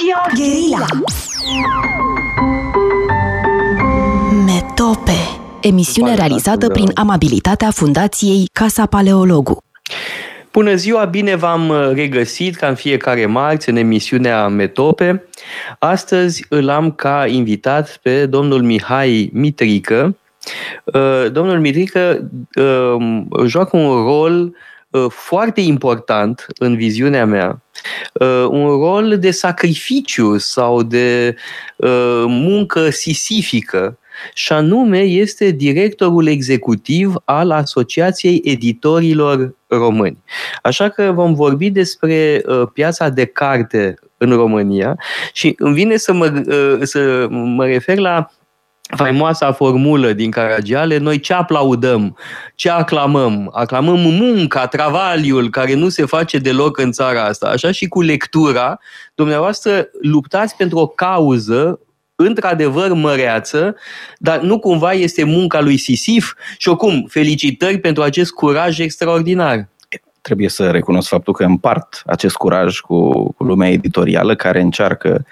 Radio 0.00 0.44
Guerilla 0.44 0.86
Metope 4.44 5.18
Emisiune 5.60 6.14
realizată 6.14 6.68
prin 6.68 6.90
amabilitatea 6.94 7.70
Fundației 7.70 8.48
Casa 8.52 8.86
Paleologu 8.86 9.58
Bună 10.52 10.74
ziua, 10.74 11.04
bine 11.04 11.34
v-am 11.34 11.68
uh, 11.68 11.90
regăsit 11.94 12.56
ca 12.56 12.66
în 12.66 12.74
fiecare 12.74 13.26
marți 13.26 13.68
în 13.68 13.76
emisiunea 13.76 14.48
Metope. 14.48 15.24
Astăzi 15.78 16.44
îl 16.48 16.68
am 16.68 16.92
ca 16.92 17.26
invitat 17.26 17.98
pe 18.02 18.26
domnul 18.26 18.62
Mihai 18.62 19.30
Mitrică. 19.32 20.16
Uh, 20.84 21.30
domnul 21.32 21.60
Mitrică 21.60 22.30
uh, 22.60 22.96
joacă 23.46 23.76
un 23.76 24.04
rol 24.04 24.54
foarte 25.08 25.60
important 25.60 26.46
în 26.58 26.76
viziunea 26.76 27.26
mea, 27.26 27.62
un 28.48 28.66
rol 28.66 29.18
de 29.18 29.30
sacrificiu 29.30 30.38
sau 30.38 30.82
de 30.82 31.36
muncă 32.26 32.90
sisifică 32.90 33.98
și 34.34 34.52
anume 34.52 34.98
este 34.98 35.50
directorul 35.50 36.26
executiv 36.26 37.14
al 37.24 37.50
Asociației 37.50 38.40
Editorilor 38.44 39.54
Români. 39.66 40.18
Așa 40.62 40.88
că 40.88 41.12
vom 41.14 41.34
vorbi 41.34 41.70
despre 41.70 42.42
uh, 42.46 42.62
piața 42.72 43.08
de 43.08 43.24
carte 43.24 43.94
în 44.16 44.30
România 44.30 44.98
și 45.32 45.54
îmi 45.58 45.74
vine 45.74 45.96
să 45.96 46.12
mă, 46.12 46.42
uh, 46.46 46.78
să 46.82 47.26
mă 47.30 47.66
refer 47.66 47.98
la 47.98 48.30
faimoasa 48.96 49.52
formulă 49.52 50.12
din 50.12 50.30
Caragiale, 50.30 50.98
noi 50.98 51.20
ce 51.20 51.32
aplaudăm, 51.32 52.16
ce 52.54 52.70
aclamăm? 52.70 53.50
Aclamăm 53.54 53.98
munca, 53.98 54.66
travaliul, 54.66 55.50
care 55.50 55.74
nu 55.74 55.88
se 55.88 56.04
face 56.04 56.38
deloc 56.38 56.78
în 56.78 56.92
țara 56.92 57.24
asta. 57.24 57.46
Așa 57.46 57.70
și 57.70 57.88
cu 57.88 58.00
lectura, 58.00 58.78
dumneavoastră 59.14 59.88
luptați 60.02 60.56
pentru 60.56 60.78
o 60.78 60.86
cauză 60.86 61.80
într-adevăr 62.14 62.92
măreață, 62.92 63.76
dar 64.18 64.40
nu 64.40 64.58
cumva 64.58 64.92
este 64.92 65.24
munca 65.24 65.60
lui 65.60 65.76
Sisif 65.76 66.32
și 66.58 66.68
oricum, 66.68 67.06
felicitări 67.08 67.78
pentru 67.78 68.02
acest 68.02 68.32
curaj 68.32 68.78
extraordinar. 68.78 69.68
Trebuie 70.20 70.48
să 70.48 70.70
recunosc 70.70 71.08
faptul 71.08 71.32
că 71.32 71.44
împart 71.44 72.02
acest 72.06 72.34
curaj 72.34 72.78
cu, 72.78 73.32
cu 73.32 73.44
lumea 73.44 73.70
editorială 73.70 74.34
care 74.34 74.60
încearcă 74.60 75.24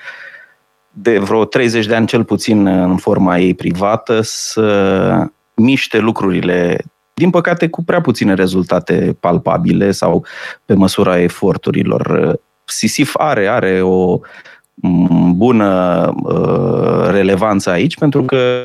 de 1.03 1.19
vreo 1.19 1.45
30 1.45 1.87
de 1.87 1.95
ani 1.95 2.07
cel 2.07 2.25
puțin 2.25 2.67
în 2.67 2.97
forma 2.97 3.39
ei 3.39 3.55
privată 3.55 4.21
să 4.23 5.27
miște 5.55 5.99
lucrurile 5.99 6.85
din 7.15 7.31
păcate 7.31 7.69
cu 7.69 7.85
prea 7.85 8.01
puține 8.01 8.35
rezultate 8.35 9.17
palpabile 9.21 9.91
sau 9.91 10.27
pe 10.65 10.75
măsura 10.75 11.21
eforturilor. 11.21 12.35
Sisif 12.65 13.15
are, 13.17 13.47
are 13.47 13.83
o 13.83 14.21
bună 15.35 16.05
uh, 16.23 17.09
relevanță 17.11 17.71
aici, 17.71 17.97
pentru 17.97 18.23
că 18.23 18.63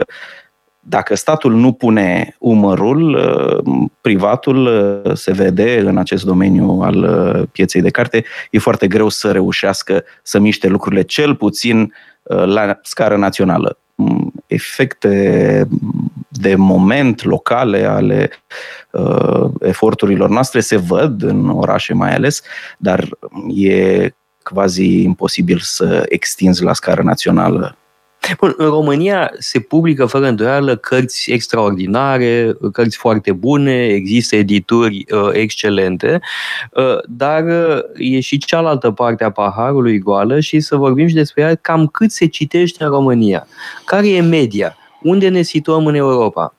dacă 0.79 1.15
statul 1.15 1.53
nu 1.53 1.71
pune 1.71 2.35
umărul, 2.39 3.13
uh, 3.13 3.87
privatul 4.01 4.65
uh, 4.65 5.11
se 5.13 5.31
vede 5.31 5.79
în 5.79 5.97
acest 5.97 6.25
domeniu 6.25 6.79
al 6.83 7.47
pieței 7.51 7.81
de 7.81 7.89
carte, 7.89 8.23
e 8.51 8.59
foarte 8.59 8.87
greu 8.87 9.09
să 9.09 9.31
reușească 9.31 10.03
să 10.23 10.39
miște 10.39 10.67
lucrurile 10.67 11.01
cel 11.01 11.35
puțin 11.35 11.93
la 12.23 12.79
scară 12.81 13.17
națională. 13.17 13.77
Mm, 13.95 14.33
efecte 14.47 15.67
de 16.29 16.55
moment 16.55 17.23
locale 17.23 17.85
ale 17.85 18.29
uh, 18.91 19.49
eforturilor 19.59 20.29
noastre 20.29 20.59
se 20.59 20.75
văd 20.75 21.23
în 21.23 21.49
orașe 21.49 21.93
mai 21.93 22.15
ales, 22.15 22.41
dar 22.77 23.09
e 23.55 24.09
quasi 24.43 25.03
imposibil 25.03 25.59
să 25.61 26.05
extinzi 26.09 26.63
la 26.63 26.73
scară 26.73 27.01
națională 27.01 27.77
Bun, 28.39 28.53
în 28.57 28.67
România 28.69 29.31
se 29.39 29.59
publică 29.59 30.05
fără 30.05 30.27
îndoială 30.27 30.75
cărți 30.75 31.31
extraordinare, 31.31 32.57
cărți 32.71 32.97
foarte 32.97 33.31
bune, 33.31 33.85
există 33.85 34.35
edituri 34.35 35.05
uh, 35.11 35.29
excelente, 35.31 36.19
uh, 36.71 36.97
dar 37.07 37.43
uh, 37.43 37.83
e 37.95 38.19
și 38.19 38.37
cealaltă 38.37 38.91
parte 38.91 39.23
a 39.23 39.31
paharului 39.31 39.99
goală 39.99 40.39
și 40.39 40.59
să 40.59 40.75
vorbim 40.75 41.07
și 41.07 41.13
despre 41.13 41.41
ea 41.41 41.55
cam 41.55 41.87
cât 41.87 42.11
se 42.11 42.25
citește 42.25 42.83
în 42.83 42.89
România. 42.89 43.47
Care 43.85 44.09
e 44.09 44.21
media? 44.21 44.75
Unde 45.01 45.29
ne 45.29 45.41
situăm 45.41 45.85
în 45.85 45.95
Europa? 45.95 46.55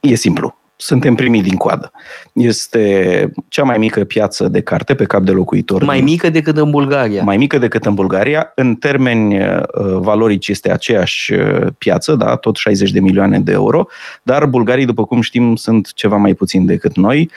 E 0.00 0.14
simplu 0.14 0.63
suntem 0.76 1.14
primii 1.14 1.42
din 1.42 1.56
coadă. 1.56 1.90
Este 2.32 3.32
cea 3.48 3.62
mai 3.62 3.78
mică 3.78 4.04
piață 4.04 4.48
de 4.48 4.60
carte 4.60 4.94
pe 4.94 5.04
cap 5.04 5.22
de 5.22 5.30
locuitor. 5.30 5.84
Mai 5.84 5.96
din... 5.96 6.04
mică 6.04 6.30
decât 6.30 6.56
în 6.56 6.70
Bulgaria. 6.70 7.22
Mai 7.22 7.36
mică 7.36 7.58
decât 7.58 7.84
în 7.84 7.94
Bulgaria. 7.94 8.52
În 8.54 8.74
termeni 8.74 9.40
uh, 9.40 9.62
valorici 9.98 10.48
este 10.48 10.72
aceeași 10.72 11.32
uh, 11.32 11.66
piață, 11.78 12.14
da, 12.14 12.36
tot 12.36 12.56
60 12.56 12.90
de 12.90 13.00
milioane 13.00 13.40
de 13.40 13.52
euro, 13.52 13.86
dar 14.22 14.46
bulgarii, 14.46 14.84
după 14.84 15.04
cum 15.04 15.20
știm, 15.20 15.56
sunt 15.56 15.92
ceva 15.92 16.16
mai 16.16 16.34
puțin 16.34 16.66
decât 16.66 16.96
noi. 16.96 17.30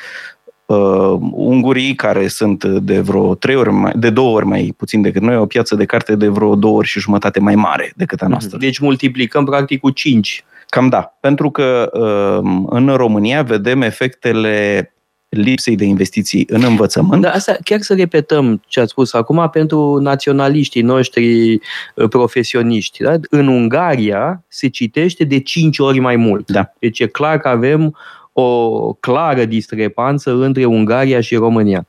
Uh, 0.65 1.17
ungurii, 1.31 1.95
care 1.95 2.27
sunt 2.27 2.65
de 2.65 2.99
vreo 2.99 3.35
trei 3.35 3.55
ori 3.55 3.71
mai, 3.71 3.91
de 3.95 4.09
două 4.09 4.35
ori 4.35 4.45
mai 4.45 4.73
puțin 4.77 5.01
decât 5.01 5.21
noi, 5.21 5.37
o 5.37 5.45
piață 5.45 5.75
de 5.75 5.85
carte 5.85 6.15
de 6.15 6.27
vreo 6.27 6.55
două 6.55 6.77
ori 6.77 6.87
și 6.87 6.99
jumătate 6.99 7.39
mai 7.39 7.55
mare 7.55 7.93
decât 7.95 8.21
a 8.21 8.27
noastră. 8.27 8.57
Deci 8.57 8.79
multiplicăm 8.79 9.45
practic 9.45 9.79
cu 9.79 9.89
5 9.89 10.45
Cam 10.69 10.89
da, 10.89 11.17
pentru 11.19 11.51
că 11.51 11.89
um, 11.93 12.67
în 12.69 12.87
România 12.87 13.41
vedem 13.41 13.81
efectele 13.81 14.91
lipsei 15.29 15.75
de 15.75 15.85
investiții 15.85 16.45
în 16.49 16.63
învățământ. 16.63 17.21
Da, 17.21 17.31
asta 17.31 17.57
chiar 17.63 17.81
să 17.81 17.93
repetăm 17.93 18.61
ce 18.67 18.79
ați 18.79 18.89
spus 18.89 19.13
acum 19.13 19.49
pentru 19.51 19.97
naționaliștii 19.97 20.81
noștri 20.81 21.53
uh, 21.53 22.09
profesioniști. 22.09 23.03
Da? 23.03 23.13
În 23.29 23.47
Ungaria 23.47 24.43
se 24.47 24.67
citește 24.67 25.23
de 25.23 25.39
5 25.39 25.79
ori 25.79 25.99
mai 25.99 26.15
mult. 26.15 26.51
Da. 26.51 26.73
Deci 26.79 26.99
e 26.99 27.05
clar 27.05 27.37
că 27.37 27.47
avem 27.47 27.95
o 28.39 28.93
clară 28.93 29.45
discrepanță 29.45 30.31
între 30.31 30.65
Ungaria 30.65 31.19
și 31.19 31.35
România. 31.35 31.87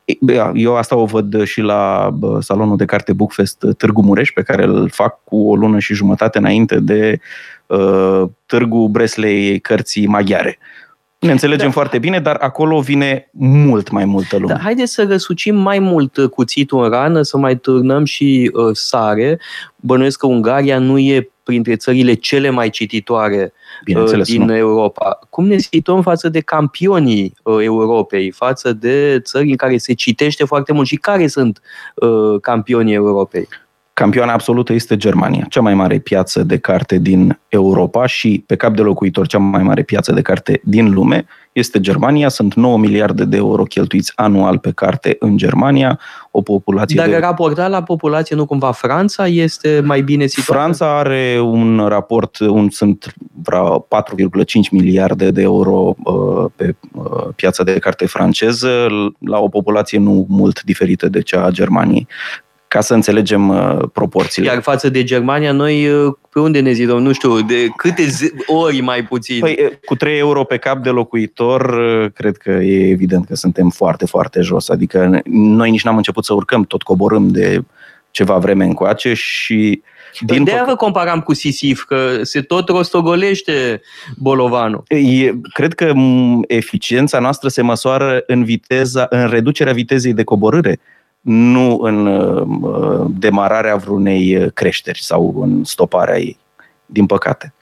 Eu 0.53 0.75
asta 0.75 0.95
o 0.95 1.05
văd 1.05 1.43
și 1.43 1.61
la 1.61 2.09
salonul 2.39 2.77
de 2.77 2.85
carte 2.85 3.13
Bookfest 3.13 3.65
Târgu 3.77 4.01
Mureș, 4.01 4.31
pe 4.31 4.41
care 4.41 4.63
îl 4.63 4.89
fac 4.89 5.23
cu 5.23 5.49
o 5.49 5.55
lună 5.55 5.79
și 5.79 5.93
jumătate 5.93 6.37
înainte 6.37 6.79
de 6.79 7.19
uh, 7.65 8.23
Târgu 8.45 8.87
Breslei 8.87 9.59
cărții 9.59 10.07
maghiare. 10.07 10.57
Ne 11.19 11.31
înțelegem 11.31 11.65
da. 11.65 11.71
foarte 11.71 11.99
bine, 11.99 12.19
dar 12.19 12.37
acolo 12.39 12.79
vine 12.79 13.29
mult 13.31 13.89
mai 13.89 14.05
multă 14.05 14.37
lume. 14.37 14.53
Da, 14.53 14.59
haideți 14.59 14.93
să 14.93 15.05
răsucim 15.09 15.55
mai 15.55 15.79
mult 15.79 16.17
cuțitul 16.17 16.83
în 16.83 16.89
rană, 16.89 17.21
să 17.21 17.37
mai 17.37 17.57
turnăm 17.57 18.05
și 18.05 18.51
uh, 18.53 18.69
sare. 18.71 19.39
Bănuiesc 19.75 20.19
că 20.19 20.27
Ungaria 20.27 20.79
nu 20.79 20.97
e 20.97 21.29
printre 21.49 21.75
țările 21.75 22.13
cele 22.13 22.49
mai 22.49 22.69
cititoare 22.69 23.53
uh, 23.95 24.21
din 24.23 24.43
nu. 24.43 24.55
Europa. 24.55 25.19
Cum 25.29 25.47
ne 25.47 25.57
situăm 25.57 26.01
față 26.01 26.29
de 26.29 26.39
campionii 26.39 27.33
uh, 27.43 27.57
Europei, 27.63 28.31
față 28.31 28.73
de 28.73 29.19
țări 29.23 29.49
în 29.49 29.55
care 29.55 29.77
se 29.77 29.93
citește 29.93 30.43
foarte 30.43 30.73
mult 30.73 30.87
și 30.87 30.95
care 30.95 31.27
sunt 31.27 31.61
uh, 31.95 32.41
campionii 32.41 32.93
Europei? 32.93 33.47
Campioana 33.99 34.33
absolută 34.33 34.73
este 34.73 34.97
Germania, 34.97 35.45
cea 35.49 35.61
mai 35.61 35.73
mare 35.73 35.97
piață 35.97 36.43
de 36.43 36.57
carte 36.57 36.97
din 36.97 37.39
Europa 37.47 38.05
și 38.05 38.43
pe 38.45 38.55
cap 38.55 38.75
de 38.75 38.81
locuitor 38.81 39.27
cea 39.27 39.37
mai 39.37 39.63
mare 39.63 39.81
piață 39.81 40.11
de 40.11 40.21
carte 40.21 40.61
din 40.63 40.93
lume 40.93 41.25
este 41.51 41.79
Germania. 41.79 42.29
Sunt 42.29 42.53
9 42.53 42.77
miliarde 42.77 43.25
de 43.25 43.37
euro 43.37 43.63
cheltuiți 43.63 44.11
anual 44.15 44.57
pe 44.57 44.71
carte 44.71 45.15
în 45.19 45.37
Germania, 45.37 45.99
o 46.31 46.41
populație 46.41 46.95
Dar 46.95 47.09
de... 47.09 47.17
raportat 47.17 47.69
la 47.69 47.83
populație, 47.83 48.35
nu 48.35 48.45
cumva 48.45 48.71
Franța 48.71 49.27
este 49.27 49.81
mai 49.85 50.01
bine 50.01 50.25
situată? 50.25 50.61
Franța 50.61 50.97
are 50.97 51.39
un 51.41 51.85
raport, 51.87 52.39
un, 52.39 52.69
sunt 52.69 53.13
vreo 53.43 53.87
4,5 54.13 54.69
miliarde 54.71 55.31
de 55.31 55.41
euro 55.41 55.95
uh, 56.03 56.45
pe 56.55 56.75
uh, 56.93 57.27
piața 57.35 57.63
de 57.63 57.79
carte 57.79 58.05
franceză, 58.05 58.87
la 59.19 59.39
o 59.39 59.47
populație 59.47 59.99
nu 59.99 60.25
mult 60.29 60.61
diferită 60.63 61.07
de 61.09 61.21
cea 61.21 61.43
a 61.43 61.49
Germaniei 61.49 62.07
ca 62.69 62.81
să 62.81 62.93
înțelegem 62.93 63.49
uh, 63.49 63.77
proporțiile. 63.93 64.47
Iar 64.47 64.61
față 64.61 64.89
de 64.89 65.03
Germania, 65.03 65.51
noi 65.51 65.89
uh, 65.89 66.13
pe 66.29 66.39
unde 66.39 66.59
ne 66.59 66.71
zidăm? 66.71 67.01
Nu 67.01 67.11
știu, 67.11 67.41
de 67.41 67.67
câte 67.67 68.07
ori 68.45 68.81
mai 68.81 69.03
puțin? 69.03 69.39
Păi, 69.39 69.57
uh, 69.63 69.71
cu 69.85 69.95
3 69.95 70.17
euro 70.17 70.43
pe 70.43 70.57
cap 70.57 70.77
de 70.83 70.89
locuitor, 70.89 71.61
uh, 71.61 72.11
cred 72.13 72.37
că 72.37 72.49
e 72.49 72.89
evident 72.89 73.25
că 73.25 73.35
suntem 73.35 73.69
foarte, 73.69 74.05
foarte 74.05 74.41
jos. 74.41 74.69
Adică 74.69 75.21
noi 75.25 75.71
nici 75.71 75.83
n-am 75.83 75.97
început 75.97 76.25
să 76.25 76.33
urcăm, 76.33 76.63
tot 76.63 76.81
coborâm 76.81 77.27
de 77.27 77.61
ceva 78.11 78.37
vreme 78.37 78.65
încoace 78.65 79.13
și 79.13 79.81
din 80.19 80.43
de 80.43 80.63
vă 80.65 80.75
comparam 80.75 81.21
cu 81.21 81.33
Sisif, 81.33 81.83
că 81.83 82.23
se 82.23 82.41
tot 82.41 82.69
rostogolește 82.69 83.81
bolovanul. 84.17 84.83
E, 84.87 85.31
cred 85.53 85.73
că 85.73 85.93
eficiența 86.47 87.19
noastră 87.19 87.49
se 87.49 87.61
măsoară 87.61 88.23
în 88.27 88.43
viteza, 88.43 89.07
în 89.09 89.29
reducerea 89.29 89.73
vitezei 89.73 90.13
de 90.13 90.23
coborâre 90.23 90.79
nu 91.29 91.79
în 91.81 92.05
uh, 92.05 93.05
demararea 93.09 93.75
vreunei 93.75 94.51
creșteri 94.53 95.01
sau 95.01 95.35
în 95.41 95.63
stoparea 95.63 96.19
ei, 96.19 96.37
din 96.85 97.05
păcate. 97.05 97.53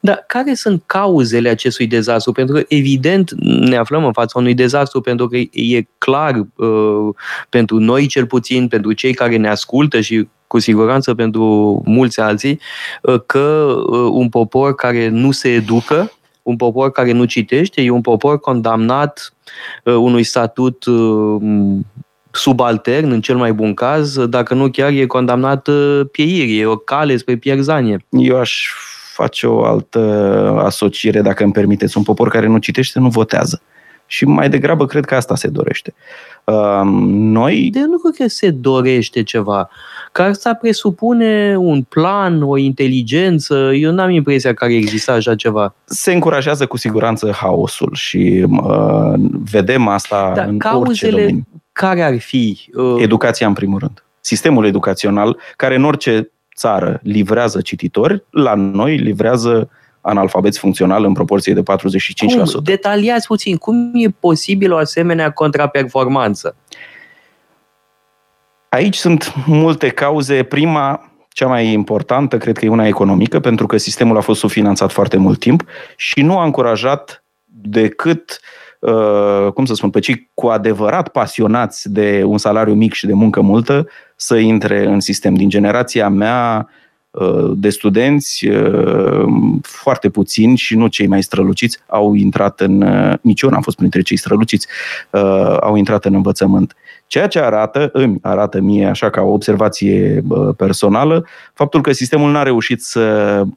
Dar 0.00 0.24
care 0.26 0.54
sunt 0.54 0.82
cauzele 0.86 1.48
acestui 1.48 1.86
dezastru? 1.86 2.32
Pentru 2.32 2.54
că, 2.54 2.64
evident, 2.68 3.30
ne 3.40 3.76
aflăm 3.76 4.04
în 4.04 4.12
fața 4.12 4.38
unui 4.38 4.54
dezastru, 4.54 5.00
pentru 5.00 5.28
că 5.28 5.36
e 5.36 5.86
clar 5.98 6.46
uh, 6.56 7.14
pentru 7.48 7.78
noi, 7.78 8.06
cel 8.06 8.26
puțin, 8.26 8.68
pentru 8.68 8.92
cei 8.92 9.14
care 9.14 9.36
ne 9.36 9.48
ascultă 9.48 10.00
și 10.00 10.28
cu 10.46 10.58
siguranță 10.58 11.14
pentru 11.14 11.82
mulți 11.84 12.20
alții, 12.20 12.60
că 13.26 13.74
un 14.12 14.28
popor 14.28 14.74
care 14.74 15.08
nu 15.08 15.30
se 15.30 15.48
educă, 15.48 16.12
un 16.42 16.56
popor 16.56 16.90
care 16.90 17.12
nu 17.12 17.24
citește, 17.24 17.82
e 17.82 17.90
un 17.90 18.00
popor 18.00 18.40
condamnat 18.40 19.34
unui 19.84 20.22
statut 20.22 20.84
subaltern, 22.30 23.10
în 23.10 23.20
cel 23.20 23.36
mai 23.36 23.52
bun 23.52 23.74
caz, 23.74 24.26
dacă 24.26 24.54
nu 24.54 24.70
chiar 24.70 24.90
e 24.90 25.06
condamnat 25.06 25.68
pieirii, 26.10 26.60
e 26.60 26.66
o 26.66 26.76
cale 26.76 27.16
spre 27.16 27.36
pierzanie. 27.36 28.06
Eu 28.08 28.38
aș 28.38 28.68
face 29.12 29.46
o 29.46 29.64
altă 29.64 30.00
asociere, 30.64 31.20
dacă 31.20 31.42
îmi 31.42 31.52
permiteți. 31.52 31.96
Un 31.96 32.02
popor 32.02 32.28
care 32.28 32.46
nu 32.46 32.58
citește 32.58 32.98
nu 32.98 33.08
votează. 33.08 33.62
Și 34.06 34.24
mai 34.24 34.48
degrabă 34.48 34.86
cred 34.86 35.04
că 35.04 35.14
asta 35.14 35.36
se 35.36 35.48
dorește. 35.48 35.94
Noi... 37.10 37.68
De 37.72 37.80
nu 37.80 37.98
cred 37.98 38.14
că 38.16 38.28
se 38.28 38.50
dorește 38.50 39.22
ceva. 39.22 39.68
Că 40.12 40.22
asta 40.22 40.54
presupune 40.54 41.56
un 41.58 41.82
plan, 41.82 42.42
o 42.42 42.56
inteligență. 42.56 43.70
Eu 43.74 43.92
n-am 43.92 44.10
impresia 44.10 44.54
că 44.54 44.64
ar 44.64 44.70
exista 44.70 45.12
așa 45.12 45.34
ceva. 45.34 45.74
Se 45.84 46.12
încurajează 46.12 46.66
cu 46.66 46.76
siguranță 46.76 47.30
haosul 47.32 47.90
și 47.94 48.46
uh, 48.50 49.12
vedem 49.50 49.88
asta 49.88 50.32
Dar 50.34 50.46
în 50.46 50.58
orice 50.72 51.10
domeniu. 51.10 51.46
Care 51.72 52.02
ar 52.02 52.18
fi? 52.18 52.70
Uh... 52.74 53.02
Educația 53.02 53.46
în 53.46 53.52
primul 53.52 53.78
rând. 53.78 54.04
Sistemul 54.20 54.64
educațional, 54.64 55.38
care 55.56 55.74
în 55.74 55.84
orice 55.84 56.30
țară 56.56 57.00
livrează 57.02 57.60
cititori, 57.60 58.24
la 58.30 58.54
noi 58.54 58.96
livrează 58.96 59.70
analfabeți 60.00 60.58
funcțional 60.58 61.04
în 61.04 61.12
proporție 61.12 61.54
de 61.54 61.62
45%. 61.62 61.64
Cum? 62.26 62.62
Detaliați 62.62 63.26
puțin, 63.26 63.56
cum 63.56 63.90
e 63.94 64.08
posibil 64.08 64.72
o 64.72 64.76
asemenea 64.76 65.30
contraperformanță? 65.30 66.56
Aici 68.68 68.96
sunt 68.96 69.32
multe 69.46 69.88
cauze. 69.88 70.42
Prima, 70.42 71.12
cea 71.28 71.46
mai 71.46 71.72
importantă, 71.72 72.38
cred 72.38 72.58
că 72.58 72.64
e 72.64 72.68
una 72.68 72.86
economică, 72.86 73.40
pentru 73.40 73.66
că 73.66 73.76
sistemul 73.76 74.16
a 74.16 74.20
fost 74.20 74.40
subfinanțat 74.40 74.92
foarte 74.92 75.16
mult 75.16 75.38
timp 75.38 75.64
și 75.96 76.22
nu 76.22 76.38
a 76.38 76.44
încurajat 76.44 77.24
decât, 77.62 78.40
uh, 78.42 78.69
cum 79.54 79.64
să 79.64 79.74
spun, 79.74 79.90
pe 79.90 80.00
cei 80.00 80.30
cu 80.34 80.46
adevărat 80.46 81.08
pasionați 81.08 81.90
de 81.92 82.22
un 82.26 82.38
salariu 82.38 82.74
mic 82.74 82.92
și 82.92 83.06
de 83.06 83.12
muncă 83.12 83.40
multă 83.40 83.86
să 84.16 84.36
intre 84.36 84.86
în 84.86 85.00
sistem. 85.00 85.34
Din 85.34 85.48
generația 85.48 86.08
mea, 86.08 86.68
uh, 87.10 87.52
de 87.54 87.70
studenți, 87.70 88.46
uh, 88.46 89.24
foarte 89.62 90.08
puțini 90.08 90.56
și 90.56 90.76
nu 90.76 90.86
cei 90.86 91.06
mai 91.06 91.22
străluciți 91.22 91.78
au 91.86 92.14
intrat 92.14 92.60
în, 92.60 92.84
nici 93.22 93.40
eu 93.40 93.50
n-am 93.50 93.62
fost 93.62 93.76
printre 93.76 94.02
cei 94.02 94.16
străluciți, 94.16 94.66
au 95.60 95.76
intrat 95.76 96.04
în 96.04 96.14
învățământ. 96.14 96.74
Ceea 97.06 97.26
ce 97.26 97.38
arată, 97.38 97.90
îmi 97.92 98.18
arată 98.22 98.60
mie, 98.60 98.86
așa 98.86 99.10
ca 99.10 99.20
o 99.20 99.32
observație 99.32 100.24
personală, 100.56 101.26
faptul 101.54 101.80
că 101.80 101.92
sistemul 101.92 102.30
n-a 102.30 102.42
reușit 102.42 102.82
să 102.82 103.42
uh, 103.44 103.52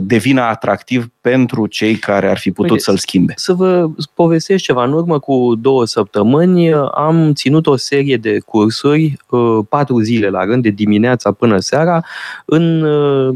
devină 0.00 0.40
atractiv 0.40 1.08
pentru 1.20 1.66
cei 1.66 1.94
care 1.94 2.30
ar 2.30 2.38
fi 2.38 2.50
putut 2.50 2.70
Uite, 2.70 2.82
să-l 2.82 2.96
schimbe. 2.96 3.32
Să 3.36 3.52
vă 3.52 3.88
povestesc 4.14 4.62
ceva. 4.62 4.84
În 4.84 4.92
urmă 4.92 5.18
cu 5.18 5.54
două 5.60 5.84
săptămâni 5.84 6.72
am 6.74 7.32
ținut 7.32 7.66
o 7.66 7.76
serie 7.76 8.16
de 8.16 8.38
cursuri, 8.38 9.16
uh, 9.30 9.58
patru 9.68 10.00
zile 10.00 10.28
la 10.28 10.44
rând, 10.44 10.62
de 10.62 10.68
dimineața 10.68 11.32
până 11.32 11.58
seara, 11.58 12.04
în 12.44 12.82
uh, 12.82 13.34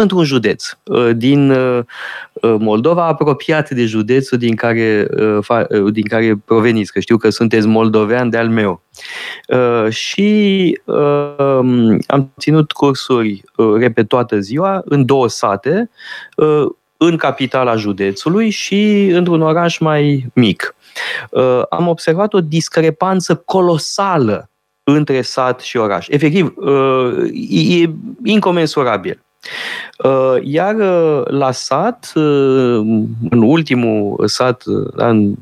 într-un 0.00 0.24
județ 0.24 0.64
uh, 0.84 1.10
din 1.16 1.50
uh, 1.50 1.84
uh, 2.32 2.54
Moldova, 2.58 3.06
apropiat 3.06 3.70
de 3.70 3.84
județul 3.84 4.38
din 4.38 4.54
care, 4.54 5.08
din 5.90 6.06
care 6.08 6.40
proveniți, 6.44 6.92
că 6.92 7.00
știu 7.00 7.16
că 7.16 7.30
sunteți 7.30 7.66
moldovean 7.66 8.30
de-al 8.30 8.48
meu. 8.48 8.82
Și 9.88 10.80
am 12.06 12.32
ținut 12.38 12.72
cursuri 12.72 13.42
repetoată 13.78 14.38
ziua 14.38 14.82
în 14.84 15.04
două 15.04 15.28
sate, 15.28 15.90
în 16.96 17.16
capitala 17.16 17.76
județului 17.76 18.50
și 18.50 19.10
într-un 19.12 19.42
oraș 19.42 19.78
mai 19.78 20.26
mic. 20.34 20.74
Am 21.68 21.88
observat 21.88 22.34
o 22.34 22.40
discrepanță 22.40 23.36
colosală 23.36 24.50
între 24.84 25.22
sat 25.22 25.60
și 25.60 25.76
oraș. 25.76 26.06
Efectiv, 26.08 26.54
e 27.50 27.90
incomensurabil. 28.24 29.22
Uh, 29.98 30.36
iar 30.42 30.74
uh, 30.74 31.22
la 31.24 31.50
sat, 31.50 32.12
uh, 32.14 32.22
în 33.30 33.42
ultimul 33.42 34.22
sat 34.26 34.62
în, 34.92 35.34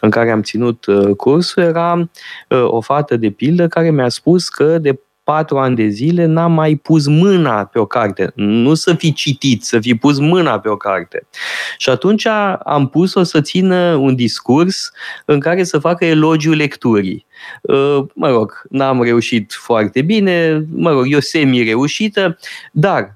în 0.00 0.10
care 0.10 0.30
am 0.30 0.42
ținut 0.42 0.84
cursul, 1.16 1.62
era 1.62 2.08
o 2.48 2.80
fată 2.80 3.16
de 3.16 3.30
pildă 3.30 3.68
care 3.68 3.90
mi-a 3.90 4.08
spus 4.08 4.48
că 4.48 4.78
de 4.78 5.00
patru 5.26 5.58
ani 5.58 5.76
de 5.76 5.86
zile 5.86 6.24
n-am 6.24 6.52
mai 6.52 6.74
pus 6.74 7.06
mâna 7.06 7.64
pe 7.64 7.78
o 7.78 7.86
carte. 7.86 8.32
Nu 8.34 8.74
să 8.74 8.94
fi 8.94 9.12
citit, 9.12 9.64
să 9.64 9.80
fi 9.80 9.94
pus 9.94 10.18
mâna 10.18 10.58
pe 10.58 10.68
o 10.68 10.76
carte. 10.76 11.26
Și 11.78 11.90
atunci 11.90 12.26
am 12.64 12.88
pus-o 12.88 13.22
să 13.22 13.40
țină 13.40 13.94
un 13.94 14.14
discurs 14.14 14.92
în 15.24 15.40
care 15.40 15.64
să 15.64 15.78
facă 15.78 16.04
elogiu 16.04 16.52
lecturii. 16.52 17.26
Mă 18.14 18.28
rog, 18.28 18.62
n-am 18.70 19.02
reușit 19.02 19.52
foarte 19.52 20.02
bine, 20.02 20.64
mă 20.72 20.90
rog, 20.90 21.04
eu 21.08 21.20
semi-reușită, 21.20 22.38
dar 22.72 23.02
uh, 23.02 23.15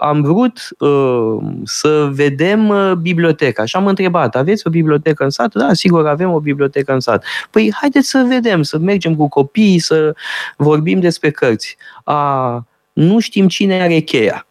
am 0.00 0.22
vrut 0.22 0.68
uh, 0.78 1.36
să 1.64 2.08
vedem 2.12 2.68
uh, 2.68 2.92
biblioteca 2.92 3.64
și 3.64 3.76
am 3.76 3.86
întrebat, 3.86 4.36
aveți 4.36 4.66
o 4.66 4.70
bibliotecă 4.70 5.24
în 5.24 5.30
sat? 5.30 5.54
Da, 5.54 5.72
sigur, 5.72 6.06
avem 6.06 6.32
o 6.32 6.40
bibliotecă 6.40 6.92
în 6.92 7.00
sat. 7.00 7.24
Păi, 7.50 7.72
haideți 7.80 8.08
să 8.08 8.24
vedem, 8.28 8.62
să 8.62 8.78
mergem 8.78 9.16
cu 9.16 9.28
copiii, 9.28 9.78
să 9.78 10.14
vorbim 10.56 11.00
despre 11.00 11.30
cărți. 11.30 11.76
A, 12.04 12.66
nu 12.92 13.20
știm 13.20 13.48
cine 13.48 13.82
are 13.82 13.98
cheia. 13.98 14.46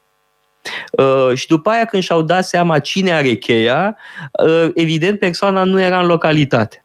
Uh, 0.90 1.34
și 1.34 1.46
după 1.46 1.70
aia, 1.70 1.84
când 1.84 2.02
și-au 2.02 2.22
dat 2.22 2.44
seama 2.44 2.78
cine 2.78 3.12
are 3.12 3.34
cheia, 3.34 3.96
uh, 4.44 4.68
evident, 4.74 5.18
persoana 5.18 5.64
nu 5.64 5.80
era 5.80 6.00
în 6.00 6.06
localitate. 6.06 6.84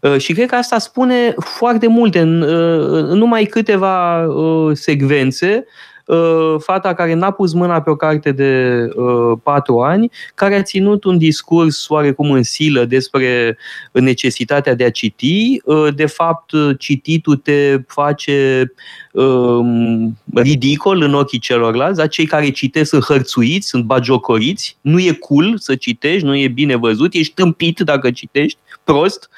Uh, 0.00 0.18
și 0.18 0.32
cred 0.32 0.48
că 0.48 0.54
asta 0.54 0.78
spune 0.78 1.34
foarte 1.36 1.86
multe. 1.86 2.20
În, 2.20 2.42
uh, 2.42 3.10
în 3.10 3.18
numai 3.18 3.44
câteva 3.44 4.24
uh, 4.24 4.76
secvențe 4.76 5.56
Uh, 5.56 5.72
fata 6.58 6.94
care 6.94 7.14
n-a 7.14 7.30
pus 7.30 7.52
mâna 7.52 7.82
pe 7.82 7.90
o 7.90 7.96
carte 7.96 8.32
de 8.32 8.82
uh, 8.94 9.38
patru 9.42 9.80
ani, 9.80 10.10
care 10.34 10.54
a 10.54 10.62
ținut 10.62 11.04
un 11.04 11.18
discurs 11.18 11.88
oarecum 11.88 12.30
în 12.30 12.42
silă 12.42 12.84
despre 12.84 13.58
necesitatea 13.92 14.74
de 14.74 14.84
a 14.84 14.90
citi. 14.90 15.60
Uh, 15.64 15.94
de 15.94 16.06
fapt, 16.06 16.52
cititul 16.78 17.36
te 17.36 17.76
face 17.86 18.72
um, 19.12 20.18
ridicol 20.34 21.02
în 21.02 21.14
ochii 21.14 21.38
celorlalți, 21.38 21.98
dar 21.98 22.08
cei 22.08 22.26
care 22.26 22.50
citesc 22.50 22.88
sunt 22.88 23.04
hărțuiți, 23.04 23.68
sunt 23.68 23.84
bagiocoriți, 23.84 24.76
nu 24.80 25.00
e 25.00 25.12
cool 25.12 25.54
să 25.58 25.74
citești, 25.74 26.26
nu 26.26 26.36
e 26.36 26.48
bine 26.48 26.76
văzut, 26.76 27.14
ești 27.14 27.34
tâmpit 27.34 27.80
dacă 27.80 28.10
citești, 28.10 28.58
prost. 28.84 29.28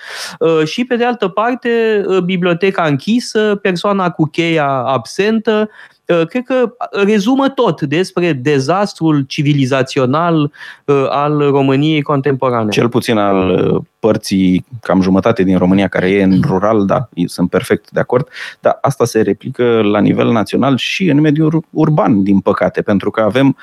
Și 0.64 0.84
pe 0.84 0.96
de 0.96 1.04
altă 1.04 1.28
parte, 1.28 2.02
biblioteca 2.24 2.84
închisă, 2.84 3.58
persoana 3.62 4.10
cu 4.10 4.26
cheia 4.26 4.68
absentă, 4.68 5.68
Uh, 5.70 5.97
cred 6.28 6.42
că 6.44 6.72
rezumă 6.90 7.48
tot 7.48 7.80
despre 7.80 8.32
dezastrul 8.32 9.20
civilizațional 9.20 10.52
uh, 10.84 11.06
al 11.08 11.38
României 11.38 12.02
contemporane. 12.02 12.70
Cel 12.70 12.88
puțin 12.88 13.16
al 13.16 13.50
uh, 13.50 13.82
părții, 13.98 14.64
cam 14.80 15.00
jumătate 15.00 15.42
din 15.42 15.58
România 15.58 15.88
care 15.88 16.10
e 16.10 16.22
în 16.22 16.40
rural, 16.46 16.86
da, 16.86 17.08
sunt 17.24 17.50
perfect 17.50 17.90
de 17.90 18.00
acord, 18.00 18.28
dar 18.60 18.78
asta 18.80 19.04
se 19.04 19.20
replică 19.20 19.80
la 19.82 20.00
nivel 20.00 20.30
național 20.30 20.76
și 20.76 21.08
în 21.08 21.20
mediul 21.20 21.64
urban, 21.70 22.22
din 22.22 22.40
păcate, 22.40 22.82
pentru 22.82 23.10
că 23.10 23.20
avem 23.20 23.56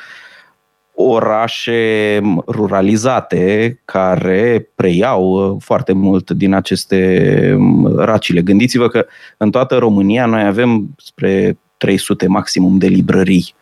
orașe 0.96 2.22
ruralizate 2.48 3.80
care 3.86 4.70
preiau 4.76 5.58
foarte 5.62 5.94
mult 5.94 6.32
din 6.32 6.54
aceste 6.54 7.60
racile. 7.96 8.42
Gândiți-vă 8.42 8.88
că 8.88 9.06
în 9.38 9.52
toată 9.52 9.78
România 9.78 10.26
noi 10.26 10.46
avem 10.46 10.96
spre 10.98 11.58
300 11.78 12.28
maximum 12.28 12.78
de 12.78 12.88
librării 12.88 13.54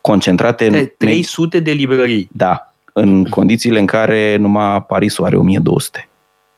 concentrate 0.00 0.66
în... 0.66 0.90
300 0.96 1.60
de 1.60 1.70
librării? 1.70 2.28
Da, 2.32 2.74
în 2.92 3.24
condițiile 3.24 3.78
în 3.78 3.86
care 3.86 4.36
numai 4.36 4.82
Parisul 4.82 5.24
are 5.24 5.36
1200. 5.36 6.08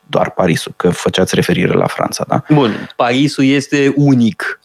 Doar 0.07 0.31
Parisul, 0.31 0.73
că 0.77 0.91
făceați 0.91 1.35
referire 1.35 1.73
la 1.73 1.87
Franța, 1.87 2.25
da? 2.29 2.43
Bun, 2.49 2.71
Parisul 2.97 3.45
este 3.45 3.93
unic. 3.97 4.61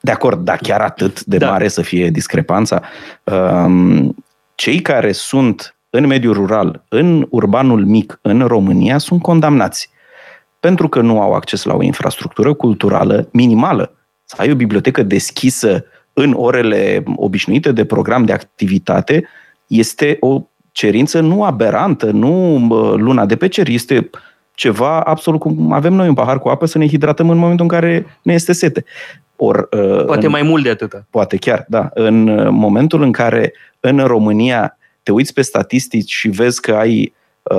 De 0.00 0.10
acord, 0.10 0.44
dar 0.44 0.56
chiar 0.56 0.80
atât 0.80 1.24
de 1.24 1.36
da. 1.36 1.50
mare 1.50 1.68
să 1.68 1.82
fie 1.82 2.10
discrepanța. 2.10 2.82
Um, 3.24 4.14
cei 4.54 4.80
care 4.80 5.12
sunt 5.12 5.76
în 5.90 6.06
mediul 6.06 6.34
rural, 6.34 6.84
în 6.88 7.26
urbanul 7.30 7.84
mic, 7.84 8.18
în 8.22 8.40
România, 8.40 8.98
sunt 8.98 9.22
condamnați 9.22 9.90
pentru 10.60 10.88
că 10.88 11.00
nu 11.00 11.20
au 11.20 11.32
acces 11.32 11.64
la 11.64 11.74
o 11.74 11.82
infrastructură 11.82 12.54
culturală 12.54 13.28
minimală 13.32 13.97
să 14.28 14.36
ai 14.38 14.50
o 14.50 14.54
bibliotecă 14.54 15.02
deschisă 15.02 15.84
în 16.12 16.32
orele 16.32 17.02
obișnuite 17.16 17.72
de 17.72 17.84
program 17.84 18.24
de 18.24 18.32
activitate 18.32 19.28
este 19.66 20.16
o 20.20 20.42
cerință 20.72 21.20
nu 21.20 21.44
aberantă, 21.44 22.10
nu 22.10 22.56
luna 22.96 23.26
de 23.26 23.36
pe 23.36 23.48
cer, 23.48 23.68
este 23.68 24.10
ceva 24.54 25.00
absolut 25.00 25.40
cum 25.40 25.72
avem 25.72 25.92
noi 25.92 26.08
un 26.08 26.14
pahar 26.14 26.38
cu 26.38 26.48
apă 26.48 26.66
să 26.66 26.78
ne 26.78 26.88
hidratăm 26.88 27.30
în 27.30 27.36
momentul 27.36 27.64
în 27.64 27.70
care 27.70 28.06
ne 28.22 28.32
este 28.32 28.52
sete. 28.52 28.84
Or, 29.36 29.68
poate 30.06 30.24
în, 30.26 30.30
mai 30.30 30.42
mult 30.42 30.62
de 30.62 30.70
atâta. 30.70 31.06
Poate 31.10 31.36
chiar, 31.36 31.64
da. 31.68 31.90
În 31.94 32.48
momentul 32.50 33.02
în 33.02 33.12
care 33.12 33.52
în 33.80 33.98
România 33.98 34.78
te 35.02 35.12
uiți 35.12 35.32
pe 35.32 35.42
statistici 35.42 36.12
și 36.12 36.28
vezi 36.28 36.60
că 36.60 36.74
ai 36.74 37.12
45% 37.48 37.54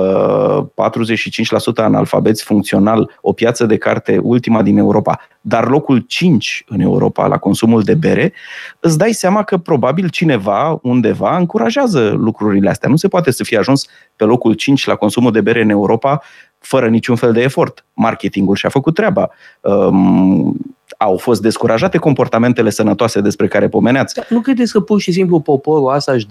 analfabeți 1.74 2.44
funcțional, 2.44 3.10
o 3.20 3.32
piață 3.32 3.66
de 3.66 3.76
carte 3.76 4.20
ultima 4.22 4.62
din 4.62 4.78
Europa, 4.78 5.20
dar 5.40 5.68
locul 5.68 5.98
5 5.98 6.64
în 6.68 6.80
Europa 6.80 7.26
la 7.26 7.38
consumul 7.38 7.82
de 7.82 7.94
bere, 7.94 8.32
îți 8.80 8.98
dai 8.98 9.12
seama 9.12 9.42
că 9.42 9.56
probabil 9.56 10.08
cineva 10.08 10.78
undeva 10.82 11.36
încurajează 11.36 12.10
lucrurile 12.16 12.70
astea. 12.70 12.88
Nu 12.88 12.96
se 12.96 13.08
poate 13.08 13.30
să 13.30 13.44
fie 13.44 13.58
ajuns 13.58 13.86
pe 14.16 14.24
locul 14.24 14.52
5 14.52 14.86
la 14.86 14.94
consumul 14.94 15.32
de 15.32 15.40
bere 15.40 15.62
în 15.62 15.70
Europa 15.70 16.22
fără 16.58 16.88
niciun 16.88 17.16
fel 17.16 17.32
de 17.32 17.40
efort. 17.40 17.84
Marketingul 17.94 18.56
și-a 18.56 18.68
făcut 18.68 18.94
treaba. 18.94 19.30
Um, 19.60 20.56
au 20.98 21.16
fost 21.16 21.42
descurajate 21.42 21.98
comportamentele 21.98 22.70
sănătoase 22.70 23.20
despre 23.20 23.48
care 23.48 23.68
pomeneați. 23.68 24.14
Dar 24.14 24.26
nu 24.28 24.40
credeți 24.40 24.72
că 24.72 24.80
pur 24.80 25.00
și 25.00 25.12
simplu 25.12 25.40
poporul 25.40 25.90
asta 25.90 26.12
își 26.12 26.26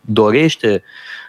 dorește 0.00 0.82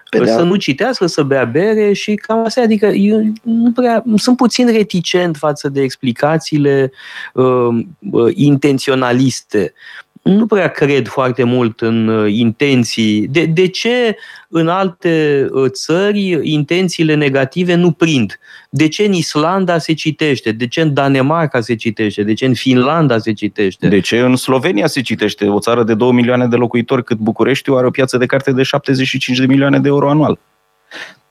pe 0.10 0.26
să 0.26 0.42
nu 0.42 0.56
citească, 0.56 1.06
să 1.06 1.24
bea 1.24 1.46
bere 1.46 1.94
și 1.94 2.16
cam 2.16 2.46
asta. 2.46 2.62
Adică 2.62 2.86
eu 2.86 3.24
nu 3.42 3.72
prea, 3.72 4.04
sunt 4.16 4.38
puțin 4.38 4.72
reticent 4.72 5.38
față 5.38 5.70
de 5.70 5.82
explicațiile 5.82 6.92
uh, 7.34 7.86
uh, 8.12 8.32
intenționaliste 8.36 9.74
nu 10.22 10.46
prea 10.46 10.68
cred 10.68 11.08
foarte 11.08 11.44
mult 11.44 11.82
în 11.82 12.08
uh, 12.08 12.34
intenții. 12.34 13.28
De, 13.28 13.46
de 13.46 13.68
ce 13.68 14.16
în 14.50 14.68
alte 14.68 15.48
uh, 15.52 15.70
țări 15.72 16.40
intențiile 16.52 17.14
negative 17.14 17.76
nu 17.76 17.92
prind? 17.92 18.40
De 18.70 18.88
ce 18.88 19.04
în 19.04 19.14
Islanda 19.14 19.78
se 19.78 19.94
citește? 19.94 20.52
De 20.52 20.68
ce 20.68 20.82
în 20.82 20.94
Danemarca 20.94 21.62
se 21.62 21.76
citește? 21.76 22.24
De 22.24 22.34
ce 22.34 22.46
în 22.46 22.54
Finlanda 22.54 23.18
se 23.18 23.34
citește? 23.34 23.88
De 23.88 24.00
ce 24.00 24.20
în 24.20 24.36
Slovenia 24.36 24.88
se 24.88 25.02
citește? 25.02 25.48
O 25.48 25.60
țară 25.60 25.84
de 25.84 25.94
2 25.94 26.12
milioane 26.12 26.48
de 26.48 26.56
locuitori 26.56 27.04
cât 27.04 27.18
București 27.18 27.70
are 27.72 27.86
o 27.86 27.90
piață 27.92 28.18
de 28.18 28.26
carte 28.26 28.52
de 28.52 28.64
75 28.64 29.38
de 29.38 29.46
milioane 29.46 29.80
de 29.80 29.88
euro 29.88 30.10
anual. 30.10 30.40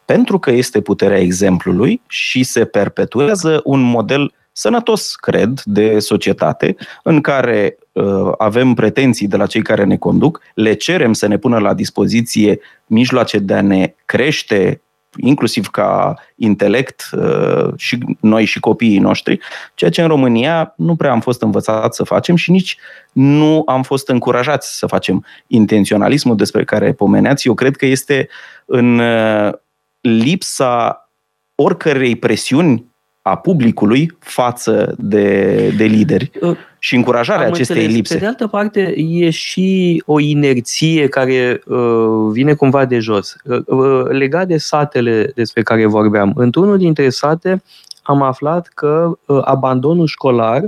Pentru 0.05 0.39
că 0.39 0.51
este 0.51 0.81
puterea 0.81 1.19
exemplului 1.19 2.01
și 2.07 2.43
se 2.43 2.65
perpetuează 2.65 3.61
un 3.63 3.81
model 3.81 4.33
sănătos, 4.59 5.15
cred, 5.15 5.61
de 5.63 5.99
societate, 5.99 6.75
în 7.03 7.21
care 7.21 7.77
uh, 7.77 7.88
avem 8.37 8.73
pretenții 8.73 9.27
de 9.27 9.37
la 9.37 9.45
cei 9.45 9.61
care 9.61 9.83
ne 9.83 9.97
conduc, 9.97 10.41
le 10.53 10.73
cerem 10.73 11.13
să 11.13 11.27
ne 11.27 11.37
pună 11.37 11.57
la 11.57 11.73
dispoziție 11.73 12.59
mijloace 12.85 13.39
de 13.39 13.53
a 13.53 13.61
ne 13.61 13.93
crește 14.05 14.81
inclusiv 15.17 15.67
ca 15.67 16.15
intelect 16.35 17.09
uh, 17.11 17.73
și 17.75 17.97
noi 18.19 18.45
și 18.45 18.59
copiii 18.59 18.99
noștri, 18.99 19.39
ceea 19.73 19.91
ce 19.91 20.01
în 20.01 20.07
România 20.07 20.73
nu 20.77 20.95
prea 20.95 21.11
am 21.11 21.19
fost 21.19 21.41
învățați 21.41 21.97
să 21.97 22.03
facem 22.03 22.35
și 22.35 22.51
nici 22.51 22.77
nu 23.11 23.63
am 23.65 23.83
fost 23.83 24.09
încurajați 24.09 24.77
să 24.77 24.85
facem 24.85 25.25
intenționalismul 25.47 26.35
despre 26.35 26.63
care 26.63 26.93
pomeneați. 26.93 27.47
Eu 27.47 27.53
cred 27.53 27.75
că 27.75 27.85
este 27.85 28.29
în 28.65 28.99
uh, 28.99 29.53
lipsa 30.01 31.09
oricărei 31.55 32.15
presiuni 32.15 32.85
a 33.21 33.35
publicului 33.35 34.17
față 34.19 34.95
de, 34.97 35.69
de 35.69 35.83
lideri 35.83 36.31
uh, 36.41 36.57
și 36.79 36.95
încurajarea 36.95 37.45
Am 37.45 37.51
acestei 37.51 37.75
înțeles. 37.75 37.95
lipse. 37.95 38.13
Pe 38.13 38.19
de 38.19 38.25
altă 38.25 38.47
parte, 38.47 38.93
e 38.97 39.29
și 39.29 40.03
o 40.05 40.19
inerție 40.19 41.07
care 41.07 41.61
uh, 41.65 42.31
vine 42.31 42.53
cumva 42.53 42.85
de 42.85 42.99
jos. 42.99 43.35
Uh, 43.43 43.61
uh, 43.65 44.05
legat 44.07 44.47
de 44.47 44.57
satele 44.57 45.31
despre 45.35 45.63
care 45.63 45.85
vorbeam, 45.85 46.31
într-unul 46.35 46.77
dintre 46.77 47.09
sate 47.09 47.63
am 48.01 48.21
aflat 48.21 48.67
că 48.67 49.11
uh, 49.25 49.41
abandonul 49.43 50.07
școlar 50.07 50.63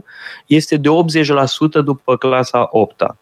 este 0.46 0.77
de 0.77 0.89
80% 0.89 1.84
după 1.84 2.18
clasa 2.18 2.68
8 2.72 3.03
-a. 3.03 3.15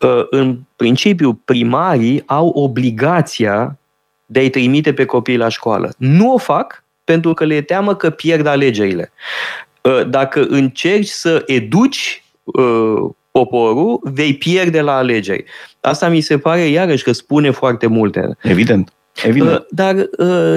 Uh, 0.00 0.26
în 0.30 0.58
principiu, 0.76 1.40
primarii 1.44 2.22
au 2.26 2.48
obligația 2.48 3.78
de 4.26 4.38
a-i 4.38 4.50
trimite 4.50 4.92
pe 4.94 5.04
copii 5.04 5.36
la 5.36 5.48
școală. 5.48 5.92
Nu 5.96 6.32
o 6.32 6.38
fac 6.38 6.84
pentru 7.04 7.34
că 7.34 7.44
le 7.44 7.60
teamă 7.60 7.94
că 7.94 8.10
pierd 8.10 8.46
alegerile. 8.46 9.12
Ă, 9.84 10.04
dacă 10.04 10.46
încerci 10.48 11.08
să 11.08 11.42
educi 11.46 12.24
ă, 12.58 13.16
poporul, 13.30 14.00
vei 14.02 14.34
pierde 14.34 14.80
la 14.80 14.96
alegeri. 14.96 15.44
Asta 15.80 16.08
mi 16.08 16.20
se 16.20 16.38
pare 16.38 16.60
iarăși 16.60 17.04
că 17.04 17.12
spune 17.12 17.50
foarte 17.50 17.86
multe. 17.86 18.36
Evident. 18.42 18.92
Evident. 19.24 19.50
Ă, 19.50 19.66
dar 19.68 19.96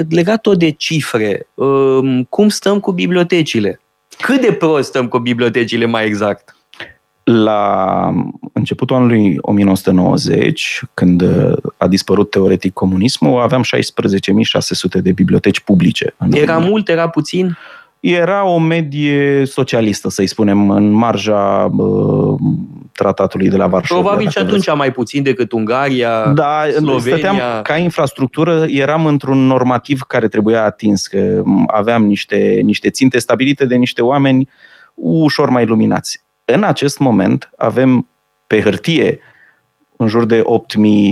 legat 0.10 0.41
tot 0.41 0.57
de 0.60 0.69
cifre, 0.69 1.48
cum 2.29 2.50
stăm 2.50 2.79
cu 2.79 2.91
bibliotecile? 2.91 3.79
Cât 4.17 4.41
de 4.41 4.51
prost 4.51 4.88
stăm 4.88 5.07
cu 5.07 5.17
bibliotecile 5.17 5.86
mai 5.86 6.05
exact? 6.05 6.55
La 7.24 8.13
începutul 8.53 8.96
anului 8.96 9.38
1990, 9.41 10.81
când 10.93 11.24
a 11.77 11.88
dispărut 11.88 12.29
teoretic 12.29 12.74
comunismul, 12.74 13.41
aveam 13.41 13.63
16.600 13.63 15.01
de 15.01 15.12
biblioteci 15.12 15.60
publice. 15.60 16.13
Era 16.31 16.53
România. 16.53 16.69
mult, 16.69 16.89
era 16.89 17.10
puțin? 17.10 17.57
Era 17.99 18.45
o 18.45 18.59
medie 18.59 19.45
socialistă, 19.45 20.09
să-i 20.09 20.27
spunem, 20.27 20.69
în 20.69 20.91
marja 20.91 21.71
uh, 21.77 22.35
tratatului 22.91 23.49
de 23.49 23.57
la 23.57 23.67
Varșovia. 23.67 24.03
Probabil 24.03 24.29
și 24.29 24.37
atunci 24.37 24.75
mai 24.75 24.91
puțin 24.91 25.23
decât 25.23 25.51
Ungaria, 25.51 26.27
da, 26.27 26.63
Slovenia. 26.71 26.99
Stăteam, 26.99 27.37
ca 27.63 27.77
infrastructură 27.77 28.65
eram 28.67 29.05
într-un 29.05 29.47
normativ 29.47 30.01
care 30.01 30.27
trebuia 30.27 30.63
atins, 30.63 31.07
că 31.07 31.43
aveam 31.67 32.05
niște, 32.05 32.59
niște 32.63 32.89
ținte 32.89 33.19
stabilite 33.19 33.65
de 33.65 33.75
niște 33.75 34.01
oameni 34.01 34.49
ușor 34.95 35.49
mai 35.49 35.65
luminați 35.65 36.25
în 36.53 36.63
acest 36.63 36.99
moment 36.99 37.49
avem 37.57 38.07
pe 38.47 38.61
hârtie 38.61 39.19
în 39.95 40.07
jur 40.07 40.25
de 40.25 40.41
8.000... 40.41 40.43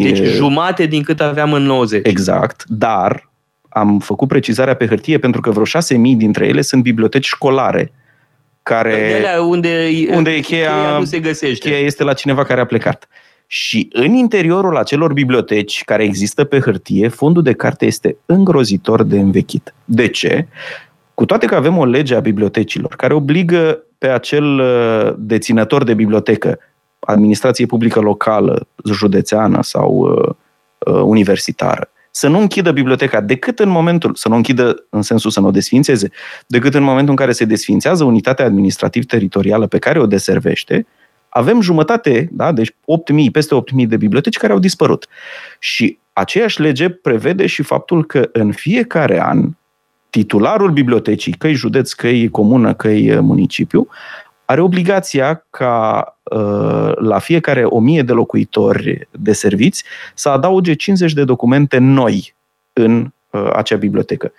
Deci 0.02 0.24
jumate 0.24 0.86
din 0.86 1.04
cât 1.04 1.22
aveam 1.22 1.54
în 1.54 1.64
90. 1.64 2.08
Exact, 2.08 2.64
dar 2.68 3.30
am 3.78 4.00
făcut 4.00 4.28
precizarea 4.28 4.76
pe 4.76 4.88
hârtie 4.88 5.18
pentru 5.18 5.42
că 5.42 5.50
vreo 5.50 5.66
6.000 5.66 6.18
dintre 6.18 6.48
ele 6.48 6.62
sunt 6.62 6.82
biblioteci 6.82 7.26
școlare 7.26 7.92
care... 8.64 9.22
unde, 9.48 9.90
unde 10.16 10.32
e 10.32 10.40
cheia, 10.40 10.72
cheia 10.72 10.98
nu 10.98 11.04
se 11.04 11.20
găsește. 11.20 11.70
Cheia 11.70 11.80
este 11.80 12.04
la 12.04 12.14
cineva 12.14 12.44
care 12.44 12.62
a 12.62 12.66
plecat. 12.66 13.08
Și 13.48 13.90
în 13.92 14.14
interiorul 14.14 14.78
acelor 14.78 15.14
biblioteci 15.14 15.84
care 15.84 16.04
există 16.04 16.44
pe 16.44 16.60
hârtie, 16.60 17.08
fondul 17.08 17.44
de 17.44 17.54
carte 17.54 17.86
este 17.86 18.18
îngrozitor 18.26 19.04
de 19.04 19.20
învechit. 19.20 19.74
De 19.86 20.08
ce? 20.08 20.48
Cu 21.14 21.26
toate 21.26 21.46
că 21.46 21.56
avem 21.56 21.78
o 21.78 21.86
lege 21.86 22.16
a 22.16 22.20
bibliotecilor 22.20 22.96
care 22.96 23.14
obligă 23.14 23.84
pe 23.98 24.08
acel 24.08 24.60
uh, 24.60 25.14
deținător 25.18 25.84
de 25.84 25.94
bibliotecă, 25.94 26.60
administrație 27.00 27.66
publică 27.66 28.00
locală, 28.00 28.68
județeană 28.92 29.62
sau 29.62 29.92
uh, 29.94 30.30
uh, 30.94 31.02
universitară, 31.02 31.90
să 32.18 32.28
nu 32.28 32.40
închidă 32.40 32.72
biblioteca 32.72 33.22
decât 33.22 33.60
în 33.60 33.70
momentul, 33.70 34.16
să 34.16 34.30
nu 34.30 34.36
închidă 34.36 34.86
în 34.90 35.02
sensul 35.02 35.32
să 35.32 35.40
nu 35.40 35.48
o 35.48 35.52
desfințeze, 35.52 36.10
decât 36.48 36.74
în 36.74 36.84
momentul 36.84 37.10
în 37.10 37.16
care 37.16 37.32
se 37.32 37.46
desfințează 37.46 38.04
unitatea 38.04 38.46
administrativ-teritorială 38.46 39.68
pe 39.68 39.78
care 39.78 40.00
o 40.00 40.06
deservește, 40.06 40.88
avem 41.30 41.62
jumătate, 41.62 42.30
da, 42.32 42.52
deci 42.52 42.70
8.000, 42.70 42.76
peste 43.32 43.56
8.000 43.56 43.88
de 43.88 43.98
biblioteci 43.98 44.38
care 44.38 44.54
au 44.54 44.60
dispărut. 44.60 45.08
Și 45.60 45.98
aceeași 46.14 46.62
lege 46.62 46.90
prevede 46.90 47.46
și 47.46 47.64
faptul 47.64 48.06
că 48.06 48.30
în 48.32 48.52
fiecare 48.52 49.22
an 49.22 49.50
titularul 50.10 50.72
bibliotecii, 50.72 51.34
că 51.34 51.52
județ, 51.52 51.92
că 51.92 52.10
comună, 52.32 52.74
că 52.74 52.90
municipiu, 53.22 53.88
are 54.46 54.62
obligația 54.62 55.46
ca 55.50 56.06
uh, 56.24 56.92
la 56.96 57.20
fiecare 57.20 57.64
o 57.64 57.80
mie 57.80 58.02
de 58.02 58.12
locuitori 58.12 59.08
de 59.12 59.34
serviți 59.34 59.84
să 60.14 60.30
adauge 60.30 60.74
50 60.74 61.14
de 61.14 61.24
documente 61.24 61.78
noi 61.78 62.36
în 62.74 63.12
uh, 63.30 63.50
acea 63.54 63.76
bibliotecă. 63.76 64.32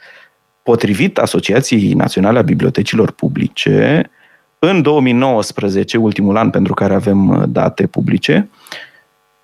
Potrivit 0.63 1.19
Asociației 1.19 1.93
Naționale 1.93 2.39
a 2.39 2.43
Bibliotecilor 2.43 3.11
Publice, 3.11 4.11
în 4.59 4.83
2019, 4.83 5.97
ultimul 5.97 6.37
an 6.37 6.51
pentru 6.51 6.75
care 6.75 6.95
avem 6.95 7.29
uh, 7.29 7.43
date 7.49 7.87
publice, 7.87 8.49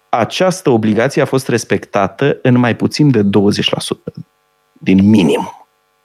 această 0.09 0.71
obligație 0.71 1.23
a 1.23 1.27
fost 1.27 1.49
respectată 1.49 2.39
în 2.43 2.59
mai 2.59 2.77
puțin 2.77 3.11
de 3.11 3.23
20% 3.23 3.25
din 4.73 5.09
minim 5.09 5.62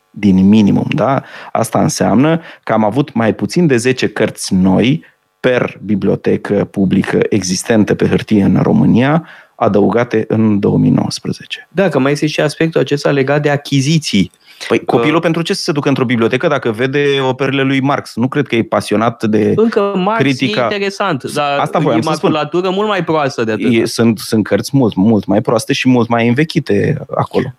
din 0.09 0.47
minimum. 0.47 0.87
Da? 0.95 1.23
Asta 1.51 1.81
înseamnă 1.81 2.41
că 2.63 2.73
am 2.73 2.83
avut 2.83 3.13
mai 3.13 3.35
puțin 3.35 3.67
de 3.67 3.77
10 3.77 4.07
cărți 4.07 4.53
noi 4.53 5.03
per 5.39 5.79
bibliotecă 5.83 6.65
publică 6.65 7.19
existentă 7.29 7.95
pe 7.95 8.07
hârtie 8.07 8.43
în 8.43 8.59
România, 8.61 9.27
adăugate 9.55 10.25
în 10.27 10.59
2019. 10.59 11.67
Da, 11.71 11.89
că 11.89 11.99
mai 11.99 12.11
este 12.11 12.27
și 12.27 12.41
aspectul 12.41 12.81
acesta 12.81 13.11
legat 13.11 13.41
de 13.41 13.49
achiziții. 13.49 14.31
Păi 14.67 14.85
copilul 14.85 15.13
că... 15.13 15.19
pentru 15.19 15.41
ce 15.41 15.53
să 15.53 15.61
se 15.61 15.71
ducă 15.71 15.89
într-o 15.89 16.05
bibliotecă 16.05 16.47
dacă 16.47 16.71
vede 16.71 17.05
operele 17.21 17.61
lui 17.61 17.81
Marx? 17.81 18.15
Nu 18.15 18.27
cred 18.27 18.47
că 18.47 18.55
e 18.55 18.63
pasionat 18.63 19.23
de 19.23 19.53
Încă 19.55 19.93
Marx 19.95 20.19
critica... 20.19 20.61
e 20.61 20.63
interesant, 20.63 21.23
dar 21.23 21.59
Asta 21.59 21.81
e 21.97 21.99
maculatură 22.03 22.69
mult 22.69 22.87
mai 22.87 23.03
proastă 23.03 23.43
de 23.43 23.51
atât. 23.51 23.73
E, 23.73 23.85
sunt, 23.85 24.19
sunt 24.19 24.43
cărți 24.43 24.69
mult, 24.73 24.95
mult 24.95 25.25
mai 25.25 25.41
proaste 25.41 25.73
și 25.73 25.89
mult 25.89 26.07
mai 26.07 26.27
învechite 26.27 26.97
acolo. 27.15 27.53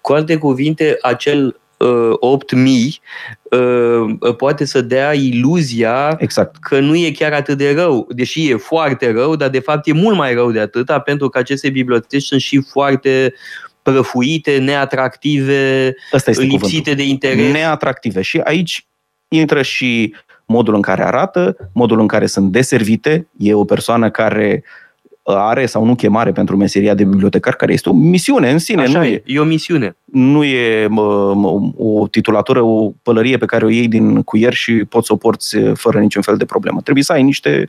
Cu 0.00 0.12
alte 0.12 0.36
cuvinte, 0.36 0.98
acel 1.02 1.56
8000 1.78 3.00
poate 4.36 4.64
să 4.64 4.80
dea 4.80 5.14
iluzia 5.14 6.16
exact. 6.18 6.56
că 6.60 6.80
nu 6.80 6.96
e 6.96 7.10
chiar 7.10 7.32
atât 7.32 7.58
de 7.58 7.74
rău, 7.74 8.06
deși 8.10 8.50
e 8.50 8.56
foarte 8.56 9.12
rău, 9.12 9.36
dar 9.36 9.48
de 9.48 9.58
fapt 9.58 9.86
e 9.86 9.92
mult 9.92 10.16
mai 10.16 10.34
rău 10.34 10.50
de 10.50 10.60
atâta, 10.60 10.98
pentru 10.98 11.28
că 11.28 11.38
aceste 11.38 11.70
biblioteci 11.70 12.22
sunt 12.22 12.40
și 12.40 12.62
foarte 12.70 13.34
prăfuite, 13.82 14.58
neatractive, 14.58 15.94
Asta 16.10 16.30
este 16.30 16.42
lipsite 16.42 16.66
cuvântul. 16.66 16.94
de 16.94 17.02
interes. 17.02 17.52
Neatractive. 17.52 18.22
Și 18.22 18.40
aici 18.44 18.86
intră 19.28 19.62
și 19.62 20.14
modul 20.46 20.74
în 20.74 20.80
care 20.80 21.04
arată, 21.04 21.56
modul 21.72 22.00
în 22.00 22.06
care 22.06 22.26
sunt 22.26 22.52
deservite. 22.52 23.28
E 23.38 23.54
o 23.54 23.64
persoană 23.64 24.10
care 24.10 24.64
are 25.34 25.66
sau 25.66 25.84
nu 25.84 25.94
chemare 25.94 26.32
pentru 26.32 26.56
meseria 26.56 26.94
de 26.94 27.04
bibliotecar, 27.04 27.54
care 27.54 27.72
este 27.72 27.88
o 27.88 27.92
misiune 27.92 28.50
în 28.50 28.58
sine. 28.58 28.82
Așa 28.82 28.98
nu 28.98 29.04
e, 29.04 29.08
e, 29.08 29.22
e 29.26 29.38
o 29.38 29.44
misiune. 29.44 29.96
nu 30.04 30.44
e 30.44 30.86
mă, 30.86 31.34
mă, 31.34 31.60
o 31.76 32.08
titulatură, 32.08 32.60
o 32.62 32.90
pălărie 33.02 33.36
pe 33.36 33.46
care 33.46 33.64
o 33.64 33.68
iei 33.68 33.88
din 33.88 34.22
cuier 34.22 34.52
și 34.52 34.72
poți 34.72 35.06
să 35.06 35.12
o 35.12 35.16
porți 35.16 35.56
fără 35.74 35.98
niciun 35.98 36.22
fel 36.22 36.36
de 36.36 36.44
problemă. 36.44 36.80
Trebuie 36.80 37.04
să 37.04 37.12
ai 37.12 37.22
niște 37.22 37.68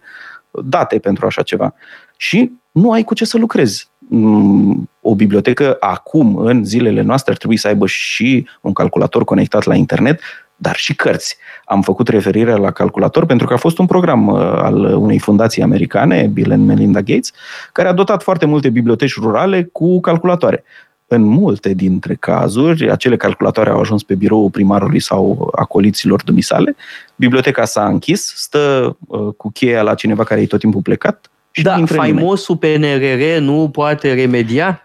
date 0.52 1.00
pentru 1.00 1.26
așa 1.26 1.42
ceva. 1.42 1.74
Și 2.18 2.52
nu 2.72 2.92
ai 2.92 3.04
cu 3.04 3.14
ce 3.14 3.26
să 3.26 3.38
lucrezi. 3.38 3.90
Mm, 4.10 4.90
O 5.02 5.16
bibliotecă 5.16 5.78
acum, 5.80 6.36
în 6.38 6.64
zilele 6.64 7.02
noastre, 7.02 7.32
ar 7.32 7.38
trebui 7.38 7.58
să 7.58 7.68
aibă 7.68 7.88
și 7.88 8.48
un 8.62 8.74
calculator 8.74 9.24
conectat 9.24 9.64
la 9.64 9.76
internet, 9.76 10.20
dar 10.58 10.76
și 10.76 10.96
cărți. 10.96 11.38
Am 11.66 11.82
făcut 11.82 12.08
referire 12.08 12.56
la 12.56 12.72
calculator 12.72 13.26
pentru 13.26 13.48
că 13.48 13.54
a 13.54 13.58
fost 13.58 13.78
un 13.78 13.86
program 13.86 14.28
uh, 14.28 14.40
al 14.40 14.84
unei 14.84 15.20
fundații 15.20 15.62
americane, 15.62 16.28
Bill 16.34 16.52
and 16.52 16.66
Melinda 16.66 17.02
Gates, 17.02 17.32
care 17.72 17.88
a 17.88 17.94
dotat 17.94 18.24
foarte 18.24 18.46
multe 18.46 18.70
biblioteci 18.70 19.16
rurale 19.20 19.64
cu 19.72 20.00
calculatoare. 20.00 20.64
În 21.10 21.22
multe 21.22 21.74
dintre 21.74 22.16
cazuri, 22.16 22.92
acele 22.92 23.18
calculatoare 23.18 23.70
au 23.70 23.80
ajuns 23.80 24.04
pe 24.04 24.16
biroul 24.16 24.50
primarului 24.50 25.00
sau 25.00 25.52
acoliților 25.56 26.24
dumisale, 26.24 26.76
biblioteca 27.16 27.66
s-a 27.66 27.86
închis, 27.86 28.34
stă 28.36 28.98
uh, 29.08 29.34
cu 29.38 29.52
cheia 29.52 29.82
la 29.82 29.94
cineva 29.94 30.24
care 30.24 30.42
e 30.42 30.46
tot 30.46 30.60
timpul 30.60 30.82
plecat 30.82 31.32
și 31.52 31.64
nu 31.64 31.70
Da, 31.70 31.78
intră 31.78 31.96
nimeni. 31.96 32.18
faimosul 32.18 32.58
PNRR 32.58 33.40
nu 33.40 33.70
poate 33.70 34.14
remedia? 34.14 34.82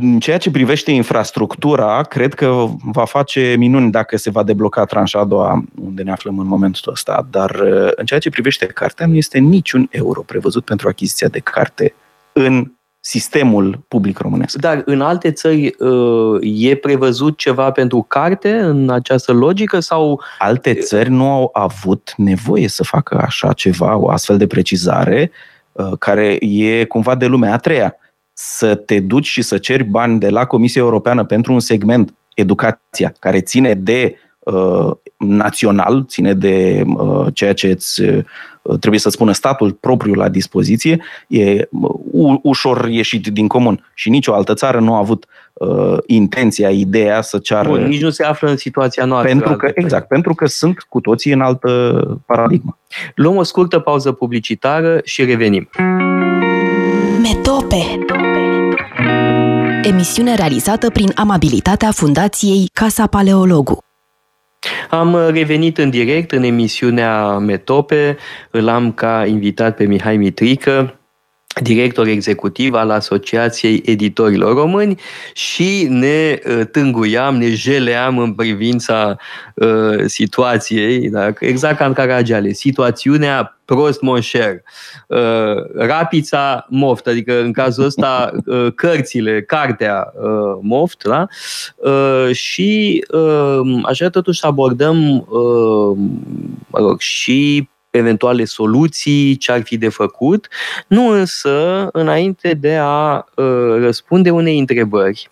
În 0.00 0.18
ceea 0.18 0.38
ce 0.38 0.50
privește 0.50 0.90
infrastructura, 0.90 2.02
cred 2.02 2.34
că 2.34 2.66
va 2.92 3.04
face 3.04 3.54
minuni 3.58 3.90
dacă 3.90 4.16
se 4.16 4.30
va 4.30 4.42
debloca 4.42 4.84
tranșa 4.84 5.18
a 5.18 5.24
doua, 5.24 5.64
unde 5.82 6.02
ne 6.02 6.12
aflăm 6.12 6.38
în 6.38 6.46
momentul 6.46 6.92
ăsta, 6.92 7.26
dar 7.30 7.50
uh, 7.50 7.90
în 7.94 8.04
ceea 8.04 8.20
ce 8.20 8.30
privește 8.30 8.66
cartea, 8.66 9.06
nu 9.06 9.14
este 9.14 9.38
niciun 9.38 9.88
euro 9.90 10.20
prevăzut 10.20 10.64
pentru 10.64 10.88
achiziția 10.88 11.28
de 11.28 11.38
carte 11.38 11.94
în 12.32 12.72
sistemul 13.00 13.84
public 13.88 14.18
românesc. 14.18 14.56
Dar 14.56 14.82
în 14.84 15.00
alte 15.00 15.32
țări 15.32 15.74
uh, 15.78 16.38
e 16.42 16.74
prevăzut 16.74 17.36
ceva 17.36 17.70
pentru 17.70 18.02
carte 18.02 18.52
în 18.58 18.90
această 18.90 19.32
logică 19.32 19.80
sau 19.80 20.20
Alte 20.38 20.74
țări 20.74 21.10
nu 21.10 21.30
au 21.30 21.50
avut 21.52 22.14
nevoie 22.16 22.68
să 22.68 22.84
facă 22.84 23.18
așa 23.26 23.52
ceva, 23.52 23.96
o 23.96 24.08
astfel 24.10 24.36
de 24.36 24.46
precizare, 24.46 25.30
uh, 25.72 25.92
care 25.98 26.38
e 26.40 26.84
cumva 26.84 27.14
de 27.14 27.26
lumea 27.26 27.52
a 27.52 27.56
treia. 27.56 27.96
Să 28.40 28.74
te 28.74 29.00
duci 29.00 29.26
și 29.26 29.42
să 29.42 29.58
ceri 29.58 29.84
bani 29.84 30.18
de 30.18 30.28
la 30.28 30.44
Comisia 30.44 30.80
Europeană 30.80 31.24
pentru 31.24 31.52
un 31.52 31.60
segment, 31.60 32.14
educația, 32.34 33.12
care 33.18 33.40
ține 33.40 33.74
de 33.74 34.16
uh, 34.38 34.90
național, 35.16 36.04
ține 36.08 36.34
de 36.34 36.82
uh, 36.86 37.26
ceea 37.32 37.52
ce 37.52 37.68
îți, 37.68 38.02
uh, 38.02 38.78
trebuie 38.80 39.00
să 39.00 39.08
spună 39.10 39.32
statul 39.32 39.72
propriu 39.72 40.12
la 40.14 40.28
dispoziție, 40.28 41.02
e 41.28 41.68
uh, 41.70 42.38
ușor 42.42 42.88
ieșit 42.88 43.26
din 43.26 43.46
comun. 43.46 43.90
Și 43.94 44.10
nicio 44.10 44.34
altă 44.34 44.54
țară 44.54 44.80
nu 44.80 44.94
a 44.94 44.98
avut 44.98 45.26
uh, 45.52 45.96
intenția, 46.06 46.70
ideea 46.70 47.20
să 47.20 47.38
ceară... 47.38 47.68
Bun, 47.68 47.86
nici 47.86 48.02
nu 48.02 48.10
se 48.10 48.24
află 48.24 48.48
în 48.48 48.56
situația 48.56 49.04
noastră. 49.04 49.28
Pentru 49.28 49.56
că, 49.56 49.64
altfel. 49.64 49.84
exact, 49.84 50.08
pentru 50.08 50.34
că 50.34 50.46
sunt 50.46 50.86
cu 50.88 51.00
toții 51.00 51.32
în 51.32 51.40
altă 51.40 52.22
paradigmă. 52.26 52.78
Luăm 53.14 53.36
o 53.36 53.42
scurtă 53.42 53.78
pauză 53.78 54.12
publicitară 54.12 55.00
și 55.04 55.24
revenim. 55.24 55.68
Metope 57.22 57.98
Emisiune 59.88 60.34
realizată 60.34 60.90
prin 60.90 61.10
amabilitatea 61.14 61.90
Fundației 61.90 62.70
Casa 62.72 63.06
Paleologu. 63.06 63.78
Am 64.90 65.16
revenit 65.30 65.78
în 65.78 65.90
direct 65.90 66.32
în 66.32 66.42
emisiunea 66.42 67.38
Metope. 67.38 68.16
Îl 68.50 68.68
am 68.68 68.92
ca 68.92 69.24
invitat 69.26 69.76
pe 69.76 69.84
Mihai 69.84 70.16
Mitrică, 70.16 70.97
director 71.62 72.06
executiv 72.06 72.74
al 72.74 72.90
Asociației 72.90 73.82
Editorilor 73.84 74.54
Români 74.54 75.00
și 75.32 75.86
ne 75.90 76.38
uh, 76.46 76.66
tânguiam, 76.72 77.36
ne 77.36 77.54
jeleam 77.54 78.18
în 78.18 78.34
privința 78.34 79.16
uh, 79.54 80.04
situației, 80.06 81.10
da? 81.10 81.32
exact 81.38 81.76
ca 81.76 81.86
în 81.86 81.92
Caragiale, 81.92 82.52
situațiunea 82.52 83.58
prost 83.64 84.00
monșer, 84.00 84.62
uh, 85.06 85.18
rapița 85.74 86.66
moft, 86.68 87.06
adică 87.06 87.40
în 87.40 87.52
cazul 87.52 87.84
ăsta 87.84 88.32
uh, 88.46 88.66
cărțile, 88.74 89.42
cartea 89.42 90.12
uh, 90.14 90.58
moft, 90.60 91.04
da? 91.04 91.26
uh, 91.76 92.30
și 92.32 93.04
uh, 93.10 93.80
aș 93.82 93.96
vrea 93.96 94.10
totuși 94.10 94.38
să 94.38 94.46
abordăm 94.46 95.16
uh, 95.16 95.96
mă 96.66 96.78
rog, 96.78 97.00
și 97.00 97.68
eventuale 97.90 98.44
soluții, 98.44 99.36
ce 99.36 99.52
ar 99.52 99.62
fi 99.62 99.76
de 99.76 99.88
făcut, 99.88 100.48
nu 100.86 101.08
însă 101.08 101.88
înainte 101.92 102.54
de 102.54 102.76
a 102.80 103.24
uh, 103.34 103.76
răspunde 103.78 104.30
unei 104.30 104.58
întrebări. 104.58 105.30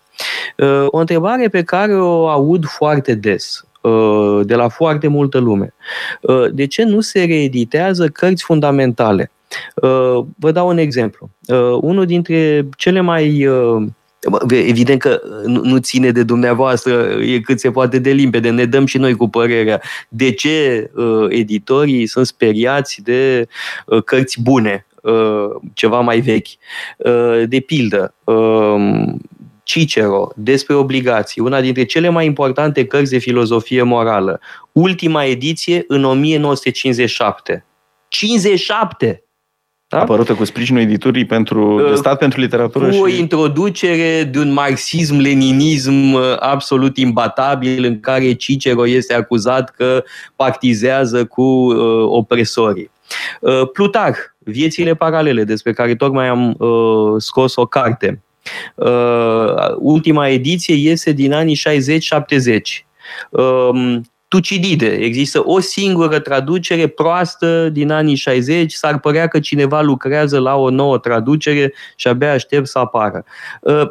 Uh, 0.57 0.85
o 0.87 0.97
întrebare 0.97 1.47
pe 1.47 1.63
care 1.63 1.95
o 1.95 2.27
aud 2.27 2.65
foarte 2.65 3.13
des 3.13 3.65
uh, 3.81 4.45
de 4.45 4.55
la 4.55 4.67
foarte 4.67 5.07
multă 5.07 5.37
lume. 5.37 5.73
Uh, 6.21 6.45
de 6.51 6.67
ce 6.67 6.83
nu 6.83 7.01
se 7.01 7.23
reeditează 7.23 8.07
cărți 8.07 8.43
fundamentale? 8.43 9.31
Uh, 9.75 10.25
vă 10.37 10.51
dau 10.51 10.67
un 10.67 10.77
exemplu. 10.77 11.29
Uh, 11.47 11.77
unul 11.81 12.05
dintre 12.05 12.67
cele 12.77 12.99
mai 12.99 13.45
uh, 13.45 13.87
Evident 14.49 14.99
că 14.99 15.21
nu, 15.45 15.61
nu 15.63 15.77
ține 15.77 16.11
de 16.11 16.23
dumneavoastră, 16.23 17.17
e 17.21 17.39
cât 17.39 17.59
se 17.59 17.71
poate 17.71 17.99
de 17.99 18.11
limpede, 18.11 18.49
ne 18.49 18.65
dăm 18.65 18.85
și 18.85 18.97
noi 18.97 19.15
cu 19.15 19.29
părerea 19.29 19.81
de 20.09 20.31
ce 20.31 20.89
uh, 20.95 21.25
editorii 21.29 22.07
sunt 22.07 22.25
speriați 22.25 23.01
de 23.03 23.47
uh, 23.85 24.03
cărți 24.03 24.41
bune, 24.41 24.85
uh, 25.01 25.49
ceva 25.73 25.99
mai 25.99 26.19
vechi. 26.19 26.47
Uh, 26.97 27.43
de 27.47 27.59
pildă, 27.59 28.13
uh, 28.23 28.75
Cicero, 29.63 30.31
despre 30.35 30.73
obligații, 30.73 31.41
una 31.41 31.61
dintre 31.61 31.85
cele 31.85 32.09
mai 32.09 32.25
importante 32.25 32.85
cărți 32.85 33.11
de 33.11 33.17
filozofie 33.17 33.81
morală, 33.81 34.39
ultima 34.71 35.23
ediție 35.23 35.83
în 35.87 36.03
1957. 36.03 37.65
57! 38.07 39.26
Da? 39.89 39.99
Apărută 39.99 40.33
cu 40.33 40.45
sprijinul 40.45 40.81
editurii 40.81 41.25
pentru, 41.25 41.87
de 41.89 41.95
stat 41.95 42.17
pentru 42.17 42.39
literatură. 42.39 42.85
Cu 42.85 42.91
și... 42.91 42.99
o 42.99 43.07
introducere 43.07 44.23
de 44.23 44.39
un 44.39 44.53
marxism-leninism 44.53 46.13
uh, 46.13 46.21
absolut 46.39 46.97
imbatabil 46.97 47.83
în 47.83 47.99
care 47.99 48.33
Cicero 48.33 48.87
este 48.87 49.13
acuzat 49.13 49.69
că 49.69 50.03
partizează 50.35 51.25
cu 51.25 51.41
uh, 51.41 52.05
opresorii. 52.09 52.91
Uh, 53.41 53.69
Plutarh, 53.73 54.17
Viețile 54.39 54.95
paralele, 54.95 55.43
despre 55.43 55.73
care 55.73 55.95
tocmai 55.95 56.27
am 56.27 56.55
uh, 56.57 57.15
scos 57.17 57.55
o 57.55 57.65
carte. 57.65 58.21
Uh, 58.75 59.75
ultima 59.77 60.27
ediție 60.27 60.75
este 60.75 61.11
din 61.11 61.33
anii 61.33 61.59
60-70. 61.67 62.85
Uh, 63.29 63.99
Tucidide. 64.27 64.87
Există 64.87 65.41
o 65.45 65.59
singură 65.59 66.19
traducere 66.19 66.87
proastă 66.87 67.69
din 67.69 67.91
anii 67.91 68.15
60. 68.15 68.73
S-ar 68.73 68.99
părea 68.99 69.27
că 69.27 69.39
cineva 69.39 69.81
lucrează 69.81 70.39
la 70.39 70.55
o 70.55 70.69
nouă 70.69 70.97
traducere 70.97 71.73
și 71.95 72.07
abia 72.07 72.31
aștept 72.31 72.67
să 72.67 72.79
apară. 72.79 73.25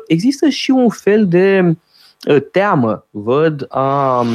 Există 0.07 0.49
și 0.49 0.71
un 0.71 0.89
fel 0.89 1.29
de 1.29 1.77
teamă, 2.53 3.07
văd, 3.11 3.67
a 3.69 4.27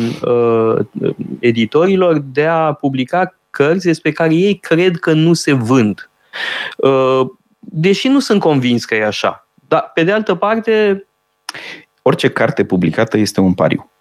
editorilor 1.40 2.18
de 2.18 2.46
a 2.46 2.74
publica 2.74 3.36
cărți 3.50 3.86
despre 3.86 4.12
care 4.12 4.34
ei 4.34 4.56
cred 4.56 4.98
că 4.98 5.14
nu 5.14 5.34
se 5.34 5.54
vând. 5.54 6.10
Deși 7.60 8.08
nu 8.08 8.20
sunt 8.20 8.40
convins 8.40 8.86
că 8.86 8.96
e 8.96 9.06
așa. 9.06 9.48
Dar, 9.68 9.92
pe 9.94 10.04
de 10.04 10.12
altă 10.12 10.36
parte... 10.36 11.06
Orice 12.02 12.30
carte 12.30 12.66
publicată 12.66 13.18
este 13.18 13.42
un 13.42 13.54
pariu. 13.54 13.92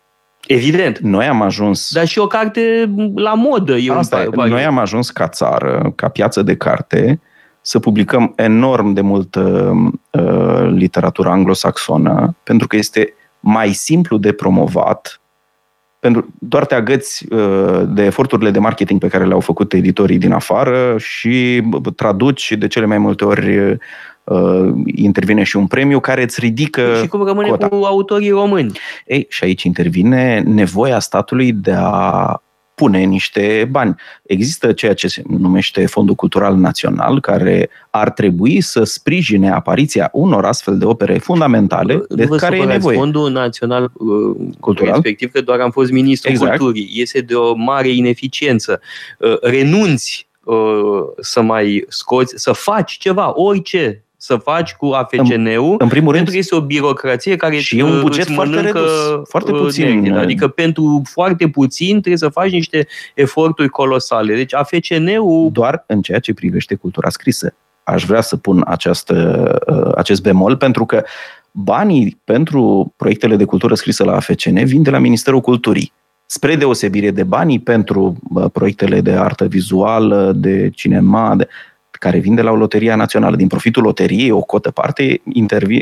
Evident. 0.53 0.99
Noi 0.99 1.27
am 1.27 1.43
ajuns... 1.43 1.93
Dar 1.93 2.07
și 2.07 2.19
o 2.19 2.27
carte 2.27 2.91
la 3.15 3.35
modă 3.35 3.77
e 3.77 3.93
Asta, 3.93 4.29
un 4.37 4.49
Noi 4.49 4.65
am 4.65 4.79
ajuns 4.79 5.11
ca 5.11 5.29
țară, 5.29 5.93
ca 5.95 6.09
piață 6.09 6.43
de 6.43 6.57
carte, 6.57 7.21
să 7.61 7.79
publicăm 7.79 8.33
enorm 8.37 8.93
de 8.93 9.01
multă 9.01 9.73
uh, 10.11 10.71
literatură 10.71 11.29
anglosaxonă, 11.29 12.37
pentru 12.43 12.67
că 12.67 12.77
este 12.77 13.15
mai 13.41 13.73
simplu 13.73 14.17
de 14.17 14.33
promovat 14.33 15.21
pentru, 16.01 16.35
doar 16.39 16.67
te 16.67 16.75
agăți 16.75 17.27
uh, 17.33 17.83
de 17.89 18.05
eforturile 18.05 18.51
de 18.51 18.59
marketing 18.59 19.01
pe 19.01 19.09
care 19.09 19.27
le-au 19.27 19.41
făcut 19.41 19.73
editorii 19.73 20.19
din 20.19 20.33
afară 20.33 20.97
și 20.99 21.63
traduci 21.97 22.53
de 22.59 22.67
cele 22.67 22.87
mai 22.87 22.99
multe 22.99 23.25
ori 23.25 23.79
uh, 24.25 24.73
intervine 24.85 25.43
și 25.43 25.57
un 25.57 25.67
premiu 25.67 26.01
care 26.01 26.23
îți 26.23 26.41
ridică 26.41 26.83
Și 27.01 27.09
cum 27.09 27.25
rămâne 27.25 27.49
cota. 27.49 27.69
cu 27.69 27.75
autorii 27.75 28.31
români? 28.31 28.73
Ei, 29.11 29.27
și 29.29 29.45
aici 29.45 29.63
intervine 29.63 30.41
nevoia 30.41 30.99
statului 30.99 31.53
de 31.53 31.73
a 31.77 32.43
pune 32.75 32.99
niște 32.99 33.69
bani. 33.71 33.95
Există 34.23 34.73
ceea 34.73 34.95
ce 34.95 35.09
se 35.09 35.23
numește 35.27 35.87
Fondul 35.87 36.15
Cultural 36.15 36.57
Național, 36.57 37.21
care 37.21 37.71
ar 37.91 38.11
trebui 38.11 38.61
să 38.61 38.85
sprijine 38.85 39.51
apariția 39.51 40.09
unor 40.13 40.45
astfel 40.45 40.79
de 40.79 40.85
opere 40.85 41.19
fundamentale 41.19 42.03
de 42.09 42.23
Nu 42.23 42.29
vă 42.29 42.37
care 42.37 42.55
e 42.55 42.59
supărați, 42.59 42.79
nevoie. 42.79 42.97
Fondul 42.97 43.31
Național 43.31 43.91
uh, 43.93 44.37
Cultural? 44.61 44.93
respectiv 44.93 45.31
că 45.31 45.41
doar 45.41 45.61
am 45.61 45.71
fost 45.71 45.91
ministru 45.91 46.31
Exact. 46.31 46.57
culturii, 46.57 46.91
iese 46.93 47.21
de 47.21 47.35
o 47.35 47.55
mare 47.55 47.89
ineficiență. 47.89 48.81
Uh, 49.19 49.41
Renunți 49.41 50.29
uh, 50.45 50.57
să 51.21 51.41
mai 51.41 51.85
scoți, 51.89 52.33
să 52.37 52.53
faci 52.53 52.93
ceva, 52.93 53.33
orice 53.35 54.05
să 54.23 54.37
faci 54.37 54.75
cu 54.75 54.87
AFCN-ul, 54.87 55.75
În 55.79 55.89
primul 55.89 56.13
rând, 56.13 56.25
pentru 56.25 56.33
că 56.33 56.39
este 56.39 56.55
o 56.55 56.61
birocrație 56.61 57.37
care 57.37 57.59
Și 57.59 57.79
e 57.79 57.83
un 57.83 57.93
îți 57.93 58.01
buget 58.01 58.29
foarte 58.29 58.55
mănâncă, 58.55 58.79
redus, 58.79 59.29
foarte 59.29 59.53
uh, 59.53 59.61
puțin. 59.61 59.85
neghina. 59.85 60.21
Adică 60.21 60.49
pentru 60.49 61.03
foarte 61.05 61.49
puțin 61.49 61.91
trebuie 61.91 62.17
să 62.17 62.29
faci 62.29 62.51
niște 62.51 62.87
eforturi 63.15 63.69
colosale. 63.69 64.35
Deci 64.35 64.55
AFCN-ul 64.55 65.51
doar 65.53 65.85
în 65.87 66.03
ceea 66.03 66.19
ce 66.19 66.35
privește 66.35 66.75
cultura 66.75 67.09
scrisă. 67.09 67.55
Aș 67.83 68.05
vrea 68.05 68.21
să 68.21 68.37
pun 68.37 68.65
această, 68.67 69.15
uh, 69.67 69.93
acest 69.97 70.23
bemol 70.23 70.57
pentru 70.57 70.85
că 70.85 71.05
banii 71.51 72.21
pentru 72.25 72.93
proiectele 72.97 73.37
de 73.37 73.45
cultură 73.45 73.75
scrisă 73.75 74.05
la 74.05 74.15
AFCN 74.15 74.65
vin 74.65 74.83
de 74.83 74.91
la 74.91 74.99
Ministerul 74.99 75.41
Culturii. 75.41 75.93
Spre 76.27 76.57
deosebire 76.57 77.11
de 77.11 77.23
banii 77.23 77.59
pentru 77.59 78.17
bă, 78.31 78.49
proiectele 78.49 79.01
de 79.01 79.13
artă 79.13 79.47
vizuală, 79.47 80.33
de 80.37 80.71
cinema, 80.75 81.37
de, 81.37 81.49
care 82.01 82.19
vin 82.19 82.35
de 82.35 82.43
la 82.43 82.51
Loteria 82.51 82.97
Națională. 82.97 83.37
Din 83.37 83.47
profitul 83.47 83.83
loteriei, 83.83 84.31
o 84.31 84.41
cotă 84.41 84.71
parte 84.71 85.21
intervi, 85.33 85.79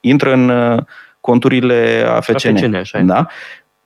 intră 0.00 0.32
în 0.32 0.48
uh, 0.48 0.82
conturile 1.20 2.04
AFCN. 2.08 2.34
AFCN, 2.34 2.74
așa 2.74 2.98
e. 2.98 3.02
Da? 3.02 3.26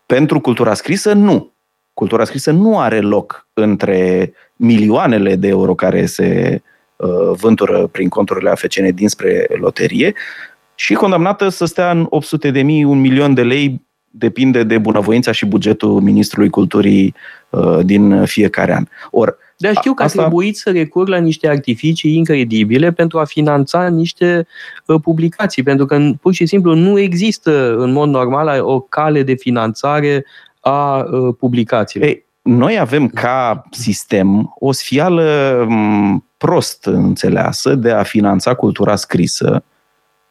Pentru 0.06 0.40
cultura 0.40 0.74
scrisă, 0.74 1.12
nu. 1.12 1.52
Cultura 1.94 2.24
scrisă 2.24 2.50
nu 2.50 2.78
are 2.78 3.00
loc 3.00 3.46
între 3.52 4.32
milioanele 4.56 5.36
de 5.36 5.48
euro 5.48 5.74
care 5.74 6.06
se 6.06 6.62
uh, 6.96 7.08
vântură 7.32 7.86
prin 7.86 8.08
conturile 8.08 8.50
AFCN 8.50 8.94
dinspre 8.94 9.46
loterie 9.60 10.14
și 10.74 10.94
condamnată 10.94 11.48
să 11.48 11.64
stea 11.64 11.90
în 11.90 12.06
800 12.08 12.50
de 12.50 12.62
mii, 12.62 12.84
un 12.84 13.00
milion 13.00 13.34
de 13.34 13.42
lei, 13.42 13.86
depinde 14.10 14.62
de 14.62 14.78
bunăvoința 14.78 15.32
și 15.32 15.46
bugetul 15.46 16.00
Ministrului 16.00 16.50
Culturii 16.50 17.14
uh, 17.50 17.78
din 17.82 18.24
fiecare 18.24 18.74
an. 18.74 18.84
Or, 19.10 19.36
Dar 19.60 19.74
știu 19.74 19.94
că 19.94 20.02
Asta- 20.02 20.20
a 20.20 20.24
trebuit 20.24 20.56
să 20.56 20.70
recurg 20.70 21.08
la 21.08 21.16
niște 21.16 21.48
artificii 21.48 22.16
incredibile 22.16 22.92
pentru 22.92 23.18
a 23.18 23.24
finanța 23.24 23.88
niște 23.88 24.46
uh, 24.86 25.00
publicații, 25.02 25.62
pentru 25.62 25.86
că 25.86 26.10
pur 26.20 26.32
și 26.32 26.46
simplu 26.46 26.74
nu 26.74 26.98
există 26.98 27.74
în 27.76 27.92
mod 27.92 28.08
normal 28.08 28.60
o 28.62 28.80
cale 28.80 29.22
de 29.22 29.34
finanțare 29.34 30.24
a 30.60 30.96
uh, 30.96 31.34
publicațiilor. 31.38 32.08
Ei, 32.08 32.24
noi 32.42 32.78
avem 32.78 33.08
ca 33.08 33.64
sistem 33.70 34.54
o 34.58 34.72
sfială 34.72 35.64
m, 35.68 36.24
prost 36.36 36.86
înțeleasă 36.86 37.74
de 37.74 37.90
a 37.90 38.02
finanța 38.02 38.54
cultura 38.54 38.96
scrisă. 38.96 39.62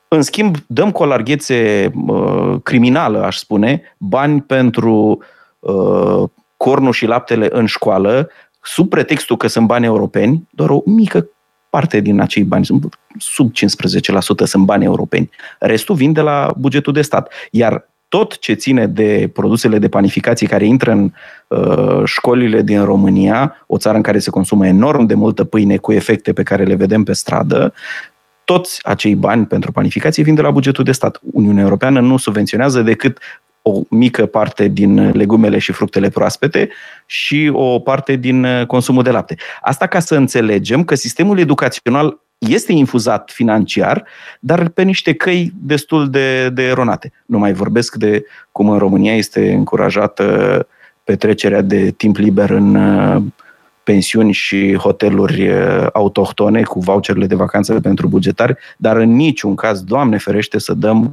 În 0.08 0.22
schimb, 0.22 0.56
dăm 0.68 0.92
cu 0.92 1.04
o 1.04 1.06
larghețe 1.06 1.92
uh, 2.08 2.56
criminală, 2.64 3.24
aș 3.24 3.38
spune, 3.38 3.96
bani 3.98 4.42
pentru 4.42 5.20
uh, 5.60 6.24
cornul 6.58 6.92
și 6.92 7.06
laptele 7.06 7.48
în 7.52 7.66
școală, 7.66 8.30
sub 8.62 8.90
pretextul 8.90 9.38
că 9.38 9.48
sunt 9.48 9.68
bani 9.68 9.86
europeni, 9.86 10.48
doar 10.50 10.70
o 10.70 10.82
mică 10.86 11.30
parte 11.70 12.00
din 12.00 12.20
acei 12.20 12.44
bani, 12.44 12.66
sunt 12.66 13.00
sub 13.18 13.52
15% 13.52 14.44
sunt 14.44 14.66
bani 14.66 14.84
europeni. 14.84 15.30
Restul 15.60 15.96
vin 15.96 16.14
de 16.14 16.22
la 16.22 16.54
bugetul 16.58 16.94
de 16.94 17.02
stat. 17.02 17.34
Iar 17.52 17.90
tot 18.10 18.40
ce 18.40 18.54
ține 18.54 18.88
de 18.88 19.30
produsele 19.34 19.80
de 19.80 19.88
panificații 19.88 20.48
care 20.48 20.66
intră 20.66 20.92
în 20.92 21.12
uh, 21.48 22.02
școlile 22.06 22.62
din 22.62 22.84
România, 22.84 23.64
o 23.68 23.78
țară 23.78 23.96
în 23.96 24.02
care 24.02 24.20
se 24.20 24.30
consumă 24.30 24.68
enorm 24.68 25.06
de 25.06 25.14
multă 25.14 25.44
pâine 25.44 25.78
cu 25.78 25.92
efecte 25.92 26.34
pe 26.34 26.44
care 26.44 26.64
le 26.64 26.76
vedem 26.76 27.04
pe 27.04 27.14
stradă, 27.14 27.74
toți 28.44 28.80
acei 28.84 29.16
bani 29.16 29.46
pentru 29.46 29.72
panificații 29.72 30.24
vin 30.24 30.36
de 30.36 30.42
la 30.42 30.52
bugetul 30.52 30.84
de 30.84 30.92
stat. 30.92 31.20
Uniunea 31.32 31.64
Europeană 31.64 32.00
nu 32.00 32.18
subvenționează 32.18 32.82
decât 32.82 33.20
o 33.68 33.82
mică 33.90 34.26
parte 34.26 34.68
din 34.68 35.10
legumele 35.10 35.58
și 35.58 35.72
fructele 35.72 36.10
proaspete 36.10 36.70
și 37.06 37.50
o 37.54 37.80
parte 37.80 38.16
din 38.16 38.44
uh, 38.44 38.66
consumul 38.66 39.04
de 39.04 39.12
lapte. 39.12 39.36
Asta 39.62 39.88
ca 39.88 40.00
să 40.00 40.16
înțelegem 40.16 40.84
că 40.84 40.96
sistemul 40.96 41.40
educațional 41.40 42.20
este 42.38 42.72
infuzat 42.72 43.32
financiar, 43.34 44.06
dar 44.40 44.68
pe 44.68 44.84
niște 44.84 45.14
căi 45.14 45.54
destul 45.62 46.10
de, 46.10 46.50
de 46.50 46.64
eronate. 46.64 47.12
Nu 47.26 47.38
mai 47.38 47.54
vorbesc 47.54 47.96
de 47.96 48.26
cum 48.52 48.70
în 48.70 48.78
România 48.78 49.16
este 49.16 49.52
încurajată 49.52 50.68
petrecerea 51.04 51.62
de 51.62 51.92
timp 51.92 52.16
liber 52.16 52.50
în 52.50 52.76
uh, 52.76 53.24
pensiuni 53.84 54.32
și 54.32 54.76
hoteluri 54.76 55.50
uh, 55.50 55.88
autohtone 55.94 56.62
cu 56.62 56.80
voucherele 56.80 57.26
de 57.26 57.36
vacanță 57.36 57.80
pentru 57.80 58.08
bugetari, 58.08 58.58
dar 58.78 58.98
în 58.98 59.16
niciun 59.16 59.56
caz, 59.56 59.84
Doamne 59.84 60.18
ferește, 60.18 60.60
să 60.60 60.74
dăm 60.74 61.02
uh, 61.02 61.10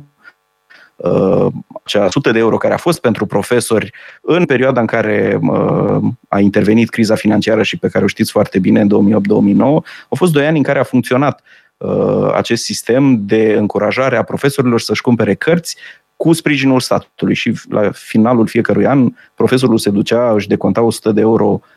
acea 1.84 2.10
sută 2.10 2.30
de 2.30 2.38
euro 2.38 2.56
care 2.56 2.74
a 2.74 2.76
fost 2.76 3.00
pentru 3.00 3.26
profesori 3.26 3.92
în 4.20 4.44
perioada 4.44 4.80
în 4.80 4.86
care 4.86 5.38
uh, 5.42 6.02
a 6.28 6.40
intervenit 6.40 6.88
criza 6.88 7.14
financiară 7.14 7.62
și 7.62 7.78
pe 7.78 7.88
care 7.88 8.04
o 8.04 8.08
știți 8.08 8.30
foarte 8.30 8.58
bine, 8.58 8.80
în 8.80 9.20
2008-2009, 9.56 9.60
au 9.60 9.82
fost 10.08 10.32
doi 10.32 10.46
ani 10.46 10.56
în 10.56 10.62
care 10.62 10.78
a 10.78 10.82
funcționat 10.82 11.42
uh, 11.76 12.30
acest 12.34 12.64
sistem 12.64 13.26
de 13.26 13.54
încurajare 13.58 14.16
a 14.16 14.22
profesorilor 14.22 14.80
să-și 14.80 15.02
cumpere 15.02 15.34
cărți 15.34 15.76
cu 16.16 16.32
sprijinul 16.32 16.80
statului. 16.80 17.34
Și 17.34 17.52
la 17.68 17.90
finalul 17.92 18.46
fiecărui 18.46 18.86
an 18.86 19.12
profesorul 19.34 19.78
se 19.78 19.90
ducea, 19.90 20.32
își 20.32 20.48
deconta 20.48 20.82
100 20.82 21.12
de 21.12 21.20
euro 21.20 21.46
uh, 21.46 21.73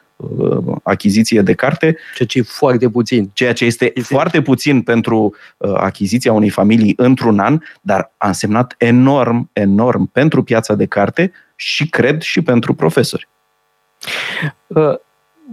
achiziție 0.83 1.41
de 1.41 1.53
carte, 1.53 1.97
Ceea 2.15 2.27
ce 2.27 2.39
e 2.39 2.41
foarte 2.41 2.89
puțin. 2.89 3.29
ceea 3.33 3.53
ce 3.53 3.65
este 3.65 3.91
Este- 3.95 4.13
foarte 4.13 4.41
puțin 4.41 4.81
pentru 4.81 5.35
uh, 5.57 5.73
achiziția 5.75 6.33
unei 6.33 6.49
familii 6.49 6.93
într-un 6.97 7.39
an, 7.39 7.59
dar 7.81 8.11
a 8.17 8.27
însemnat 8.27 8.75
enorm, 8.77 9.49
enorm 9.53 10.11
pentru 10.11 10.43
piața 10.43 10.73
de 10.73 10.85
carte 10.85 11.31
și 11.55 11.89
cred 11.89 12.21
și 12.21 12.41
pentru 12.41 12.73
profesori. 12.73 13.27
Uh, 14.67 14.93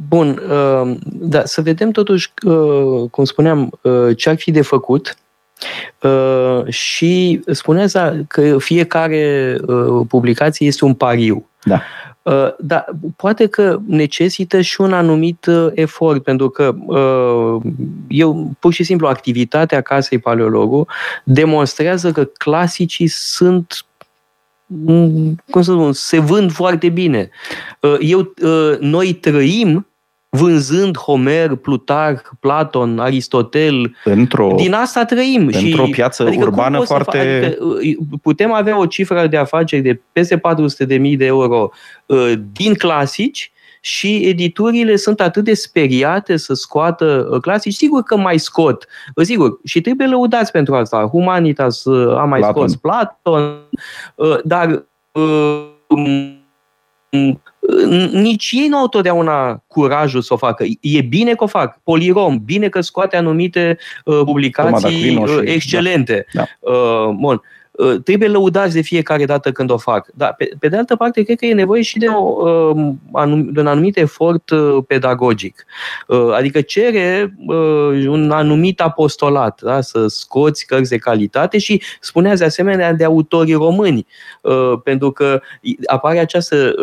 Bun, 0.08 0.42
uh, 0.50 0.96
da, 1.04 1.44
să 1.44 1.60
vedem 1.62 1.90
totuși, 1.90 2.32
uh, 2.46 3.10
cum 3.10 3.24
spuneam, 3.24 3.78
uh, 3.82 4.16
ce 4.16 4.28
ar 4.28 4.36
fi 4.36 4.50
de 4.50 4.62
făcut 4.62 5.16
uh, 6.02 6.66
și 6.68 7.40
spuneați 7.46 7.92
da, 7.92 8.12
că 8.28 8.58
fiecare 8.58 9.56
uh, 9.66 10.06
publicație 10.08 10.66
este 10.66 10.84
un 10.84 10.94
pariu. 10.94 11.48
Da. 11.64 11.82
Uh, 12.24 12.54
Dar 12.58 12.96
poate 13.16 13.46
că 13.46 13.78
necesită 13.86 14.60
și 14.60 14.80
un 14.80 14.92
anumit 14.92 15.46
uh, 15.46 15.66
efort, 15.74 16.22
pentru 16.22 16.48
că 16.48 16.74
uh, 16.86 17.72
eu, 18.08 18.50
pur 18.58 18.72
și 18.72 18.82
simplu, 18.82 19.06
activitatea 19.06 19.80
Casei 19.80 20.18
Paleologu 20.18 20.86
demonstrează 21.24 22.12
că 22.12 22.24
clasicii 22.24 23.06
sunt 23.06 23.86
mm, 24.66 25.42
cum 25.50 25.62
să 25.62 25.70
spun, 25.70 25.92
se 25.92 26.18
vând 26.18 26.52
foarte 26.52 26.88
bine. 26.88 27.30
Uh, 27.80 27.96
Eu, 28.00 28.34
uh, 28.42 28.78
noi 28.78 29.12
trăim 29.12 29.86
vânzând 30.36 30.96
Homer, 30.96 31.54
Plutarh, 31.54 32.20
Platon, 32.40 32.98
Aristotel, 32.98 33.96
Într-o, 34.04 34.52
din 34.56 34.72
asta 34.72 35.04
trăim. 35.04 35.50
într-o 35.52 35.84
și, 35.84 35.90
piață 35.90 36.22
adică 36.22 36.36
cum 36.44 36.52
urbană 36.52 36.76
poți 36.76 36.88
să 36.88 36.94
foarte... 36.94 37.18
Fa- 37.18 37.44
adică, 37.44 37.64
uh, 37.64 38.18
putem 38.22 38.52
avea 38.52 38.78
o 38.78 38.86
cifră 38.86 39.26
de 39.26 39.36
afaceri 39.36 39.82
de 39.82 40.00
peste 40.12 40.36
400.000 40.36 41.16
de 41.16 41.24
euro 41.24 41.70
uh, 42.06 42.32
din 42.52 42.74
clasici 42.74 43.52
și 43.80 44.16
editurile 44.16 44.96
sunt 44.96 45.20
atât 45.20 45.44
de 45.44 45.54
speriate 45.54 46.36
să 46.36 46.54
scoată 46.54 47.28
uh, 47.30 47.40
clasici. 47.40 47.74
Sigur 47.74 48.02
că 48.02 48.16
mai 48.16 48.38
scot, 48.38 48.86
uh, 49.14 49.24
sigur, 49.24 49.58
și 49.64 49.80
trebuie 49.80 50.06
lăudați 50.06 50.50
pentru 50.50 50.74
asta. 50.74 51.08
Humanitas 51.10 51.84
uh, 51.84 52.16
a 52.18 52.24
mai 52.24 52.40
Platon. 52.40 52.68
scos 52.68 52.80
Platon, 52.80 53.56
uh, 54.14 54.38
dar 54.44 54.84
uh, 55.12 55.64
m- 55.96 56.42
nici 58.12 58.50
ei 58.52 58.68
nu 58.68 58.76
au 58.76 58.88
totdeauna 58.88 59.64
curajul 59.66 60.20
să 60.20 60.32
o 60.32 60.36
facă. 60.36 60.64
E 60.80 61.00
bine 61.00 61.34
că 61.34 61.44
o 61.44 61.46
fac. 61.46 61.80
Polirom, 61.82 62.44
bine 62.44 62.68
că 62.68 62.80
scoate 62.80 63.16
anumite 63.16 63.78
uh, 64.04 64.20
publicații 64.24 64.88
D'Aquino 64.88 65.26
și- 65.26 65.32
uh, 65.32 65.42
excelente. 65.44 66.26
Da. 66.32 66.44
Uh, 66.58 67.08
bun. 67.16 67.42
Uh, 67.76 67.94
trebuie 68.04 68.28
lăudați 68.28 68.74
de 68.74 68.80
fiecare 68.80 69.24
dată 69.24 69.52
când 69.52 69.70
o 69.70 69.76
fac. 69.76 70.08
Dar, 70.14 70.34
pe, 70.38 70.50
pe 70.58 70.68
de 70.68 70.76
altă 70.76 70.96
parte, 70.96 71.22
cred 71.22 71.38
că 71.38 71.46
e 71.46 71.54
nevoie 71.54 71.82
și 71.82 71.98
de, 71.98 72.06
o, 72.06 72.48
uh, 72.48 73.44
de 73.52 73.60
un 73.60 73.66
anumit 73.66 73.96
efort 73.96 74.50
pedagogic. 74.86 75.64
Adică 76.36 76.60
cere 76.60 77.34
un 78.08 78.30
anumit 78.30 78.80
apostolat, 78.80 79.60
da? 79.62 79.80
să 79.80 80.06
scoți 80.06 80.66
cărți 80.66 80.90
de 80.90 80.98
calitate 80.98 81.58
și 81.58 81.82
spuneați 82.00 82.38
de 82.38 82.44
asemenea 82.44 82.92
de 82.92 83.04
autorii 83.04 83.54
români, 83.54 84.06
pentru 84.84 85.10
că 85.10 85.40
apare 85.86 86.18
această, 86.18 86.74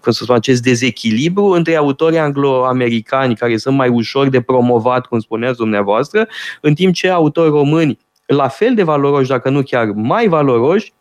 cum 0.00 0.12
să 0.12 0.22
spun, 0.22 0.34
acest 0.34 0.62
dezechilibru 0.62 1.44
între 1.44 1.76
autorii 1.76 2.18
anglo-americani 2.18 3.36
care 3.36 3.56
sunt 3.56 3.76
mai 3.76 3.88
ușor 3.88 4.28
de 4.28 4.40
promovat, 4.40 5.06
cum 5.06 5.18
spuneați 5.18 5.56
dumneavoastră, 5.56 6.28
în 6.60 6.74
timp 6.74 6.94
ce 6.94 7.08
autori 7.08 7.48
români 7.48 7.98
la 8.26 8.48
fel 8.48 8.74
de 8.74 8.82
valoroși, 8.82 9.28
dacă 9.28 9.50
nu 9.50 9.62
chiar 9.62 9.86
mai 9.94 10.28
valoroși, 10.28 10.92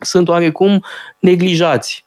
sunt 0.00 0.28
oarecum 0.28 0.84
neglijați. 1.18 2.06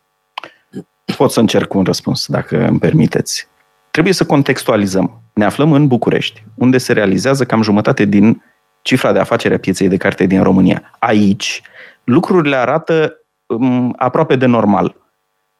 Pot 1.17 1.31
să 1.31 1.39
încerc 1.39 1.73
un 1.73 1.83
răspuns, 1.83 2.25
dacă 2.27 2.67
îmi 2.67 2.79
permiteți. 2.79 3.47
Trebuie 3.91 4.13
să 4.13 4.25
contextualizăm. 4.25 5.21
Ne 5.33 5.45
aflăm 5.45 5.71
în 5.71 5.87
București, 5.87 6.43
unde 6.55 6.77
se 6.77 6.93
realizează 6.93 7.45
cam 7.45 7.61
jumătate 7.61 8.05
din 8.05 8.43
cifra 8.81 9.11
de 9.11 9.19
afacere 9.19 9.53
a 9.53 9.59
pieței 9.59 9.87
de 9.87 9.97
carte 9.97 10.25
din 10.25 10.43
România. 10.43 10.91
Aici, 10.99 11.61
lucrurile 12.03 12.55
arată 12.55 13.13
um, 13.45 13.93
aproape 13.97 14.35
de 14.35 14.45
normal. 14.45 14.95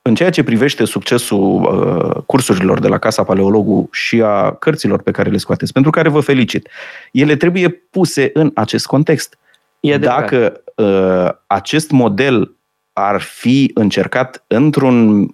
În 0.01 0.15
ceea 0.15 0.29
ce 0.29 0.43
privește 0.43 0.85
succesul 0.85 1.63
uh, 1.63 2.23
cursurilor 2.25 2.79
de 2.79 2.87
la 2.87 2.97
Casa 2.97 3.23
Paleologu 3.23 3.89
și 3.91 4.21
a 4.21 4.51
cărților 4.51 5.01
pe 5.01 5.11
care 5.11 5.29
le 5.29 5.37
scoateți, 5.37 5.73
pentru 5.73 5.91
care 5.91 6.09
vă 6.09 6.19
felicit, 6.19 6.69
ele 7.11 7.35
trebuie 7.35 7.69
puse 7.69 8.29
în 8.33 8.51
acest 8.55 8.85
context. 8.85 9.37
E 9.79 9.97
Dacă 9.97 10.63
uh, 10.75 11.29
acest 11.47 11.91
model 11.91 12.55
ar 12.93 13.21
fi 13.21 13.71
încercat 13.73 14.43
într-un 14.47 15.27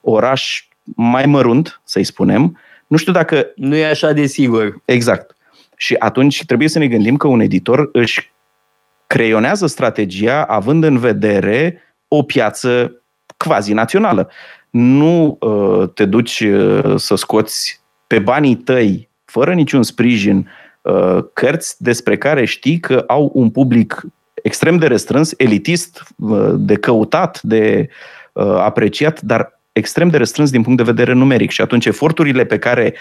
oraș 0.00 0.66
mai 0.84 1.26
mărunt, 1.26 1.80
să-i 1.84 2.04
spunem, 2.04 2.58
nu 2.86 2.96
știu 2.96 3.12
dacă... 3.12 3.46
Nu 3.56 3.76
e 3.76 3.86
așa 3.86 4.12
de 4.12 4.26
sigur. 4.26 4.82
Exact. 4.84 5.36
Și 5.76 5.94
atunci 5.98 6.44
trebuie 6.44 6.68
să 6.68 6.78
ne 6.78 6.88
gândim 6.88 7.16
că 7.16 7.26
un 7.26 7.40
editor 7.40 7.88
își 7.92 8.32
creionează 9.06 9.66
strategia 9.66 10.42
având 10.42 10.84
în 10.84 10.98
vedere 10.98 11.82
o 12.08 12.22
piață 12.22 13.02
quasi-națională. 13.36 14.30
Nu 14.70 15.36
uh, 15.40 15.88
te 15.94 16.04
duci 16.04 16.40
uh, 16.40 16.94
să 16.96 17.14
scoți 17.14 17.80
pe 18.06 18.18
banii 18.18 18.56
tăi, 18.56 19.08
fără 19.24 19.54
niciun 19.54 19.82
sprijin, 19.82 20.50
uh, 20.82 21.18
cărți 21.32 21.82
despre 21.82 22.16
care 22.16 22.44
știi 22.44 22.78
că 22.78 23.04
au 23.06 23.30
un 23.34 23.50
public 23.50 24.02
extrem 24.42 24.76
de 24.76 24.86
restrâns, 24.86 25.32
elitist, 25.36 26.02
uh, 26.16 26.52
de 26.56 26.74
căutat, 26.74 27.42
de 27.42 27.88
uh, 28.32 28.56
apreciat, 28.58 29.20
dar 29.20 29.60
extrem 29.72 30.08
de 30.08 30.16
restrâns 30.16 30.50
din 30.50 30.62
punct 30.62 30.78
de 30.78 30.90
vedere 30.90 31.12
numeric. 31.12 31.50
Și 31.50 31.60
atunci 31.60 31.86
eforturile 31.86 32.44
pe 32.44 32.58
care 32.58 32.94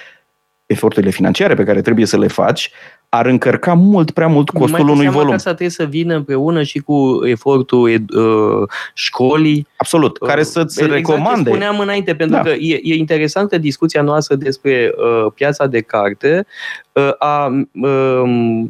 eforturile 0.65 1.11
financiare 1.11 1.53
pe 1.53 1.63
care 1.63 1.81
trebuie 1.81 2.05
să 2.05 2.17
le 2.17 2.27
faci 2.27 2.71
ar 3.15 3.25
încărca 3.25 3.73
mult 3.73 4.11
prea 4.11 4.27
mult 4.27 4.49
costul 4.49 4.89
unui 4.89 5.07
volum. 5.07 5.27
Mai 5.27 5.37
trebuie 5.37 5.69
să 5.69 5.83
vină 5.83 6.15
împreună 6.15 6.63
și 6.63 6.79
cu 6.79 7.19
efortul 7.23 7.89
uh, 7.89 8.69
școlii. 8.93 9.67
Absolut, 9.75 10.17
care 10.17 10.39
uh, 10.39 10.45
să-ți 10.45 10.81
exact 10.81 10.97
recomande. 10.97 11.49
Ce 11.49 11.49
spuneam 11.49 11.79
înainte, 11.79 12.15
pentru 12.15 12.35
da. 12.35 12.41
că 12.41 12.49
e, 12.49 12.79
e 12.83 12.95
interesant 12.95 13.49
că 13.49 13.57
discuția 13.57 14.01
noastră 14.01 14.35
despre 14.35 14.91
uh, 14.97 15.31
piața 15.35 15.67
de 15.67 15.81
carte 15.81 16.45
uh, 16.91 17.11
a, 17.17 17.65
uh, 17.81 18.65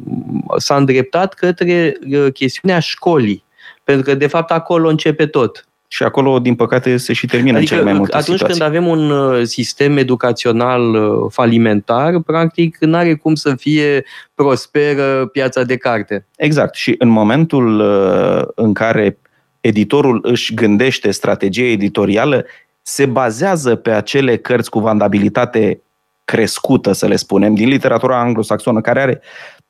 s-a 0.56 0.76
îndreptat 0.76 1.34
către 1.34 1.98
uh, 2.10 2.26
chestiunea 2.32 2.78
școlii. 2.78 3.44
Pentru 3.84 4.04
că, 4.04 4.14
de 4.14 4.26
fapt, 4.26 4.50
acolo 4.50 4.88
începe 4.88 5.26
tot 5.26 5.66
și 5.94 6.02
acolo, 6.02 6.38
din 6.38 6.54
păcate, 6.54 6.96
se 6.96 7.12
și 7.12 7.26
termină 7.26 7.56
adică, 7.56 7.74
cel 7.74 7.84
mai 7.84 7.92
multe 7.92 8.16
atunci 8.16 8.38
situații. 8.38 8.58
când 8.58 8.68
avem 8.70 8.86
un 8.86 9.10
uh, 9.10 9.42
sistem 9.46 9.96
educațional 9.96 10.94
uh, 10.94 11.30
falimentar, 11.30 12.20
practic, 12.20 12.76
nu 12.80 12.96
are 12.96 13.14
cum 13.14 13.34
să 13.34 13.54
fie 13.54 14.04
prosperă 14.34 15.26
piața 15.26 15.62
de 15.62 15.76
carte. 15.76 16.26
Exact. 16.36 16.74
Și 16.74 16.94
în 16.98 17.08
momentul 17.08 17.80
uh, 17.80 18.42
în 18.54 18.72
care 18.72 19.18
editorul 19.60 20.20
își 20.22 20.54
gândește 20.54 21.10
strategie 21.10 21.70
editorială, 21.70 22.44
se 22.82 23.06
bazează 23.06 23.74
pe 23.74 23.90
acele 23.90 24.36
cărți 24.36 24.70
cu 24.70 24.78
vandabilitate 24.78 25.80
crescută, 26.24 26.92
să 26.92 27.06
le 27.06 27.16
spunem, 27.16 27.54
din 27.54 27.68
literatura 27.68 28.20
anglosaxonă, 28.20 28.80
care 28.80 29.00
are 29.00 29.20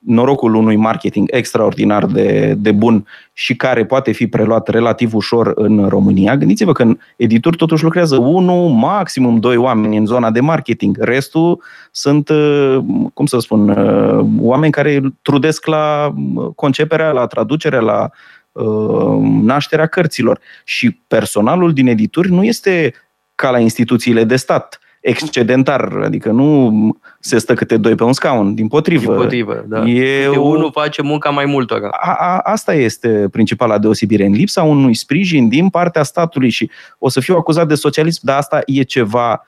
norocul 0.05 0.55
unui 0.55 0.77
marketing 0.77 1.29
extraordinar 1.33 2.07
de, 2.07 2.55
de 2.59 2.73
bun 2.73 3.07
și 3.33 3.57
care 3.57 3.85
poate 3.85 4.12
fi 4.12 4.27
preluat 4.27 4.69
relativ 4.69 5.14
ușor 5.14 5.53
în 5.55 5.88
România. 5.88 6.37
Gândiți-vă 6.37 6.73
că 6.73 6.83
în 6.83 6.99
editori 7.17 7.57
totuși 7.57 7.83
lucrează 7.83 8.17
unul, 8.17 8.69
maximum 8.69 9.40
doi 9.40 9.57
oameni 9.57 9.97
în 9.97 10.07
zona 10.07 10.31
de 10.31 10.40
marketing. 10.40 10.97
Restul 11.01 11.62
sunt, 11.90 12.29
uh, 12.29 12.79
cum 13.14 13.27
să 13.27 13.38
spun, 13.38 13.69
uh, 13.69 14.27
oameni 14.38 14.73
care 14.73 15.01
trudesc 15.23 15.67
la 15.67 16.14
conceperea, 16.55 17.11
la 17.11 17.27
traducerea, 17.27 17.81
la 17.81 18.11
uh, 18.53 19.19
nașterea 19.43 19.87
cărților. 19.87 20.40
Și 20.64 20.90
personalul 20.90 21.73
din 21.73 21.87
edituri 21.87 22.31
nu 22.31 22.45
este 22.45 22.95
ca 23.35 23.51
la 23.51 23.59
instituțiile 23.59 24.25
de 24.25 24.37
stat 24.37 24.79
excedentar, 25.05 26.01
adică 26.05 26.31
nu 26.31 26.73
se 27.21 27.38
stă 27.38 27.55
câte 27.55 27.77
doi 27.77 27.95
pe 27.95 28.05
un 28.05 28.12
scaun, 28.12 28.55
din 28.55 28.69
potrivă. 28.69 29.12
Din 29.12 29.14
potrivă, 29.14 29.64
da. 29.69 29.85
E 29.85 30.27
o... 30.27 30.40
unul 30.40 30.71
face 30.73 31.03
munca 31.03 31.31
mai 31.31 31.45
multora. 31.45 31.88
A, 32.01 32.14
a, 32.19 32.38
asta 32.38 32.75
este 32.75 33.29
principala 33.33 33.79
deosebire. 33.79 34.25
În 34.25 34.33
lipsa 34.33 34.62
unui 34.62 34.95
sprijin 34.95 35.49
din 35.49 35.69
partea 35.69 36.03
statului 36.03 36.49
și 36.49 36.71
o 36.99 37.09
să 37.09 37.21
fiu 37.21 37.37
acuzat 37.37 37.69
de 37.69 37.75
socialism, 37.75 38.21
dar 38.23 38.37
asta 38.37 38.62
e 38.67 38.83
ceva 38.83 39.45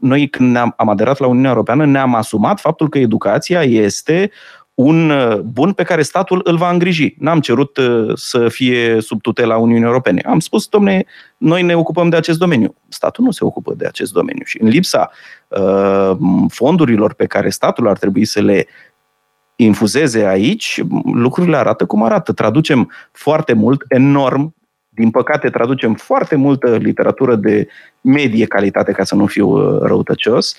noi 0.00 0.28
când 0.28 0.52
ne-am 0.52 0.74
am 0.76 0.88
aderat 0.88 1.18
la 1.18 1.26
Uniunea 1.26 1.50
Europeană 1.50 1.86
ne-am 1.86 2.14
asumat 2.14 2.60
faptul 2.60 2.88
că 2.88 2.98
educația 2.98 3.62
este 3.62 4.30
un 4.74 5.10
uh, 5.10 5.38
bun 5.38 5.72
pe 5.72 5.82
care 5.82 6.02
statul 6.02 6.40
îl 6.44 6.56
va 6.56 6.70
îngriji. 6.70 7.14
N-am 7.18 7.40
cerut 7.40 7.76
uh, 7.76 8.12
să 8.14 8.48
fie 8.48 9.00
sub 9.00 9.20
tutela 9.20 9.56
Uniunii 9.56 9.86
Europene. 9.86 10.20
Am 10.26 10.38
spus, 10.38 10.66
domne, 10.68 11.04
noi 11.36 11.62
ne 11.62 11.76
ocupăm 11.76 12.08
de 12.08 12.16
acest 12.16 12.38
domeniu. 12.38 12.74
Statul 12.88 13.24
nu 13.24 13.30
se 13.30 13.44
ocupă 13.44 13.74
de 13.76 13.86
acest 13.86 14.12
domeniu 14.12 14.44
și 14.44 14.62
în 14.62 14.68
lipsa 14.68 15.10
uh, 15.48 16.16
fondurilor 16.48 17.14
pe 17.14 17.26
care 17.26 17.48
statul 17.48 17.88
ar 17.88 17.98
trebui 17.98 18.24
să 18.24 18.40
le 18.40 18.66
infuzeze 19.56 20.26
aici, 20.26 20.82
lucrurile 21.04 21.56
arată 21.56 21.86
cum 21.86 22.02
arată. 22.02 22.32
Traducem 22.32 22.90
foarte 23.12 23.52
mult, 23.52 23.84
enorm, 23.88 24.54
din 24.88 25.10
păcate 25.10 25.50
traducem 25.50 25.94
foarte 25.94 26.36
multă 26.36 26.76
literatură 26.76 27.34
de 27.34 27.68
medie 28.00 28.46
calitate, 28.46 28.92
ca 28.92 29.04
să 29.04 29.14
nu 29.14 29.26
fiu 29.26 29.48
uh, 29.48 29.80
răutăcios, 29.82 30.56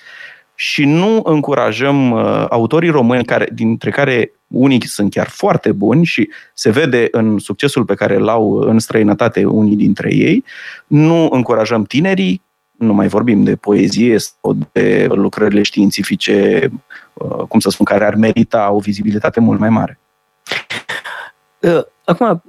și 0.56 0.84
nu 0.84 1.20
încurajăm 1.24 2.10
uh, 2.10 2.46
autorii 2.48 2.90
români, 2.90 3.24
care, 3.24 3.48
dintre 3.52 3.90
care 3.90 4.32
unii 4.46 4.86
sunt 4.86 5.10
chiar 5.10 5.28
foarte 5.28 5.72
buni 5.72 6.04
și 6.04 6.30
se 6.54 6.70
vede 6.70 7.08
în 7.10 7.38
succesul 7.38 7.84
pe 7.84 7.94
care 7.94 8.16
îl 8.16 8.28
au 8.28 8.52
în 8.52 8.78
străinătate 8.78 9.44
unii 9.44 9.76
dintre 9.76 10.14
ei, 10.14 10.44
nu 10.86 11.28
încurajăm 11.30 11.84
tinerii, 11.84 12.42
nu 12.76 12.92
mai 12.92 13.08
vorbim 13.08 13.42
de 13.42 13.56
poezie 13.56 14.18
sau 14.18 14.56
de 14.72 15.06
lucrările 15.10 15.62
științifice, 15.62 16.70
uh, 17.12 17.46
cum 17.48 17.60
să 17.60 17.70
spun, 17.70 17.84
care 17.84 18.04
ar 18.04 18.14
merita 18.14 18.70
o 18.70 18.78
vizibilitate 18.78 19.40
mult 19.40 19.58
mai 19.58 19.70
mare. 19.70 19.98
Uh, 21.60 21.82
acum, 22.04 22.42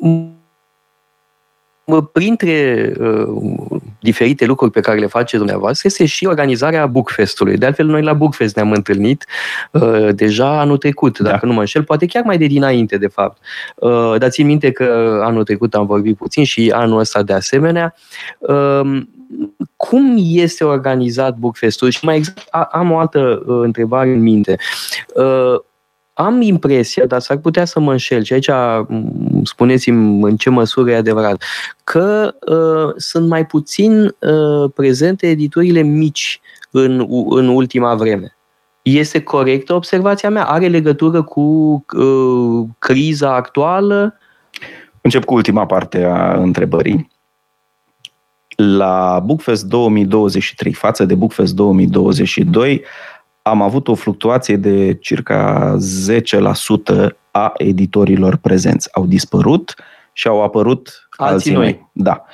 printre 2.13 2.93
uh, 2.99 3.76
diferite 4.07 4.45
lucruri 4.45 4.71
pe 4.71 4.79
care 4.79 4.99
le 4.99 5.05
face 5.05 5.37
dumneavoastră 5.37 5.87
este 5.87 6.05
și 6.05 6.25
organizarea 6.25 6.85
Bookfestului. 6.85 7.57
De 7.57 7.65
altfel, 7.65 7.85
noi 7.85 8.01
la 8.01 8.13
Bookfest 8.13 8.55
ne-am 8.55 8.71
întâlnit 8.71 9.25
uh, 9.71 10.09
deja 10.15 10.59
anul 10.59 10.77
trecut, 10.77 11.19
da. 11.19 11.29
dacă 11.29 11.45
nu 11.45 11.53
mă 11.53 11.59
înșel, 11.59 11.83
poate 11.83 12.05
chiar 12.05 12.23
mai 12.23 12.37
de 12.37 12.45
dinainte, 12.45 12.97
de 12.97 13.07
fapt. 13.07 13.41
Uh, 13.75 14.15
dar 14.17 14.29
țin 14.29 14.45
minte 14.45 14.71
că 14.71 15.19
anul 15.23 15.43
trecut 15.43 15.73
am 15.73 15.85
vorbit 15.85 16.17
puțin 16.17 16.43
și 16.43 16.71
anul 16.75 16.99
ăsta 16.99 17.23
de 17.23 17.33
asemenea. 17.33 17.95
Uh, 18.39 19.01
cum 19.75 20.15
este 20.17 20.63
organizat 20.63 21.37
Bookfestul? 21.37 21.89
Și 21.89 22.05
mai 22.05 22.15
exact, 22.15 22.47
am 22.71 22.91
o 22.91 22.97
altă 22.97 23.43
uh, 23.45 23.59
întrebare 23.63 24.09
în 24.09 24.21
minte. 24.21 24.57
Uh, 25.15 25.59
am 26.17 26.41
impresia, 26.41 27.06
dar 27.06 27.19
s-ar 27.19 27.38
putea 27.38 27.65
să 27.65 27.80
mă 27.80 27.91
înșel, 27.91 28.23
și 28.23 28.34
aici 28.34 28.49
spuneți-mi 29.43 30.23
în 30.23 30.38
ce 30.38 30.49
măsură 30.49 30.91
e 30.91 30.95
adevărat, 30.95 31.43
că 31.84 32.36
uh, 32.47 32.93
sunt 32.95 33.27
mai 33.27 33.45
puțin 33.45 34.03
uh, 34.03 34.71
prezente 34.75 35.27
editurile 35.27 35.82
mici 35.82 36.41
în, 36.71 37.06
în 37.30 37.47
ultima 37.47 37.95
vreme. 37.95 38.38
Este 38.82 39.21
corectă 39.21 39.73
observația 39.73 40.30
mea? 40.30 40.45
Are 40.45 40.67
legătură 40.67 41.23
cu 41.23 41.41
uh, 41.97 42.67
criza 42.80 43.36
actuală? 43.36 44.17
Încep 45.01 45.23
cu 45.23 45.34
ultima 45.34 45.65
parte 45.65 46.03
a 46.03 46.34
întrebării. 46.34 47.10
La 48.56 49.21
Bookfest 49.25 49.65
2023 49.65 50.73
față 50.73 51.06
de 51.06 51.15
Bookfest 51.15 51.56
2022 51.56 52.84
am 53.49 53.62
avut 53.62 53.88
o 53.88 53.95
fluctuație 53.95 54.55
de 54.55 54.93
circa 54.93 55.75
10% 57.03 57.07
a 57.31 57.53
editorilor 57.57 58.36
prezenți. 58.36 58.89
Au 58.95 59.05
dispărut 59.05 59.75
și 60.13 60.27
au 60.27 60.43
apărut 60.43 61.07
alții, 61.10 61.33
alții 61.33 61.53
noi. 61.53 61.63
noi. 61.63 61.89
Da. 61.91 62.25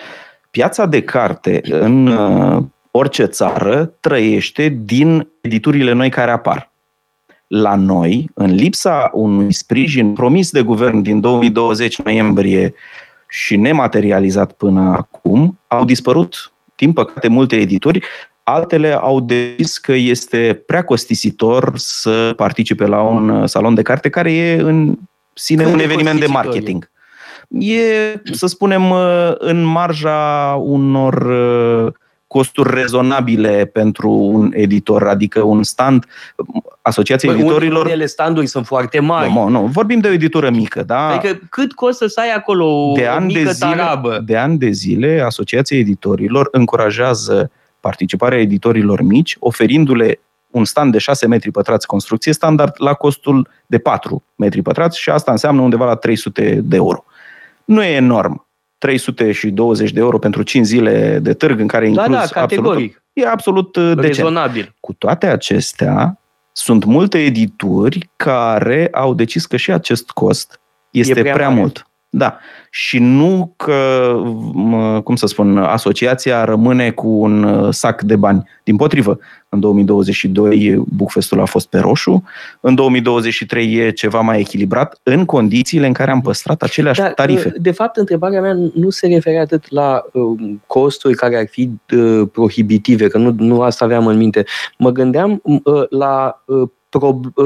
Piața 0.51 0.85
de 0.85 1.01
carte 1.01 1.61
în 1.63 2.07
uh, 2.07 2.63
orice 2.91 3.25
țară 3.25 3.85
trăiește 3.99 4.77
din 4.83 5.27
editurile 5.41 5.91
noi 5.91 6.09
care 6.09 6.31
apar. 6.31 6.71
La 7.47 7.75
noi, 7.75 8.29
în 8.33 8.53
lipsa 8.53 9.09
unui 9.13 9.53
sprijin 9.53 10.13
promis 10.13 10.51
de 10.51 10.61
guvern 10.61 11.01
din 11.01 11.19
2020 11.19 12.01
noiembrie 12.01 12.73
și 13.29 13.55
nematerializat 13.55 14.51
până 14.51 14.81
acum, 14.81 15.59
au 15.67 15.85
dispărut, 15.85 16.53
din 16.75 16.93
păcate, 16.93 17.27
multe 17.27 17.55
edituri 17.55 17.99
Altele 18.43 18.93
au 18.93 19.19
decis 19.19 19.77
că 19.77 19.93
este 19.93 20.63
prea 20.65 20.83
costisitor 20.83 21.71
să 21.75 22.33
participe 22.35 22.85
la 22.85 23.01
un 23.01 23.29
uh, 23.29 23.49
salon 23.49 23.73
de 23.73 23.81
carte 23.81 24.09
care 24.09 24.33
e 24.33 24.61
în 24.61 24.97
sine 25.33 25.65
un 25.65 25.79
eveniment 25.79 26.19
de 26.19 26.25
marketing. 26.25 26.91
E, 27.47 27.81
să 28.31 28.47
spunem, 28.47 28.89
uh, 28.89 29.31
în 29.37 29.63
marja 29.63 30.53
unor 30.63 31.13
uh, 31.85 31.93
costuri 32.27 32.73
rezonabile 32.73 33.65
pentru 33.65 34.09
un 34.09 34.51
editor, 34.53 35.07
adică 35.07 35.41
un 35.41 35.63
stand, 35.63 36.05
Asociația 36.81 37.31
Băi, 37.31 37.39
Editorilor... 37.39 37.85
Unele 37.85 38.05
standuri 38.05 38.47
sunt 38.47 38.65
foarte 38.65 38.99
mari. 38.99 39.33
Nu, 39.33 39.47
nu, 39.47 39.65
vorbim 39.65 39.99
de 39.99 40.07
o 40.07 40.11
editură 40.11 40.49
mică, 40.49 40.83
da? 40.83 41.07
Adică 41.07 41.39
cât 41.49 41.73
costă 41.73 42.07
să 42.07 42.19
ai 42.19 42.33
acolo 42.35 42.91
de 42.95 43.09
o 43.17 43.19
mică 43.19 43.43
de 43.43 43.51
zile, 43.51 43.75
tarabă? 43.75 44.21
De 44.25 44.37
ani 44.37 44.57
de 44.57 44.69
zile, 44.69 45.23
Asociația 45.25 45.77
Editorilor 45.77 46.47
încurajează 46.51 47.51
participarea 47.83 48.39
editorilor 48.39 49.01
mici, 49.01 49.35
oferindu-le 49.39 50.19
un 50.51 50.65
stand 50.65 50.91
de 50.91 50.97
6 50.97 51.27
metri 51.27 51.51
pătrați 51.51 51.87
construcție 51.87 52.33
standard 52.33 52.73
la 52.77 52.93
costul 52.93 53.47
de 53.65 53.77
4 53.77 54.23
metri 54.35 54.61
pătrați 54.61 54.99
și 54.99 55.09
asta 55.09 55.31
înseamnă 55.31 55.61
undeva 55.61 55.85
la 55.85 55.95
300 55.95 56.61
de 56.63 56.75
euro. 56.75 57.03
Nu 57.65 57.83
e 57.83 57.95
enorm. 57.95 58.47
320 58.77 59.91
de 59.91 59.99
euro 59.99 60.17
pentru 60.17 60.41
5 60.43 60.65
zile 60.65 61.19
de 61.19 61.33
târg 61.33 61.59
în 61.59 61.67
care 61.67 61.87
inclus 61.87 62.07
da, 62.07 62.11
da, 62.11 62.25
categoric. 62.25 62.95
absolut, 62.95 63.03
e 63.13 63.27
absolut 63.27 63.75
uh, 63.75 63.83
decent. 63.83 64.05
Rezonabil. 64.05 64.75
Cu 64.79 64.93
toate 64.93 65.25
acestea, 65.25 66.19
sunt 66.51 66.83
multe 66.83 67.23
edituri 67.23 68.09
care 68.15 68.89
au 68.91 69.13
decis 69.13 69.45
că 69.45 69.57
și 69.57 69.71
acest 69.71 70.11
cost 70.11 70.59
este 70.91 71.19
prea, 71.21 71.33
prea 71.33 71.49
mult. 71.49 71.87
Da. 72.15 72.37
Și 72.69 72.99
nu 72.99 73.53
că, 73.55 74.11
cum 75.03 75.15
să 75.15 75.27
spun, 75.27 75.57
asociația 75.57 76.43
rămâne 76.43 76.91
cu 76.91 77.07
un 77.07 77.43
uh, 77.43 77.73
sac 77.73 78.01
de 78.01 78.15
bani. 78.15 78.49
Din 78.63 78.75
potrivă, 78.75 79.19
în 79.49 79.59
2022 79.59 80.83
Bookfestul 80.95 81.39
a 81.39 81.45
fost 81.45 81.67
pe 81.67 81.77
roșu, 81.77 82.23
în 82.59 82.75
2023 82.75 83.73
e 83.75 83.91
ceva 83.91 84.21
mai 84.21 84.39
echilibrat, 84.39 84.99
în 85.03 85.25
condițiile 85.25 85.87
în 85.87 85.93
care 85.93 86.11
am 86.11 86.21
păstrat 86.21 86.61
aceleași 86.61 86.99
da, 86.99 87.09
tarife. 87.09 87.53
De 87.57 87.71
fapt, 87.71 87.97
întrebarea 87.97 88.41
mea 88.41 88.57
nu 88.73 88.89
se 88.89 89.07
referea 89.07 89.41
atât 89.41 89.71
la 89.71 90.03
uh, 90.13 90.39
costuri 90.67 91.15
care 91.15 91.37
ar 91.37 91.47
fi 91.49 91.69
uh, 91.95 92.27
prohibitive, 92.31 93.07
că 93.07 93.17
nu, 93.17 93.35
nu 93.37 93.61
asta 93.61 93.85
aveam 93.85 94.07
în 94.07 94.17
minte. 94.17 94.45
Mă 94.77 94.91
gândeam 94.91 95.41
la 95.89 96.43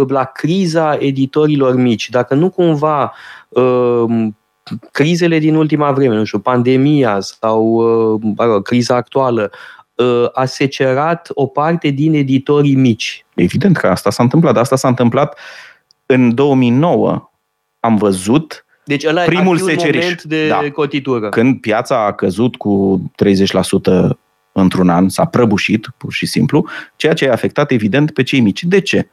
la 0.08 0.23
criza 0.23 0.97
editorilor 0.99 1.75
mici. 1.75 2.10
Dacă 2.10 2.36
nu 2.36 2.49
cumva 2.49 3.13
crizele 4.91 5.39
din 5.39 5.56
ultima 5.56 5.91
vreme, 5.91 6.15
nu 6.15 6.23
știu, 6.23 6.39
pandemia 6.39 7.19
sau 7.19 7.63
uh, 8.38 8.62
criza 8.63 8.95
actuală, 8.95 9.51
uh, 9.95 10.25
a 10.34 10.45
secerat 10.45 11.30
o 11.34 11.45
parte 11.45 11.89
din 11.89 12.13
editorii 12.13 12.75
mici. 12.75 13.25
Evident 13.36 13.77
că 13.77 13.88
asta 13.88 14.10
s-a 14.10 14.23
întâmplat, 14.23 14.53
dar 14.53 14.62
asta 14.62 14.75
s-a 14.75 14.88
întâmplat 14.88 15.39
în 16.06 16.36
2009. 16.36 17.32
Am 17.80 17.95
văzut 17.95 18.65
deci 18.88 19.06
ăla 19.06 19.21
primul 19.21 19.58
seceriș. 19.58 20.13
de 20.23 20.47
da. 20.47 20.71
cotitură. 20.73 21.30
Când 21.30 21.60
piața 21.60 22.06
a 22.06 22.12
căzut 22.12 22.56
cu 22.56 23.01
30% 24.03 24.17
într-un 24.51 24.89
an, 24.89 25.10
s-a 25.10 25.25
prăbușit, 25.25 25.88
pur 25.97 26.12
și 26.12 26.25
simplu, 26.25 26.67
ceea 26.95 27.13
ce 27.13 27.27
a 27.27 27.32
afectat 27.32 27.71
evident 27.71 28.12
pe 28.12 28.23
cei 28.23 28.39
mici. 28.39 28.63
De 28.63 28.82
ce? 28.82 29.10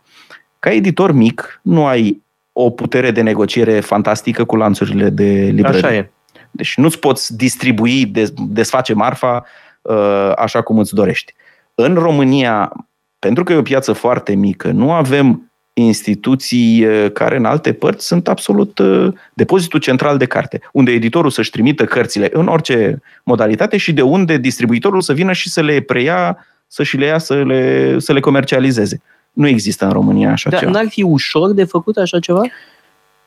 Ca 0.59 0.71
editor 0.71 1.13
mic, 1.13 1.61
nu 1.63 1.87
ai 1.87 2.23
o 2.57 2.71
putere 2.71 3.11
de 3.11 3.21
negociere 3.21 3.81
fantastică 3.81 4.45
cu 4.45 4.57
lanțurile 4.57 5.11
de 5.11 5.51
librărie. 5.53 5.79
Așa 5.79 5.95
e. 5.95 6.11
Deci 6.51 6.77
nu-ți 6.77 6.99
poți 6.99 7.37
distribui, 7.37 8.13
desface 8.49 8.95
marfa 8.95 9.45
uh, 9.83 10.33
așa 10.37 10.63
cum 10.63 10.79
îți 10.79 10.95
dorești. 10.95 11.35
În 11.75 11.95
România, 11.95 12.73
pentru 13.19 13.45
că 13.45 13.53
e 13.53 13.57
o 13.57 13.63
piață 13.63 13.93
foarte 13.93 14.35
mică, 14.35 14.71
nu 14.71 14.93
avem 14.93 15.53
instituții 15.73 16.85
uh, 16.85 17.11
care 17.13 17.37
în 17.37 17.45
alte 17.45 17.73
părți 17.73 18.07
sunt 18.07 18.29
absolut 18.29 18.79
uh, 18.79 19.13
depozitul 19.35 19.81
central 19.81 20.19
de 20.19 20.27
carte, 20.27 20.61
unde 20.73 20.91
editorul 20.91 21.31
să-și 21.31 21.51
trimită 21.51 21.85
cărțile 21.85 22.29
în 22.33 22.47
orice 22.47 23.01
modalitate 23.25 23.77
și 23.77 23.93
de 23.93 24.03
unde 24.03 24.37
distribuitorul 24.37 25.01
să 25.01 25.13
vină 25.13 25.33
și 25.33 25.51
să 25.51 25.61
le 25.61 25.81
preia, 25.81 26.47
să-și 26.67 26.97
le 26.97 27.05
ia, 27.05 27.19
să 27.19 27.43
le, 27.43 27.99
să 27.99 28.13
le 28.13 28.21
comercializeze. 28.21 29.01
Nu 29.35 29.49
există 29.49 29.85
în 29.85 29.93
România 29.93 30.31
așa 30.31 30.51
Dar 30.51 30.59
ceva. 30.59 30.71
n-ar 30.71 30.89
fi 30.89 31.03
ușor 31.03 31.53
de 31.53 31.65
făcut 31.65 31.97
așa 31.97 32.19
ceva? 32.19 32.41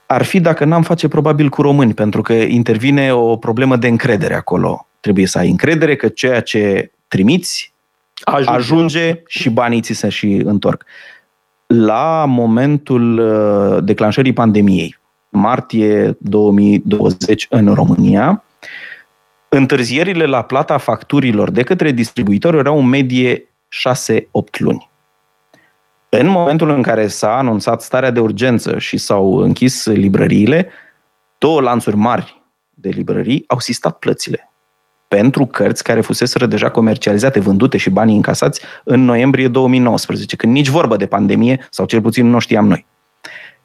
Ar 0.06 0.24
fi 0.24 0.39
dacă 0.39 0.65
n-am 0.65 0.82
face 0.82 1.08
probabil 1.08 1.50
cu 1.50 1.62
români, 1.62 1.93
pentru 1.93 2.22
că 2.22 2.34
intervine 2.34 3.13
o 3.13 3.36
problemă 3.36 3.76
de 3.76 3.88
încredere 3.88 4.36
acolo. 4.36 4.88
Trebuie 5.00 5.26
să 5.26 5.38
ai 5.38 5.50
încredere 5.50 5.96
că 5.96 6.08
ceea 6.08 6.41
ce 6.41 6.91
trimiți 7.08 7.74
ajunge, 8.24 8.52
ajunge 8.52 9.22
și 9.28 9.50
banii 9.50 9.82
ți 9.82 9.93
se 9.93 10.10
și 10.10 10.41
întorc. 10.46 10.86
La 11.67 12.26
momentul 12.28 13.17
uh, 13.17 13.84
declanșării 13.84 14.34
pandemiei, 14.34 14.98
martie 15.30 16.17
2020 16.20 17.48
în 17.50 17.74
România, 17.74 18.43
întârzierile 19.50 20.26
la 20.26 20.41
plata 20.41 20.78
facturilor 20.78 21.52
de 21.52 21.63
către 21.63 21.91
distribuitori 21.91 22.58
erau 22.58 22.80
în 22.80 22.88
medie 22.88 23.39
6-8 23.39 24.20
luni. 24.58 24.89
În 26.10 26.28
momentul 26.28 26.70
în 26.70 26.82
care 26.82 27.08
s-a 27.08 27.38
anunțat 27.38 27.82
starea 27.82 28.12
de 28.12 28.20
urgență 28.20 28.78
și 28.78 28.98
s-au 28.98 29.36
închis 29.36 29.86
librăriile, 29.86 30.70
două 31.38 31.62
lanțuri 31.62 31.96
mari 31.96 32.41
de 32.70 32.89
librării 32.89 33.43
au 33.48 33.60
sistat 33.60 33.98
plățile 34.00 34.52
pentru 35.08 35.46
cărți 35.46 35.84
care 35.84 36.02
fuseseră 36.02 36.46
deja 36.46 36.70
comercializate, 36.70 37.39
vândute 37.39 37.78
și 37.78 37.89
banii 37.89 38.15
încasați 38.15 38.62
în 38.84 39.04
noiembrie 39.04 39.48
2019, 39.48 40.36
când 40.36 40.54
nici 40.54 40.67
vorbă 40.67 40.96
de 40.96 41.06
pandemie, 41.06 41.67
sau 41.70 41.86
cel 41.86 42.02
puțin 42.02 42.30
nu 42.30 42.39
știam 42.39 42.67
noi. 42.67 42.86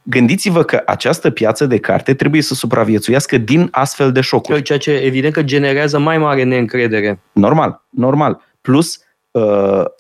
Gândiți-vă 0.02 0.62
că 0.62 0.82
această 0.86 1.30
piață 1.30 1.66
de 1.66 1.78
carte 1.78 2.14
trebuie 2.14 2.42
să 2.42 2.54
supraviețuiască 2.54 3.38
din 3.38 3.68
astfel 3.70 4.12
de 4.12 4.20
șocuri. 4.20 4.62
Ceea 4.62 4.78
ce 4.78 4.90
evident 4.90 5.32
că 5.32 5.42
generează 5.42 5.98
mai 5.98 6.18
mare 6.18 6.42
neîncredere. 6.42 7.20
Normal, 7.32 7.82
normal. 7.90 8.40
Plus, 8.60 9.00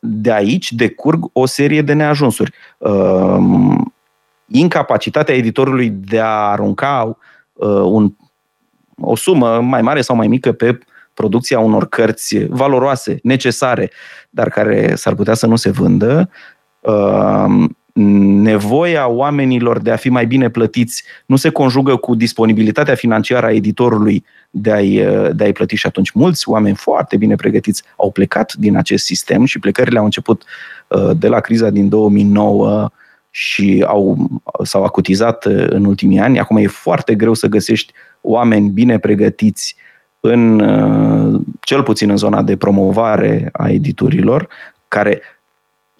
de 0.00 0.32
aici 0.32 0.72
decurg 0.72 1.24
o 1.32 1.46
serie 1.46 1.82
de 1.82 1.92
neajunsuri. 1.92 2.52
Um, 2.78 3.94
incapacitatea 4.46 5.34
editorului 5.34 5.90
de 5.90 6.20
a 6.20 6.26
arunca 6.26 7.16
uh, 7.52 7.68
un, 7.68 8.12
o 9.00 9.16
sumă 9.16 9.60
mai 9.60 9.82
mare 9.82 10.00
sau 10.00 10.16
mai 10.16 10.28
mică 10.28 10.52
pe 10.52 10.78
producția 11.14 11.58
unor 11.58 11.88
cărți 11.88 12.44
valoroase, 12.48 13.18
necesare, 13.22 13.90
dar 14.30 14.48
care 14.48 14.94
s-ar 14.94 15.14
putea 15.14 15.34
să 15.34 15.46
nu 15.46 15.56
se 15.56 15.70
vândă, 15.70 16.30
um, 16.80 17.76
nevoia 17.92 19.08
oamenilor 19.08 19.80
de 19.80 19.90
a 19.90 19.96
fi 19.96 20.08
mai 20.08 20.26
bine 20.26 20.48
plătiți 20.50 21.04
nu 21.26 21.36
se 21.36 21.50
conjugă 21.50 21.96
cu 21.96 22.14
disponibilitatea 22.14 22.94
financiară 22.94 23.46
a 23.46 23.52
editorului 23.52 24.24
de 24.50 24.72
a-i, 24.72 25.06
de 25.32 25.44
a-i 25.44 25.52
plăti 25.52 25.76
și 25.76 25.86
atunci 25.86 26.10
mulți 26.10 26.48
oameni 26.48 26.76
foarte 26.76 27.16
bine 27.16 27.34
pregătiți 27.34 27.82
au 27.96 28.10
plecat 28.10 28.52
din 28.52 28.76
acest 28.76 29.04
sistem 29.04 29.44
și 29.44 29.58
plecările 29.58 29.98
au 29.98 30.04
început 30.04 30.44
uh, 30.88 31.10
de 31.16 31.28
la 31.28 31.40
criza 31.40 31.70
din 31.70 31.88
2009 31.88 32.90
și 33.30 33.84
au, 33.86 34.28
s-au 34.62 34.84
acutizat 34.84 35.44
uh, 35.44 35.64
în 35.68 35.84
ultimii 35.84 36.18
ani. 36.18 36.38
Acum 36.38 36.56
e 36.56 36.66
foarte 36.66 37.14
greu 37.14 37.34
să 37.34 37.46
găsești 37.46 37.92
oameni 38.20 38.68
bine 38.68 38.98
pregătiți 38.98 39.76
în, 40.20 40.60
uh, 40.60 41.40
cel 41.60 41.82
puțin 41.82 42.10
în 42.10 42.16
zona 42.16 42.42
de 42.42 42.56
promovare 42.56 43.48
a 43.52 43.68
editurilor, 43.68 44.48
care 44.88 45.22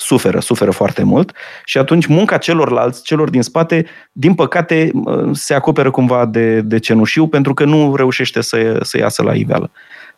suferă, 0.03 0.41
suferă 0.41 0.71
foarte 0.71 1.03
mult 1.03 1.33
și 1.65 1.79
atunci 1.79 2.07
munca 2.07 2.37
celorlalți, 2.37 3.03
celor 3.03 3.31
din 3.31 3.43
spate, 3.43 3.87
din 4.13 4.35
păcate, 4.35 4.91
se 5.33 5.55
acoperă 5.55 5.91
cumva 5.91 6.27
de, 6.27 6.61
de 6.61 6.79
cenușiu 6.79 7.27
pentru 7.27 7.55
că 7.55 7.65
nu 7.65 7.97
reușește 7.97 8.41
să, 8.41 8.79
să 8.83 8.99
iasă 8.99 9.23
la 9.23 9.35
iveală. 9.35 9.71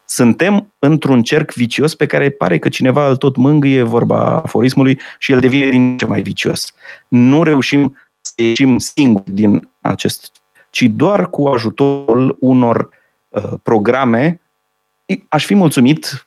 Suntem 0.05 0.73
într-un 0.79 1.23
cerc 1.23 1.53
vicios 1.53 1.95
pe 1.95 2.07
care 2.07 2.31
pare 2.31 2.59
că 2.59 2.69
cineva 2.69 3.09
îl 3.09 3.17
tot 3.17 3.37
mângâie, 3.37 3.83
vorba 3.83 4.41
aforismului, 4.45 5.01
și 5.19 5.33
el 5.33 5.41
devine 5.41 5.71
din 5.71 5.97
ce 5.99 6.07
mai 6.07 6.23
vicios. 6.23 6.75
Nu 7.09 7.43
reușim 7.43 7.97
să 8.21 8.33
ieșim 8.37 8.79
singuri 8.79 9.31
din 9.31 9.69
acest, 9.81 10.33
ci 10.71 10.83
doar 10.83 11.31
cu 11.31 11.47
ajutorul 11.47 12.37
unor 12.41 12.89
uh, 13.29 13.53
programe 13.63 14.39
aș 15.29 15.45
fi 15.45 15.55
mulțumit 15.55 16.24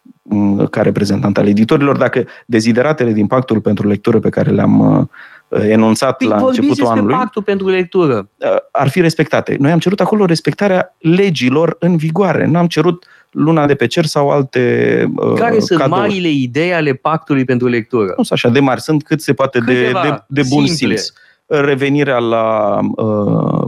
ca 0.70 0.82
reprezentant 0.82 1.38
al 1.38 1.48
editorilor, 1.48 1.98
dacă 1.98 2.26
dezideratele 2.46 3.12
din 3.12 3.28
pactul 3.28 3.62
pentru 3.62 3.88
lectură 3.88 4.20
pe 4.20 4.30
care 4.30 4.52
le-am 4.52 4.80
uh, 5.00 5.62
enunțat 5.70 6.18
Păi 6.18 6.28
la 6.28 6.36
vorbiți 6.38 6.60
începutul 6.60 6.84
despre 6.84 7.00
anului, 7.00 7.16
pactul 7.24 7.42
pentru 7.44 7.68
lectură. 7.70 8.30
ar 8.72 8.88
fi 8.90 9.02
respectate. 9.02 9.56
Noi 9.60 9.72
am 9.72 9.80
cerut 9.80 10.00
acolo 10.00 10.26
respectarea 10.26 10.96
legilor 11.00 11.76
în 11.80 11.98
vigoare. 11.98 12.46
Nu 12.46 12.58
am 12.58 12.68
cerut 12.68 13.06
luna 13.32 13.66
de 13.66 13.76
pe 13.76 13.88
cer 13.88 14.06
sau 14.06 14.30
alte 14.30 15.06
uh, 15.16 15.34
Care 15.40 15.60
sunt 15.60 15.80
cadouri. 15.80 16.00
marile 16.02 16.30
idei 16.30 16.74
ale 16.74 16.94
pactului 16.94 17.44
pentru 17.46 17.68
lectură? 17.68 18.06
Nu 18.18 18.24
sunt 18.24 18.32
așa 18.32 18.50
de 18.50 18.60
mari, 18.60 18.82
sunt 18.82 19.04
cât 19.04 19.22
se 19.22 19.34
poate 19.34 19.60
de, 19.60 19.74
Câteva 19.74 20.02
de, 20.28 20.42
de 20.42 20.48
bun 20.50 20.66
simple. 20.66 20.96
simț. 20.96 21.12
Revenirea 21.46 22.18
la 22.18 22.80
uh, 22.96 23.66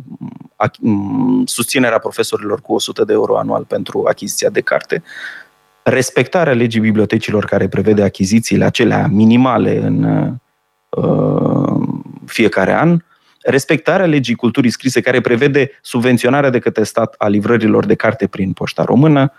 ach- 0.67 0.79
m, 0.79 1.41
susținerea 1.45 1.99
profesorilor 1.99 2.61
cu 2.61 2.73
100 2.73 3.03
de 3.03 3.13
euro 3.13 3.37
anual 3.37 3.63
pentru 3.63 4.03
achiziția 4.07 4.49
de 4.49 4.61
carte, 4.61 5.03
respectarea 5.89 6.53
legii 6.53 6.79
bibliotecilor 6.79 7.45
care 7.45 7.67
prevede 7.67 8.03
achizițiile 8.03 8.65
acelea 8.65 9.07
minimale 9.07 9.77
în 9.77 10.03
uh, 10.89 11.87
fiecare 12.25 12.73
an, 12.73 12.99
respectarea 13.41 14.05
legii 14.05 14.35
culturii 14.35 14.69
scrise 14.69 15.01
care 15.01 15.21
prevede 15.21 15.71
subvenționarea 15.81 16.49
de 16.49 16.59
către 16.59 16.83
stat 16.83 17.15
a 17.17 17.27
livrărilor 17.27 17.85
de 17.85 17.95
carte 17.95 18.27
prin 18.27 18.51
poșta 18.51 18.83
română 18.83 19.31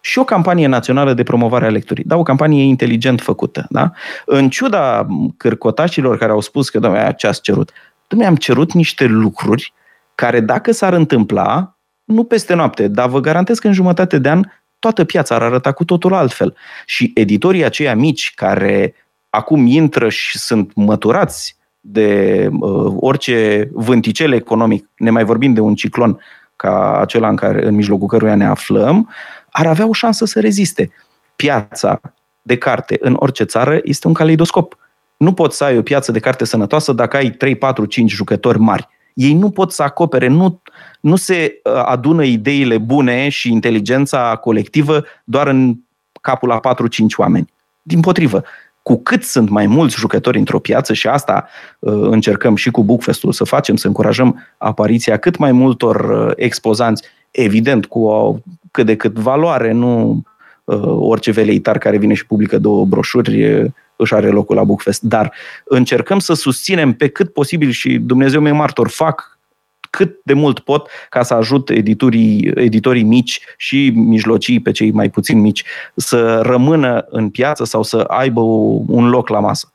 și 0.00 0.18
o 0.18 0.24
campanie 0.24 0.66
națională 0.66 1.12
de 1.12 1.22
promovare 1.22 1.66
a 1.66 1.70
lecturii. 1.70 2.04
Da, 2.04 2.16
o 2.16 2.22
campanie 2.22 2.62
inteligent 2.62 3.20
făcută. 3.20 3.66
Da? 3.70 3.90
În 4.24 4.48
ciuda 4.48 5.06
cârcotașilor 5.36 6.18
care 6.18 6.32
au 6.32 6.40
spus 6.40 6.68
că, 6.68 6.78
domnule, 6.78 7.14
ce 7.16 7.26
ați 7.26 7.40
cerut? 7.40 7.72
Domnule, 8.06 8.30
am 8.30 8.36
cerut 8.36 8.72
niște 8.72 9.04
lucruri 9.04 9.72
care, 10.14 10.40
dacă 10.40 10.72
s-ar 10.72 10.92
întâmpla, 10.92 11.76
nu 12.04 12.24
peste 12.24 12.54
noapte, 12.54 12.88
dar 12.88 13.08
vă 13.08 13.20
garantez 13.20 13.58
că 13.58 13.66
în 13.66 13.72
jumătate 13.72 14.18
de 14.18 14.28
an 14.28 14.42
toată 14.78 15.04
piața 15.04 15.34
ar 15.34 15.42
arăta 15.42 15.72
cu 15.72 15.84
totul 15.84 16.14
altfel. 16.14 16.56
Și 16.86 17.10
editorii 17.14 17.64
aceia 17.64 17.94
mici 17.94 18.32
care 18.34 18.94
acum 19.30 19.66
intră 19.66 20.08
și 20.08 20.38
sunt 20.38 20.74
măturați 20.74 21.56
de 21.80 22.48
uh, 22.52 22.92
orice 22.96 23.68
vânticel 23.72 24.32
economic, 24.32 24.88
ne 24.96 25.10
mai 25.10 25.24
vorbim 25.24 25.54
de 25.54 25.60
un 25.60 25.74
ciclon 25.74 26.20
ca 26.56 26.98
acela 27.00 27.28
în, 27.28 27.36
care, 27.36 27.66
în 27.66 27.74
mijlocul 27.74 28.06
căruia 28.06 28.34
ne 28.34 28.46
aflăm, 28.46 29.10
ar 29.50 29.66
avea 29.66 29.88
o 29.88 29.92
șansă 29.92 30.24
să 30.24 30.40
reziste. 30.40 30.90
Piața 31.36 32.00
de 32.42 32.58
carte 32.58 32.96
în 33.00 33.16
orice 33.18 33.44
țară 33.44 33.80
este 33.82 34.06
un 34.06 34.12
caleidoscop. 34.12 34.76
Nu 35.16 35.32
poți 35.32 35.56
să 35.56 35.64
ai 35.64 35.78
o 35.78 35.82
piață 35.82 36.12
de 36.12 36.18
carte 36.18 36.44
sănătoasă 36.44 36.92
dacă 36.92 37.16
ai 37.16 37.30
3, 37.30 37.56
4, 37.56 37.84
5 37.84 38.10
jucători 38.10 38.58
mari. 38.58 38.88
Ei 39.14 39.32
nu 39.32 39.50
pot 39.50 39.72
să 39.72 39.82
acopere, 39.82 40.26
nu, 40.26 40.62
nu 41.00 41.16
se 41.16 41.60
uh, 41.64 41.72
adună 41.84 42.24
ideile 42.24 42.78
bune 42.78 43.28
și 43.28 43.52
inteligența 43.52 44.36
colectivă 44.36 45.04
doar 45.24 45.46
în 45.46 45.76
capul 46.20 46.50
a 46.50 46.60
4-5 46.74 46.84
oameni. 47.16 47.52
Din 47.82 48.00
potrivă, 48.00 48.42
cu 48.82 49.02
cât 49.02 49.22
sunt 49.22 49.48
mai 49.48 49.66
mulți 49.66 49.96
jucători 49.96 50.38
într-o 50.38 50.58
piață 50.58 50.92
și 50.92 51.06
asta 51.06 51.48
uh, 51.78 51.92
încercăm 51.92 52.56
și 52.56 52.70
cu 52.70 52.82
Bookfest-ul 52.82 53.32
să 53.32 53.44
facem, 53.44 53.76
să 53.76 53.86
încurajăm 53.86 54.46
apariția 54.58 55.16
cât 55.16 55.36
mai 55.36 55.52
multor 55.52 56.26
uh, 56.26 56.32
expozanți, 56.36 57.02
evident 57.30 57.86
cu 57.86 58.04
o 58.04 58.36
cât 58.70 58.86
de 58.86 58.96
cât 58.96 59.12
valoare, 59.12 59.72
nu 59.72 60.22
uh, 60.64 60.82
orice 60.84 61.30
veleitar 61.30 61.78
care 61.78 61.96
vine 61.96 62.14
și 62.14 62.26
publică 62.26 62.58
două 62.58 62.84
broșuri 62.84 63.52
uh, 63.52 63.70
își 63.96 64.14
are 64.14 64.28
locul 64.28 64.56
la 64.56 64.64
Bookfest, 64.64 65.02
dar 65.02 65.32
încercăm 65.64 66.18
să 66.18 66.34
susținem 66.34 66.92
pe 66.92 67.08
cât 67.08 67.32
posibil 67.32 67.70
și 67.70 67.98
Dumnezeu 67.98 68.40
meu 68.40 68.54
martor, 68.54 68.88
fac 68.88 69.35
cât 69.96 70.18
de 70.22 70.32
mult 70.32 70.58
pot 70.58 70.88
ca 71.08 71.22
să 71.22 71.34
ajut 71.34 71.70
editorii, 71.70 72.50
editorii 72.54 73.02
mici 73.02 73.40
și 73.56 73.92
mijlocii 73.94 74.60
pe 74.60 74.70
cei 74.70 74.90
mai 74.90 75.10
puțin 75.10 75.40
mici 75.40 75.64
să 75.94 76.40
rămână 76.40 77.06
în 77.08 77.30
piață 77.30 77.64
sau 77.64 77.82
să 77.82 77.96
aibă 77.96 78.40
o, 78.40 78.80
un 78.86 79.08
loc 79.08 79.28
la 79.28 79.40
masă. 79.40 79.72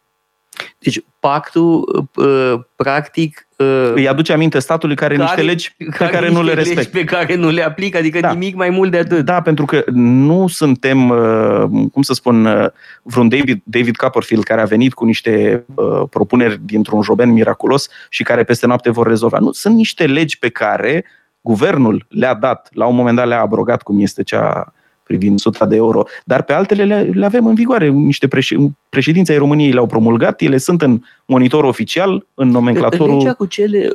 Deci 0.79 1.03
pactul, 1.21 2.07
uh, 2.15 2.53
practic, 2.75 3.47
uh, 3.57 3.91
Îi 3.93 4.07
aduce 4.07 4.33
aminte 4.33 4.59
statului 4.59 4.95
care, 4.95 5.15
care 5.15 5.25
niște 5.25 5.41
legi 5.41 5.73
pe 5.77 5.85
care, 5.85 6.11
care 6.11 6.29
nu 6.29 6.43
le 6.43 6.53
niște 6.53 6.55
legi 6.55 6.73
respectă. 6.73 6.97
pe 6.97 7.03
care 7.03 7.35
nu 7.35 7.49
le 7.49 7.63
aplică, 7.63 7.97
adică 7.97 8.19
Da. 8.19 8.31
nimic 8.31 8.55
mai 8.55 8.69
mult 8.69 8.91
de 8.91 8.97
atât. 8.97 9.25
Da, 9.25 9.41
pentru 9.41 9.65
că 9.65 9.83
nu 9.91 10.47
suntem, 10.47 11.09
uh, 11.09 11.63
cum 11.91 12.01
să 12.01 12.13
spun, 12.13 12.45
uh, 12.45 12.65
vreun 13.03 13.29
David, 13.29 13.61
David 13.63 13.95
Copperfield 13.95 14.43
care 14.43 14.61
a 14.61 14.65
venit 14.65 14.93
cu 14.93 15.05
niște 15.05 15.63
uh, 15.75 16.01
propuneri 16.09 16.59
dintr-un 16.65 17.01
joben 17.01 17.29
miraculos 17.29 17.89
și 18.09 18.23
care 18.23 18.43
peste 18.43 18.67
noapte 18.67 18.89
vor 18.89 19.07
rezolva. 19.07 19.37
Nu, 19.39 19.51
sunt 19.51 19.75
niște 19.75 20.05
legi 20.05 20.39
pe 20.39 20.49
care 20.49 21.05
guvernul 21.41 22.05
le-a 22.09 22.33
dat, 22.33 22.69
la 22.71 22.85
un 22.85 22.95
moment 22.95 23.15
dat 23.17 23.27
le-a 23.27 23.41
abrogat, 23.41 23.81
cum 23.81 23.99
este 23.99 24.23
cea 24.23 24.73
privind 25.11 25.39
100 25.39 25.65
de 25.65 25.75
euro, 25.75 26.03
dar 26.25 26.43
pe 26.43 26.53
altele 26.53 26.83
le, 26.83 27.09
le 27.13 27.25
avem 27.25 27.45
în 27.45 27.55
vigoare. 27.55 27.87
Niște 27.89 28.27
preș- 28.27 28.71
președinții 28.89 29.33
ai 29.33 29.39
României 29.39 29.71
le-au 29.71 29.85
promulgat, 29.85 30.41
ele 30.41 30.57
sunt 30.57 30.81
în 30.81 31.01
monitor 31.25 31.63
oficial, 31.63 32.25
în 32.33 32.49
nomenclatorul... 32.49 33.17
Legea 33.17 33.33
cu 33.33 33.45
cele 33.45 33.89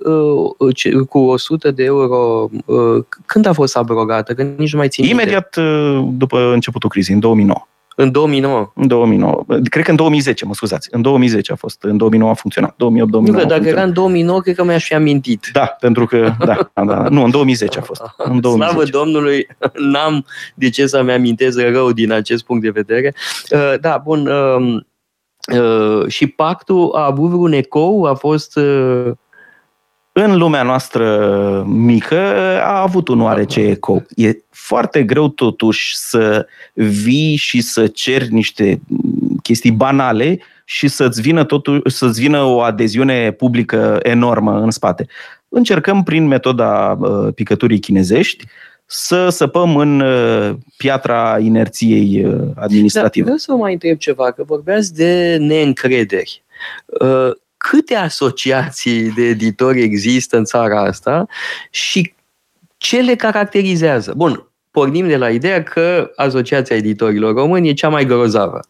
uh, 0.58 0.74
ce- 0.74 0.90
cu 0.90 1.18
100 1.18 1.70
de 1.70 1.84
euro, 1.84 2.50
uh, 2.64 3.04
când 3.26 3.46
a 3.46 3.52
fost 3.52 3.76
abrogată? 3.76 4.34
Că 4.34 4.42
nici 4.56 4.72
nu 4.72 4.78
mai 4.78 4.88
țin 4.88 5.04
minte. 5.04 5.22
Imediat 5.22 5.56
uh, 5.56 6.08
după 6.12 6.52
începutul 6.52 6.88
crizei, 6.88 7.14
în 7.14 7.20
2009. 7.20 7.66
În 7.99 8.11
2009. 8.11 8.72
În 8.74 8.86
2009. 8.86 9.44
Cred 9.70 9.84
că 9.84 9.90
în 9.90 9.97
2010, 9.97 10.44
mă 10.44 10.55
scuzați. 10.55 10.88
În 10.90 11.03
2010 11.03 11.53
a 11.53 11.55
fost. 11.55 11.82
În 11.82 11.97
2009 11.97 12.30
a 12.30 12.34
funcționat. 12.34 12.74
2008-2009 12.74 12.76
Nu, 12.76 13.32
că 13.32 13.40
a 13.40 13.44
dacă 13.44 13.53
funcționat. 13.53 13.66
era 13.66 13.82
în 13.82 13.92
2009, 13.92 14.40
cred 14.40 14.55
că 14.55 14.64
mi-aș 14.64 14.84
fi 14.84 14.94
amintit. 14.94 15.49
Da, 15.53 15.64
pentru 15.80 16.07
că... 16.07 16.32
Da, 16.38 16.70
da, 16.74 16.84
da. 16.84 17.09
Nu, 17.09 17.24
în 17.24 17.30
2010 17.30 17.78
a 17.78 17.82
fost. 17.82 18.03
În 18.16 18.40
2010. 18.40 18.70
Slavă 18.70 19.05
Domnului, 19.05 19.47
n-am 19.92 20.26
de 20.55 20.68
ce 20.70 20.86
să-mi 20.86 21.12
amintez 21.12 21.57
rău 21.59 21.92
din 21.92 22.12
acest 22.12 22.44
punct 22.44 22.62
de 22.62 22.70
vedere. 22.70 23.14
Uh, 23.51 23.74
Da, 23.80 24.01
bun. 24.05 24.26
um, 24.26 24.86
uh, 25.59 26.09
Și 26.09 26.26
pactul 26.26 26.90
a 26.94 27.05
avut 27.05 27.28
vreun 27.30 27.53
ecou? 27.53 28.05
A 28.05 28.14
fost... 28.14 28.59
uh, 30.16 30.22
În 30.22 30.36
lumea 30.36 30.62
noastră 30.62 31.64
mică 31.66 32.18
a 32.62 32.80
avut 32.80 33.08
un 33.08 33.20
oarece 33.20 33.60
ecou. 33.60 34.06
E 34.14 34.30
foarte 34.50 35.02
greu 35.02 35.28
totuși 35.28 35.96
să 35.96 36.46
vii 36.74 37.36
și 37.36 37.60
să 37.60 37.86
ceri 37.86 38.32
niște 38.32 38.80
chestii 39.42 39.70
banale 39.72 40.38
și 40.64 40.88
să-ți 40.88 41.20
vină, 41.20 41.44
totuși, 41.44 41.80
să-ți 41.84 42.20
vină 42.20 42.42
o 42.42 42.60
adeziune 42.60 43.30
publică 43.30 43.98
enormă 44.02 44.60
în 44.60 44.70
spate. 44.70 45.06
Încercăm 45.48 46.02
prin 46.02 46.26
metoda 46.26 46.96
uh, 47.00 47.32
picăturii 47.34 47.78
chinezești 47.78 48.44
să 48.86 49.28
săpăm 49.28 49.76
în 49.76 50.00
uh, 50.00 50.54
piatra 50.76 51.38
inerției 51.38 52.24
uh, 52.24 52.32
Da, 52.54 52.62
administrative. 52.62 53.24
vreau 53.24 53.38
să 53.38 53.52
vă 53.52 53.58
mai 53.58 53.72
întreb 53.72 53.96
ceva, 53.98 54.30
că 54.30 54.42
vorbeați 54.46 54.94
de 54.94 55.36
neîncrederi. 55.40 56.42
Uh, 57.66 57.76
Câte 57.76 57.94
asociații 57.94 59.10
de 59.10 59.22
editori 59.22 59.82
există 59.82 60.36
în 60.36 60.44
țara 60.44 60.82
asta 60.82 61.26
și 61.70 62.14
ce 62.76 63.00
le 63.00 63.14
caracterizează? 63.14 64.12
Bun, 64.16 64.48
pornim 64.70 65.06
de 65.06 65.16
la 65.16 65.30
ideea 65.30 65.62
că 65.62 66.10
Asociația 66.16 66.76
Editorilor 66.76 67.34
Români 67.34 67.68
e 67.68 67.72
cea 67.72 67.88
mai 67.88 68.04
grozavă. 68.04 68.60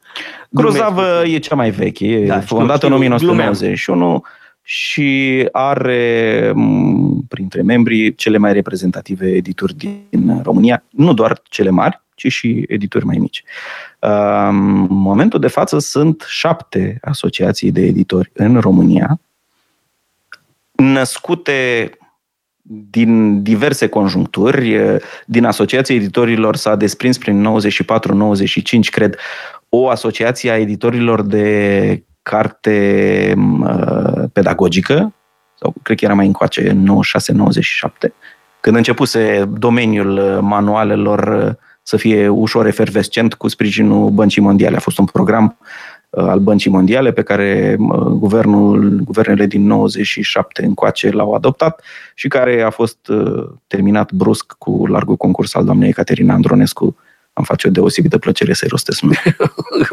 Grozavă 0.48 1.22
e 1.24 1.38
cea 1.38 1.54
mai 1.54 1.70
veche, 1.70 2.06
e 2.06 2.26
Da, 2.26 2.34
da, 2.34 2.40
știu, 2.40 2.56
fondată 2.56 2.76
știu, 2.76 2.88
în 2.88 2.94
1991 2.94 4.24
și 4.68 5.48
are 5.52 6.52
m, 6.54 7.24
printre 7.28 7.62
membrii 7.62 8.14
cele 8.14 8.38
mai 8.38 8.52
reprezentative 8.52 9.28
edituri 9.28 9.74
din 9.74 10.40
România, 10.42 10.84
nu 10.90 11.14
doar 11.14 11.42
cele 11.48 11.70
mari, 11.70 12.02
ci 12.14 12.26
și 12.26 12.64
edituri 12.68 13.04
mai 13.04 13.16
mici. 13.16 13.44
În 13.98 14.86
momentul 14.88 15.40
de 15.40 15.46
față 15.46 15.78
sunt 15.78 16.24
șapte 16.28 16.98
asociații 17.02 17.72
de 17.72 17.80
editori 17.80 18.30
în 18.34 18.60
România, 18.60 19.20
născute 20.72 21.90
din 22.90 23.42
diverse 23.42 23.88
conjuncturi. 23.88 24.76
Din 25.26 25.44
Asociația 25.44 25.94
Editorilor 25.94 26.56
s-a 26.56 26.76
desprins 26.76 27.18
prin 27.18 27.46
94-95, 27.46 28.90
cred, 28.90 29.16
o 29.68 29.88
asociație 29.88 30.50
a 30.50 30.58
editorilor 30.58 31.22
de 31.22 32.04
carte 32.22 33.34
uh, 33.62 34.24
pedagogică, 34.36 35.14
sau 35.60 35.74
cred 35.82 35.98
că 35.98 36.04
era 36.04 36.14
mai 36.14 36.26
încoace, 36.26 36.70
în 36.70 37.02
96-97, 38.06 38.08
când 38.60 38.76
începuse 38.76 39.44
domeniul 39.58 40.18
uh, 40.18 40.38
manualelor 40.40 41.46
uh, 41.46 41.54
să 41.82 41.96
fie 41.96 42.28
ușor 42.28 42.66
efervescent 42.66 43.34
cu 43.34 43.48
sprijinul 43.48 44.10
Băncii 44.10 44.42
Mondiale. 44.42 44.76
A 44.76 44.80
fost 44.80 44.98
un 44.98 45.04
program 45.04 45.56
uh, 46.10 46.24
al 46.24 46.38
Băncii 46.38 46.70
Mondiale 46.70 47.12
pe 47.12 47.22
care 47.22 47.76
uh, 47.78 47.98
guvernul, 47.98 49.00
guvernele 49.04 49.46
din 49.46 49.66
97 49.66 50.64
încoace 50.64 51.10
l-au 51.10 51.32
adoptat 51.32 51.82
și 52.14 52.28
care 52.28 52.62
a 52.62 52.70
fost 52.70 53.08
uh, 53.08 53.48
terminat 53.66 54.12
brusc 54.12 54.52
cu 54.58 54.86
largul 54.86 55.16
concurs 55.16 55.54
al 55.54 55.64
doamnei 55.64 55.92
Caterina 55.92 56.34
Andronescu 56.34 56.96
îmi 57.36 57.46
face 57.46 57.68
o 57.68 57.70
deosebită 57.70 58.18
plăcere 58.18 58.52
să-i 58.52 58.68
rostesc 58.68 59.00
numele. 59.00 59.36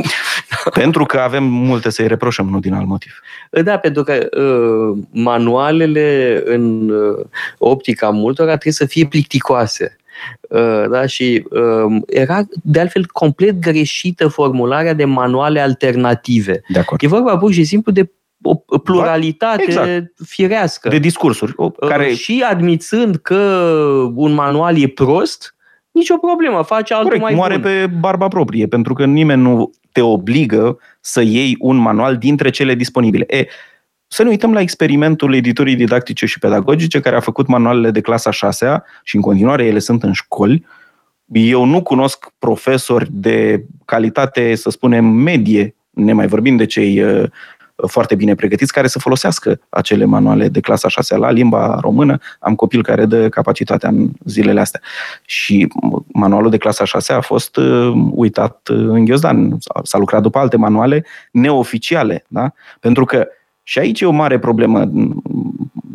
Pentru 0.80 1.06
că 1.06 1.20
avem 1.20 1.44
multe 1.44 1.90
să-i 1.90 2.08
reproșăm, 2.08 2.50
nu 2.50 2.60
din 2.60 2.74
alt 2.74 2.88
motiv. 2.88 3.20
Da, 3.50 3.78
pentru 3.78 4.04
că 4.04 4.28
uh, 4.38 5.04
manualele 5.12 6.42
în 6.46 6.90
uh, 6.90 7.26
optica 7.58 8.10
multora 8.10 8.52
trebuie 8.52 8.74
să 8.74 8.86
fie 8.86 9.06
plicticoase. 9.06 9.98
Uh, 10.50 10.86
da? 10.90 11.06
Și 11.06 11.46
uh, 11.50 12.02
era 12.08 12.42
de 12.64 12.80
altfel 12.80 13.06
complet 13.06 13.60
greșită 13.60 14.28
formularea 14.28 14.94
de 14.94 15.06
manuale 15.06 15.60
alternative. 15.60 16.62
De 16.68 16.80
acord. 16.80 17.04
E 17.04 17.08
vorba 17.08 17.38
pur 17.38 17.52
și 17.52 17.64
simplu 17.64 17.92
de 17.92 18.12
o 18.46 18.78
pluralitate 18.78 19.64
exact. 19.64 20.14
firească. 20.26 20.90
De 20.90 20.98
discursuri. 20.98 21.54
O, 21.56 21.70
care... 21.70 22.14
Și 22.14 22.46
admițând 22.50 23.16
că 23.16 23.36
un 24.16 24.34
manual 24.34 24.82
e 24.82 24.88
prost, 24.88 25.56
nicio 25.94 26.18
problemă, 26.18 26.62
face 26.62 26.94
altul 26.94 27.10
Corect, 27.10 27.26
mai 27.26 27.36
moare 27.36 27.58
bun. 27.58 27.64
pe 27.64 27.88
barba 28.00 28.28
proprie, 28.28 28.68
pentru 28.68 28.94
că 28.94 29.06
nimeni 29.06 29.42
nu 29.42 29.72
te 29.92 30.02
obligă 30.02 30.78
să 31.00 31.22
iei 31.22 31.56
un 31.60 31.76
manual 31.76 32.18
dintre 32.18 32.50
cele 32.50 32.76
disponibile. 32.76 33.26
E, 33.28 33.46
să 34.08 34.24
ne 34.24 34.30
uităm 34.30 34.54
la 34.54 34.62
experimentul 34.62 35.34
editorii 35.34 35.76
didactice 35.76 36.26
și 36.26 36.40
pedagogice 36.40 37.00
care 37.00 37.16
a 37.16 37.20
făcut 37.20 37.48
manualele 37.48 37.92
de 37.92 38.02
clasa 38.02 38.32
6 38.32 38.84
și 39.04 39.16
în 39.16 39.22
continuare 39.22 39.66
ele 39.66 39.80
sunt 39.80 40.04
în 40.04 40.14
școli. 40.14 40.66
Eu 41.26 41.64
nu 41.64 41.84
cunosc 41.84 42.32
profesori 42.40 43.08
de 43.12 43.66
calitate, 43.86 44.56
să 44.56 44.70
spunem, 44.70 45.06
medie, 45.06 45.76
ne 45.90 46.14
mai 46.14 46.28
vorbim 46.28 46.56
de 46.56 46.66
cei 46.66 47.02
uh, 47.02 47.24
foarte 47.88 48.16
bine 48.16 48.36
pregătiți 48.36 48.74
care 48.74 48.88
să 48.88 49.00
folosească 49.00 49.60
acele 49.70 50.06
manuale 50.06 50.48
de 50.48 50.60
clasa 50.60 50.88
6 50.88 51.18
la 51.18 51.32
limba 51.32 51.78
română. 51.82 52.18
Am 52.40 52.56
copil 52.56 52.84
care 52.84 53.06
dă 53.06 53.30
capacitatea 53.30 53.90
în 53.90 54.10
zilele 54.26 54.60
astea. 54.60 54.82
Și 55.26 55.68
manualul 56.14 56.50
de 56.50 56.58
clasa 56.58 56.84
6 56.84 57.14
a 57.14 57.22
fost 57.22 57.56
uh, 57.56 57.94
uitat 58.12 58.68
uh, 58.72 58.78
în 58.78 59.06
ghiozdan. 59.06 59.58
S-a 59.84 59.98
lucrat 59.98 60.22
după 60.22 60.40
alte 60.40 60.58
manuale 60.58 61.06
neoficiale. 61.32 62.26
Da? 62.28 62.54
Pentru 62.80 63.06
că 63.06 63.28
și 63.64 63.80
aici 63.80 64.02
e 64.02 64.06
o 64.06 64.12
mare 64.12 64.40
problemă. 64.40 64.92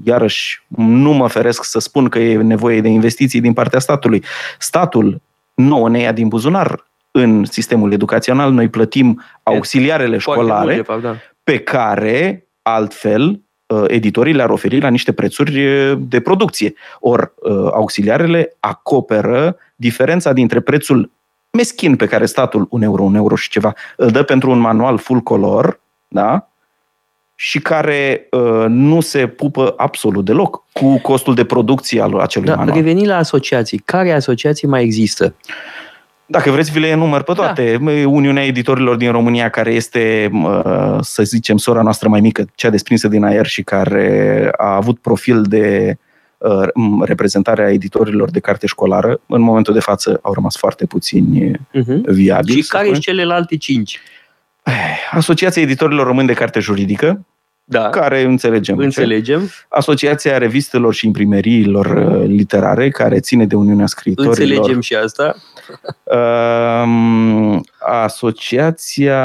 Iarăși, 0.05 0.63
nu 0.77 1.13
mă 1.13 1.27
feresc 1.27 1.65
să 1.65 1.79
spun 1.79 2.09
că 2.09 2.19
e 2.19 2.37
nevoie 2.37 2.81
de 2.81 2.89
investiții 2.89 3.41
din 3.41 3.53
partea 3.53 3.79
statului. 3.79 4.25
Statul 4.59 5.21
nouă 5.55 5.89
ne 5.89 6.01
ia 6.01 6.13
din 6.13 6.29
buzunar 6.29 6.87
în 7.11 7.45
sistemul 7.45 7.93
educațional. 7.93 8.53
Noi 8.53 8.69
plătim 8.69 9.23
auxiliarele 9.43 10.19
școlare 10.19 10.65
mult, 10.65 10.77
de 10.77 10.83
fapt, 10.83 11.03
da. 11.03 11.17
Pe 11.49 11.59
care, 11.59 12.47
altfel, 12.63 13.41
editorii 13.87 14.33
le-ar 14.33 14.51
oferi 14.51 14.81
la 14.81 14.89
niște 14.89 15.13
prețuri 15.13 15.61
de 15.99 16.21
producție. 16.21 16.75
Ori 17.01 17.33
auxiliarele 17.73 18.57
acoperă 18.61 19.57
diferența 19.77 20.33
dintre 20.33 20.61
prețul 20.61 21.11
meschin 21.51 21.97
pe 21.97 22.07
care 22.07 22.27
statul, 22.27 22.67
un 22.71 22.83
euro, 22.83 23.03
un 23.03 23.15
euro 23.15 23.35
și 23.35 23.49
ceva, 23.49 23.75
îl 23.97 24.11
dă 24.11 24.23
pentru 24.23 24.51
un 24.51 24.59
manual 24.59 24.99
full 24.99 25.21
color, 25.21 25.81
da? 26.09 26.49
și 27.35 27.59
care 27.59 28.27
uh, 28.31 28.65
nu 28.69 29.01
se 29.01 29.27
pupă 29.27 29.75
absolut 29.77 30.25
deloc 30.25 30.65
cu 30.73 31.01
costul 31.01 31.35
de 31.35 31.45
producție 31.45 32.01
al 32.01 32.19
acelui 32.19 32.49
da, 32.49 32.55
manual. 32.55 32.77
Reveni 32.77 33.07
la 33.07 33.17
asociații. 33.17 33.79
Care 33.79 34.13
asociații 34.13 34.69
mai 34.69 34.83
există? 34.83 35.35
Dacă 36.31 36.51
vreți, 36.51 36.71
vi 36.73 36.79
le 36.79 36.87
enumăr 36.87 37.23
pe 37.23 37.33
toate. 37.33 37.79
Da. 37.83 37.91
Uniunea 37.91 38.45
Editorilor 38.45 38.97
din 38.97 39.11
România, 39.11 39.49
care 39.49 39.73
este, 39.73 40.31
uh, 40.33 40.97
să 41.01 41.23
zicem, 41.23 41.57
sora 41.57 41.83
noastră 41.83 42.09
mai 42.09 42.21
mică, 42.21 42.45
cea 42.55 42.71
desprinsă 42.71 43.09
din 43.09 43.25
aer 43.25 43.47
și 43.47 43.63
care 43.63 44.49
a 44.57 44.75
avut 44.75 44.99
profil 44.99 45.43
de 45.43 45.97
uh, 46.39 46.69
reprezentare 47.01 47.65
a 47.65 47.73
editorilor 47.73 48.31
de 48.31 48.41
carte 48.41 48.67
școlară. 48.67 49.21
În 49.27 49.41
momentul 49.41 49.75
de 49.75 49.81
față 49.81 50.19
au 50.23 50.33
rămas 50.33 50.57
foarte 50.57 50.87
puțini 50.87 51.51
uh-huh. 51.51 52.01
viabili. 52.07 52.61
Și 52.61 52.69
care 52.69 52.87
sunt 52.87 52.99
celelalte 52.99 53.57
cinci? 53.57 54.01
Asociația 55.11 55.63
Editorilor 55.63 56.07
Români 56.07 56.27
de 56.27 56.33
Carte 56.33 56.61
Juridică, 56.61 57.27
da. 57.71 57.89
care 57.89 58.23
înțelegem. 58.23 58.79
Înțelegem. 58.79 59.41
Ce? 59.41 59.53
Asociația 59.69 60.39
Revistelor 60.39 60.95
și 60.95 61.07
Imprimeriilor 61.07 61.87
uh, 61.87 62.27
Literare, 62.27 62.89
care 62.89 63.21
ține 63.21 63.47
de 63.47 63.55
Uniunea 63.55 63.87
Scriitorilor. 63.87 64.39
Înțelegem 64.39 64.81
și 64.81 64.95
asta. 64.95 65.35
Um, 66.83 67.65
asociația 67.79 69.21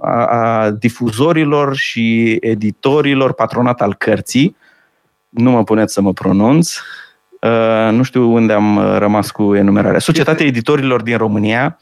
a, 0.00 0.24
a 0.24 0.70
difuzorilor 0.70 1.74
și 1.74 2.36
editorilor 2.40 3.32
patronat 3.32 3.80
al 3.80 3.94
cărții. 3.94 4.56
Nu 5.28 5.50
mă 5.50 5.64
puneți 5.64 5.92
să 5.92 6.00
mă 6.00 6.12
pronunț. 6.12 6.74
Uh, 7.40 7.88
nu 7.90 8.02
știu 8.02 8.32
unde 8.32 8.52
am 8.52 8.96
rămas 8.98 9.30
cu 9.30 9.54
enumerarea. 9.54 9.98
Societatea 9.98 10.46
Editorilor 10.46 11.02
din 11.02 11.16
România, 11.16 11.78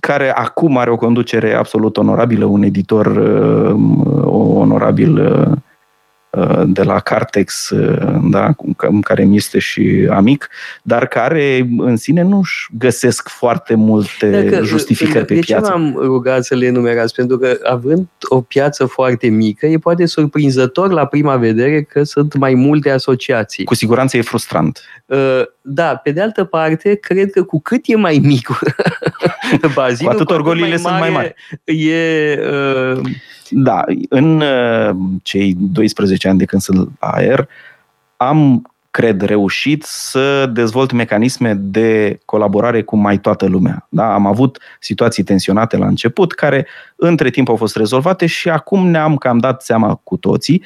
care 0.00 0.32
acum 0.32 0.76
are 0.76 0.90
o 0.90 0.96
conducere 0.96 1.54
absolut 1.54 1.96
onorabilă, 1.96 2.44
un 2.44 2.62
editor 2.62 3.06
uh, 3.06 3.74
onorabil 4.60 5.18
uh, 5.18 5.52
de 6.66 6.82
la 6.82 7.00
Cartex, 7.00 7.72
da, 8.30 8.54
care 9.00 9.24
mi 9.24 9.36
este 9.36 9.58
și 9.58 10.08
amic, 10.10 10.48
dar 10.82 11.06
care 11.06 11.68
în 11.78 11.96
sine 11.96 12.22
nu-și 12.22 12.68
găsesc 12.78 13.28
foarte 13.28 13.74
multe 13.74 14.42
Dacă, 14.42 14.64
justificări 14.64 15.24
pe 15.24 15.34
de 15.34 15.40
piață. 15.40 15.62
De 15.62 15.68
ce 15.68 15.72
m-am 15.72 15.96
rugat 16.02 16.44
să 16.44 16.54
le 16.54 16.66
enumerați? 16.66 17.14
Pentru 17.14 17.38
că 17.38 17.58
având 17.64 18.06
o 18.28 18.40
piață 18.40 18.84
foarte 18.84 19.28
mică, 19.28 19.66
e 19.66 19.78
poate 19.78 20.06
surprinzător 20.06 20.90
la 20.90 21.06
prima 21.06 21.36
vedere 21.36 21.82
că 21.82 22.02
sunt 22.02 22.36
mai 22.36 22.54
multe 22.54 22.90
asociații. 22.90 23.64
Cu 23.64 23.74
siguranță 23.74 24.16
e 24.16 24.22
frustrant. 24.22 24.80
Da, 25.60 25.96
pe 25.96 26.10
de 26.10 26.20
altă 26.20 26.44
parte, 26.44 26.94
cred 26.94 27.30
că 27.30 27.42
cu 27.42 27.60
cât 27.60 27.80
e 27.84 27.96
mai 27.96 28.20
mic 28.24 28.48
bazinul, 29.74 30.12
cu 30.12 30.18
atât 30.18 30.30
orgolile 30.30 30.76
sunt 30.76 30.98
mai 30.98 31.10
mari. 31.10 31.34
E, 31.64 32.38
uh... 32.92 33.00
Da, 33.50 33.84
în 34.08 34.40
uh, 34.40 34.96
cei 35.22 35.56
12 35.58 36.28
ani 36.28 36.38
de 36.38 36.44
când 36.44 36.62
sunt 36.62 36.88
aer, 36.98 37.48
am, 38.16 38.70
cred, 38.90 39.20
reușit 39.20 39.82
să 39.82 40.46
dezvolt 40.46 40.92
mecanisme 40.92 41.54
de 41.54 42.20
colaborare 42.24 42.82
cu 42.82 42.96
mai 42.96 43.18
toată 43.18 43.46
lumea. 43.46 43.86
Da? 43.88 44.14
Am 44.14 44.26
avut 44.26 44.58
situații 44.80 45.22
tensionate 45.22 45.76
la 45.76 45.86
început, 45.86 46.32
care 46.32 46.66
între 46.96 47.30
timp 47.30 47.48
au 47.48 47.56
fost 47.56 47.76
rezolvate 47.76 48.26
și 48.26 48.48
acum 48.48 48.86
ne-am 48.86 49.16
cam 49.16 49.38
dat 49.38 49.62
seama 49.62 49.94
cu 49.94 50.16
toții. 50.16 50.64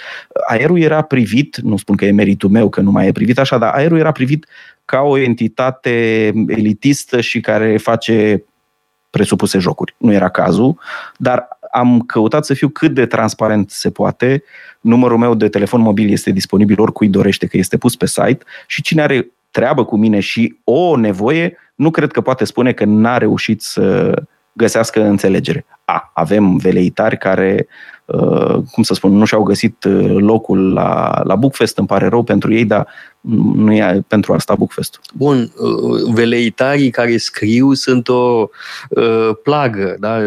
Aerul 0.48 0.80
era 0.80 1.02
privit, 1.02 1.56
nu 1.56 1.76
spun 1.76 1.96
că 1.96 2.04
e 2.04 2.12
meritul 2.12 2.50
meu 2.50 2.68
că 2.68 2.80
nu 2.80 2.90
mai 2.90 3.06
e 3.06 3.12
privit 3.12 3.38
așa, 3.38 3.58
dar 3.58 3.72
aerul 3.74 3.98
era 3.98 4.12
privit 4.12 4.46
ca 4.84 5.00
o 5.00 5.18
entitate 5.18 6.32
elitistă 6.46 7.20
și 7.20 7.40
care 7.40 7.76
face 7.76 8.44
presupuse 9.14 9.58
jocuri. 9.58 9.94
Nu 9.96 10.12
era 10.12 10.28
cazul, 10.28 10.78
dar 11.16 11.48
am 11.72 12.00
căutat 12.00 12.44
să 12.44 12.54
fiu 12.54 12.68
cât 12.68 12.94
de 12.94 13.06
transparent 13.06 13.70
se 13.70 13.90
poate. 13.90 14.42
Numărul 14.80 15.18
meu 15.18 15.34
de 15.34 15.48
telefon 15.48 15.80
mobil 15.80 16.10
este 16.10 16.30
disponibil 16.30 16.80
oricui 16.80 17.08
dorește 17.08 17.46
că 17.46 17.56
este 17.56 17.76
pus 17.76 17.96
pe 17.96 18.06
site 18.06 18.38
și 18.66 18.82
cine 18.82 19.02
are 19.02 19.26
treabă 19.50 19.84
cu 19.84 19.96
mine 19.96 20.20
și 20.20 20.56
o 20.64 20.96
nevoie, 20.96 21.56
nu 21.74 21.90
cred 21.90 22.10
că 22.10 22.20
poate 22.20 22.44
spune 22.44 22.72
că 22.72 22.84
n-a 22.84 23.18
reușit 23.18 23.62
să 23.62 24.14
găsească 24.52 25.02
înțelegere. 25.02 25.64
A, 25.84 26.10
avem 26.14 26.56
veleitari 26.56 27.18
care, 27.18 27.66
uh, 27.66 27.93
cum 28.72 28.82
să 28.82 28.94
spun, 28.94 29.16
nu 29.16 29.24
și-au 29.24 29.42
găsit 29.42 29.84
uh, 29.84 30.16
locul 30.18 30.72
la, 30.72 31.20
la 31.24 31.34
Bookfest, 31.34 31.78
îmi 31.78 31.86
pare 31.86 32.08
rău 32.08 32.22
pentru 32.22 32.52
ei, 32.52 32.64
dar 32.64 32.86
nu 33.54 33.72
e 33.72 34.04
pentru 34.08 34.32
asta 34.32 34.54
Bookfest. 34.54 35.00
Bun, 35.14 35.52
uh, 35.56 36.12
veleitarii 36.12 36.90
care 36.90 37.16
scriu 37.16 37.72
sunt 37.72 38.08
o 38.08 38.48
uh, 38.88 39.30
plagă, 39.42 39.96
da? 39.98 40.18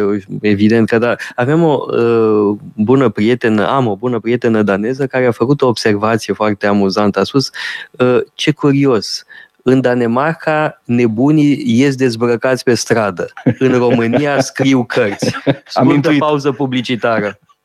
evident 0.42 0.88
că 0.90 0.98
da. 0.98 1.16
Avem 1.36 1.64
o 1.64 1.86
uh, 1.98 2.58
bună 2.76 3.10
prietenă, 3.10 3.68
am 3.68 3.88
o 3.88 3.96
bună 3.96 4.20
prietenă 4.20 4.62
daneză 4.62 5.08
care 5.08 5.26
a 5.26 5.32
făcut 5.32 5.62
o 5.62 5.68
observație 5.68 6.34
foarte 6.34 6.68
amuzantă. 6.68 7.20
A 7.20 7.24
spus, 7.24 7.50
uh, 7.92 8.20
ce 8.34 8.52
curios, 8.52 9.26
în 9.64 9.82
Danemarca, 9.82 10.82
nebunii 10.84 11.64
ies 11.66 11.96
dezbrăcați 11.96 12.64
pe 12.64 12.74
stradă. 12.74 13.30
În 13.60 13.78
România 13.78 14.42
scriu 14.42 14.84
cărți. 14.84 15.36
Scurtă 15.66 16.12
pauză 16.20 16.52
publicitară. 16.52 17.40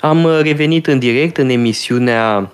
Am 0.00 0.28
revenit 0.42 0.86
în 0.86 0.98
direct 0.98 1.36
în 1.36 1.48
emisiunea 1.48 2.52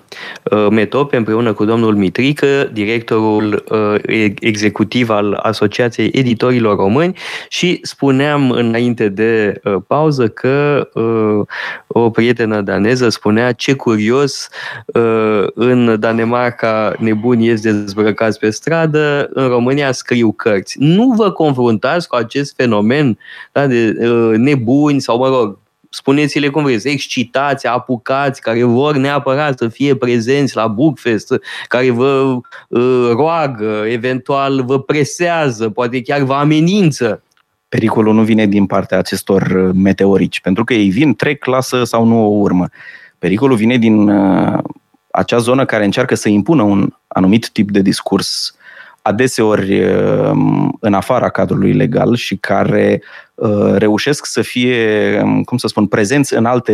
uh, 0.51 0.67
Metope 0.69 1.15
împreună 1.17 1.53
cu 1.53 1.65
domnul 1.65 1.95
Mitrică, 1.95 2.69
directorul 2.73 3.63
uh, 3.69 4.31
executiv 4.39 5.09
al 5.09 5.33
Asociației 5.33 6.09
Editorilor 6.13 6.75
Români 6.75 7.17
și 7.49 7.79
spuneam 7.81 8.51
înainte 8.51 9.09
de 9.09 9.61
uh, 9.63 9.75
pauză 9.87 10.27
că 10.27 10.89
o 11.87 12.09
prietenă 12.09 12.61
daneză 12.61 13.09
spunea 13.09 13.51
ce 13.51 13.73
curios 13.73 14.49
în 15.53 15.99
Danemarca 15.99 16.93
nebuni 16.99 17.45
ies 17.45 17.61
dezbrăcați 17.61 18.39
pe 18.39 18.49
stradă, 18.49 19.29
în 19.33 19.47
România 19.47 19.91
scriu 19.91 20.31
cărți. 20.31 20.77
Nu 20.79 21.13
vă 21.17 21.31
confruntați 21.31 22.07
cu 22.07 22.15
acest 22.15 22.53
fenomen 22.55 23.17
da, 23.51 23.67
de 23.67 23.91
nebuni 24.37 25.01
sau, 25.01 25.17
mă 25.17 25.27
rog, 25.27 25.57
spuneți-le 25.89 26.49
cum 26.49 26.63
vreți, 26.63 26.87
excitați, 26.87 27.67
apucați, 27.67 28.41
care 28.41 28.63
vor 28.63 28.95
neapărat 28.95 29.57
să 29.57 29.67
fie 29.67 29.95
prezenți 29.95 30.55
la 30.55 30.67
Bookfest, 30.67 31.33
care 31.67 31.89
vă 31.89 32.37
uh, 32.67 33.09
roagă, 33.11 33.83
eventual 33.87 34.63
vă 34.63 34.79
presează, 34.79 35.69
poate 35.69 36.01
chiar 36.01 36.21
vă 36.21 36.33
amenință. 36.33 37.21
Pericolul 37.69 38.13
nu 38.13 38.23
vine 38.23 38.45
din 38.45 38.65
partea 38.65 38.97
acestor 38.97 39.41
uh, 39.41 39.69
meteorici, 39.73 40.41
pentru 40.41 40.63
că 40.63 40.73
ei 40.73 40.89
vin, 40.89 41.15
trec, 41.15 41.45
lasă 41.45 41.83
sau 41.83 42.05
nu 42.05 42.25
o 42.25 42.29
urmă. 42.29 42.69
Pericolul 43.19 43.55
vine 43.55 43.77
din 43.77 44.09
uh, 44.09 44.59
acea 45.11 45.37
zonă 45.37 45.65
care 45.65 45.85
încearcă 45.85 46.15
să 46.15 46.29
impună 46.29 46.63
un 46.63 46.89
anumit 47.07 47.49
tip 47.49 47.71
de 47.71 47.81
discurs 47.81 48.55
adeseori 49.07 49.83
um, 49.83 50.77
în 50.79 50.93
afara 50.93 51.29
cadrului 51.29 51.73
legal 51.73 52.15
și 52.15 52.35
care 52.35 53.01
uh, 53.35 53.73
reușesc 53.75 54.25
să 54.25 54.41
fie, 54.41 55.19
um, 55.23 55.43
cum 55.43 55.57
să 55.57 55.67
spun, 55.67 55.87
prezenți 55.87 56.33
în 56.33 56.45
alte 56.45 56.73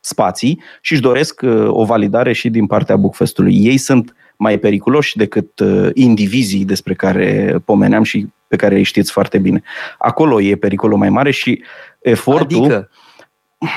spații 0.00 0.62
și 0.80 0.92
își 0.92 1.02
doresc 1.02 1.40
uh, 1.42 1.66
o 1.66 1.84
validare 1.84 2.32
și 2.32 2.50
din 2.50 2.66
partea 2.66 2.96
Bookfestului. 2.96 3.64
Ei 3.64 3.76
sunt 3.76 4.14
mai 4.36 4.58
periculoși 4.58 5.16
decât 5.16 5.58
uh, 5.58 5.88
indivizii 5.94 6.64
despre 6.64 6.94
care 6.94 7.56
pomeneam 7.64 8.02
și 8.02 8.26
pe 8.48 8.56
care 8.56 8.74
îi 8.74 8.82
știți 8.82 9.12
foarte 9.12 9.38
bine. 9.38 9.62
Acolo 9.98 10.40
e 10.40 10.56
pericolul 10.56 10.98
mai 10.98 11.10
mare 11.10 11.30
și 11.30 11.62
efortul... 11.98 12.64
Adică? 12.64 12.90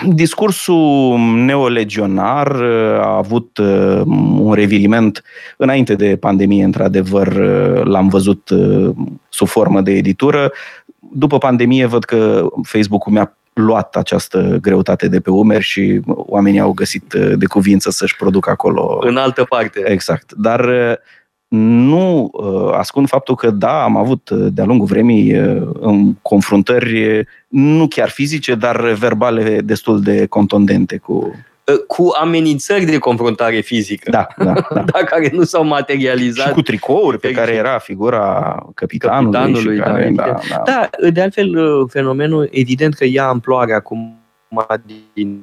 Discursul 0.07 1.17
neolegionar 1.19 2.55
uh, 2.55 2.99
a 2.99 3.17
avut 3.17 3.57
un 4.37 4.53
reviriment 4.53 5.23
înainte 5.57 5.95
de 5.95 6.17
pandemie, 6.17 6.63
într-adevăr, 6.63 7.35
l-am 7.85 8.07
văzut 8.07 8.49
sub 9.29 9.47
formă 9.47 9.81
de 9.81 9.91
editură. 9.91 10.51
După 10.99 11.37
pandemie 11.37 11.85
văd 11.85 12.03
că 12.03 12.47
Facebook-ul 12.63 13.11
mi-a 13.11 13.37
luat 13.53 13.95
această 13.95 14.57
greutate 14.61 15.07
de 15.07 15.19
pe 15.19 15.29
umeri 15.29 15.63
și 15.63 16.01
oamenii 16.05 16.59
au 16.59 16.71
găsit 16.71 17.13
uh, 17.13 17.31
de 17.35 17.45
cuvință 17.45 17.89
să-și 17.89 18.15
producă 18.15 18.49
acolo. 18.49 18.99
În 19.01 19.17
altă 19.17 19.43
parte. 19.43 19.81
Exact. 19.85 20.33
Dar 20.33 20.59
uh, 20.65 20.93
nu 21.55 22.29
uh, 22.31 22.73
ascund 22.73 23.07
faptul 23.07 23.35
că, 23.35 23.49
da, 23.49 23.83
am 23.83 23.97
avut 23.97 24.29
de-a 24.29 24.65
lungul 24.65 24.87
vremii 24.87 25.31
în 25.79 26.13
confruntări, 26.21 27.25
nu 27.47 27.87
chiar 27.87 28.09
fizice, 28.09 28.55
dar 28.55 28.81
verbale 28.91 29.61
destul 29.61 30.01
de 30.01 30.25
contundente 30.25 30.97
cu 30.97 31.33
Uh, 31.71 31.77
cu 31.87 32.11
amenințări 32.21 32.85
de 32.85 32.97
confruntare 32.97 33.59
fizică, 33.59 34.09
da, 34.09 34.27
da, 34.37 34.53
da. 34.73 34.83
da 34.91 34.99
care 35.05 35.29
nu 35.33 35.43
s-au 35.43 35.65
materializat. 35.65 36.47
Și 36.47 36.53
cu 36.53 36.61
tricouri 36.61 37.19
pe 37.19 37.31
care 37.31 37.51
era 37.51 37.77
figura 37.77 38.57
capitanului. 38.73 39.31
capitanului 39.31 39.75
și 39.75 39.81
care, 39.81 40.11
da, 40.15 40.23
da, 40.23 40.39
da. 40.49 40.89
da, 40.99 41.09
de 41.09 41.21
altfel, 41.21 41.57
uh, 41.57 41.89
fenomenul, 41.89 42.49
evident 42.51 42.93
că 42.93 43.05
ia 43.05 43.27
amploare 43.27 43.73
acum 43.73 44.22
din 45.13 45.41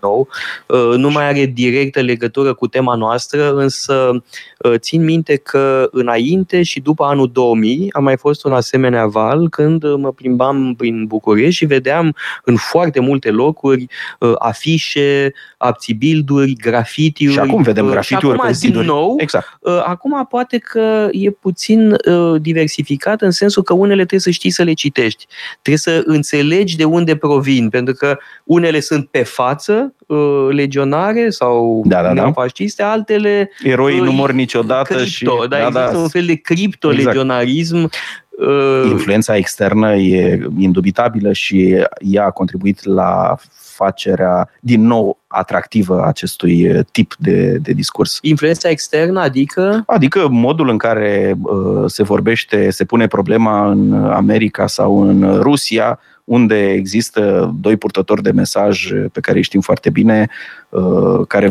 nou. 0.00 0.28
Uh, 0.66 0.96
nu 0.96 1.10
mai 1.10 1.28
are 1.28 1.44
directă 1.44 2.00
legătură 2.00 2.54
cu 2.54 2.66
tema 2.66 2.94
noastră, 2.94 3.54
însă 3.54 4.22
uh, 4.58 4.74
țin 4.76 5.04
minte 5.04 5.36
că 5.36 5.88
înainte 5.90 6.62
și 6.62 6.80
după 6.80 7.04
anul 7.04 7.30
2000 7.32 7.88
a 7.92 7.98
mai 7.98 8.16
fost 8.16 8.44
un 8.44 8.52
asemenea 8.52 9.06
val 9.06 9.48
când 9.48 9.94
mă 9.96 10.12
plimbam 10.12 10.74
prin 10.74 11.06
București 11.06 11.54
și 11.54 11.64
vedeam 11.64 12.14
în 12.44 12.56
foarte 12.56 13.00
multe 13.00 13.30
locuri 13.30 13.86
uh, 14.18 14.32
afișe, 14.38 15.32
abțibilduri, 15.56 16.52
grafitiuri. 16.52 17.32
Și 17.32 17.38
acum 17.38 17.62
vedem 17.62 17.86
grafitiuri 17.86 18.38
acum, 18.38 18.50
pe 18.50 18.56
din 18.60 18.80
nou, 18.80 19.14
exact. 19.18 19.58
acum 19.84 20.26
poate 20.28 20.58
că 20.58 21.08
e 21.12 21.30
puțin 21.30 21.96
diversificat 22.40 23.22
în 23.22 23.30
sensul 23.30 23.62
că 23.62 23.72
unele 23.72 23.96
trebuie 23.96 24.20
să 24.20 24.30
știi 24.30 24.50
să 24.50 24.62
le 24.62 24.72
citești. 24.72 25.26
Trebuie 25.62 25.76
să 25.76 26.02
înțelegi 26.04 26.76
de 26.76 26.84
unde 26.84 27.16
provin, 27.16 27.68
pentru 27.68 27.94
că 27.94 28.18
unele 28.48 28.80
sunt 28.80 29.08
pe 29.08 29.22
față, 29.22 29.94
uh, 30.06 30.48
legionare 30.50 31.30
sau 31.30 31.82
da, 31.86 32.02
da, 32.02 32.14
da. 32.14 32.32
fasciste, 32.32 32.82
altele... 32.82 33.50
Eroi 33.62 33.98
uh, 33.98 34.04
nu 34.04 34.12
mor 34.12 34.32
niciodată 34.32 34.94
cripto, 34.94 35.08
și... 35.08 35.24
Da, 35.24 35.46
da, 35.48 35.66
există 35.66 35.90
da, 35.92 35.98
un 35.98 36.08
fel 36.08 36.26
de 36.26 36.34
cripto-legionarism 36.34 37.76
exact. 37.76 37.94
Uh, 38.38 38.90
Influența 38.90 39.36
externă 39.36 39.94
e 39.94 40.48
indubitabilă 40.58 41.32
și 41.32 41.84
ea 41.98 42.24
a 42.24 42.30
contribuit 42.30 42.84
la 42.84 43.36
facerea 43.50 44.50
din 44.60 44.86
nou 44.86 45.18
atractivă 45.26 46.04
acestui 46.06 46.84
tip 46.92 47.14
de, 47.18 47.52
de 47.52 47.72
discurs. 47.72 48.18
Influența 48.22 48.68
externă, 48.68 49.20
adică? 49.20 49.82
Adică 49.86 50.28
modul 50.28 50.68
în 50.68 50.78
care 50.78 51.36
uh, 51.42 51.84
se 51.86 52.02
vorbește, 52.02 52.70
se 52.70 52.84
pune 52.84 53.06
problema 53.06 53.70
în 53.70 53.92
America 53.94 54.66
sau 54.66 55.08
în 55.08 55.38
Rusia, 55.40 55.98
unde 56.28 56.72
există 56.72 57.54
doi 57.60 57.76
purtători 57.76 58.22
de 58.22 58.30
mesaj 58.30 58.92
pe 59.12 59.20
care 59.20 59.36
îi 59.36 59.42
știm 59.42 59.60
foarte 59.60 59.90
bine, 59.90 60.28
uh, 60.68 61.26
care 61.28 61.50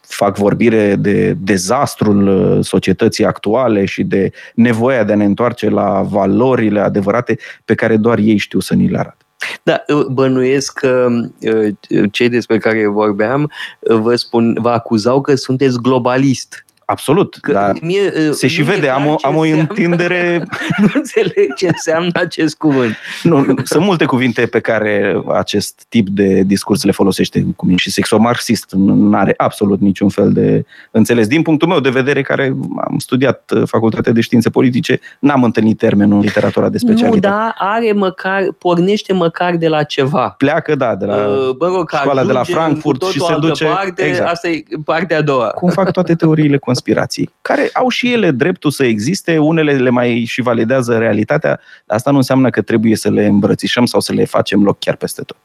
fac 0.00 0.36
vorbire 0.36 0.96
de 0.96 1.36
dezastrul 1.40 2.26
uh, 2.26 2.64
societății 2.64 3.24
actuale 3.24 3.84
și 3.84 4.02
de 4.02 4.30
nevoia 4.54 5.04
de 5.04 5.12
a 5.12 5.16
ne 5.16 5.24
întoarce 5.24 5.68
la 5.68 6.02
valorile 6.10 6.80
adevărate 6.80 7.38
pe 7.64 7.74
care 7.74 7.96
doar 7.96 8.18
ei 8.18 8.36
știu 8.36 8.60
să 8.60 8.74
ni 8.74 8.88
le 8.88 8.98
arate. 8.98 9.22
Da, 9.62 9.84
bănuiesc 10.10 10.78
că 10.78 11.08
cei 12.10 12.28
despre 12.28 12.58
care 12.58 12.86
vorbeam 12.86 13.50
vă, 13.80 14.16
spun, 14.16 14.56
vă 14.60 14.70
acuzau 14.70 15.20
că 15.20 15.34
sunteți 15.34 15.78
globalist. 15.78 16.64
Absolut, 16.90 17.38
că 17.40 17.52
dar 17.52 17.76
mie, 17.80 18.32
se 18.32 18.46
și 18.46 18.62
vede, 18.62 18.88
am 18.88 19.06
o, 19.06 19.14
am 19.22 19.36
o 19.36 19.40
întindere... 19.40 20.42
nu 20.82 20.88
înțeleg 20.94 21.54
ce 21.56 21.66
înseamnă 21.66 22.10
acest 22.12 22.56
cuvânt. 22.56 22.96
Nu, 23.22 23.54
sunt 23.64 23.84
multe 23.84 24.04
cuvinte 24.04 24.46
pe 24.46 24.60
care 24.60 25.22
acest 25.34 25.84
tip 25.88 26.08
de 26.08 26.42
discurs 26.42 26.84
le 26.84 26.92
folosește, 26.92 27.46
cum 27.56 27.70
e 27.70 27.76
și 27.76 27.90
sexomarxist, 27.90 28.70
nu 28.72 29.16
are 29.16 29.34
absolut 29.36 29.80
niciun 29.80 30.08
fel 30.08 30.32
de 30.32 30.64
înțeles. 30.90 31.26
Din 31.26 31.42
punctul 31.42 31.68
meu 31.68 31.80
de 31.80 31.90
vedere, 31.90 32.22
care 32.22 32.56
am 32.88 32.98
studiat 32.98 33.50
uh, 33.54 33.62
facultatea 33.66 34.12
de 34.12 34.20
științe 34.20 34.50
politice, 34.50 35.00
n-am 35.18 35.44
întâlnit 35.44 35.78
termenul 35.78 36.16
în 36.16 36.24
literatura 36.24 36.68
de 36.68 36.78
specialitate. 36.78 37.26
Nu, 37.26 37.32
da, 37.34 37.54
are 37.58 37.92
măcar, 37.92 38.42
pornește 38.58 39.12
măcar 39.12 39.56
de 39.56 39.68
la 39.68 39.82
ceva. 39.82 40.34
Pleacă, 40.38 40.74
da, 40.74 40.94
de 40.94 41.04
la 41.04 41.16
uh, 41.16 41.50
bă, 41.56 41.66
rog, 41.66 41.90
școala 41.90 42.24
de 42.24 42.32
la 42.32 42.42
Frankfurt 42.42 43.02
și 43.02 43.20
se 43.20 43.36
duce... 43.40 43.64
Parte, 43.64 44.02
exact. 44.02 44.30
Asta 44.30 44.48
e 44.48 44.62
partea 44.84 45.18
a 45.18 45.22
doua. 45.22 45.46
Cum 45.46 45.70
fac 45.70 45.90
toate 45.90 46.14
teoriile 46.14 46.56
conspirații, 46.78 47.30
care 47.42 47.70
au 47.72 47.88
și 47.88 48.12
ele 48.12 48.30
dreptul 48.30 48.70
să 48.70 48.84
existe, 48.84 49.38
unele 49.38 49.72
le 49.72 49.90
mai 49.90 50.24
și 50.24 50.42
validează 50.42 50.98
realitatea, 50.98 51.60
dar 51.86 51.96
asta 51.96 52.10
nu 52.10 52.16
înseamnă 52.16 52.50
că 52.50 52.62
trebuie 52.62 52.96
să 52.96 53.10
le 53.10 53.26
îmbrățișăm 53.26 53.86
sau 53.86 54.00
să 54.00 54.12
le 54.12 54.24
facem 54.24 54.64
loc 54.64 54.78
chiar 54.78 54.96
peste 54.96 55.22
tot. 55.22 55.36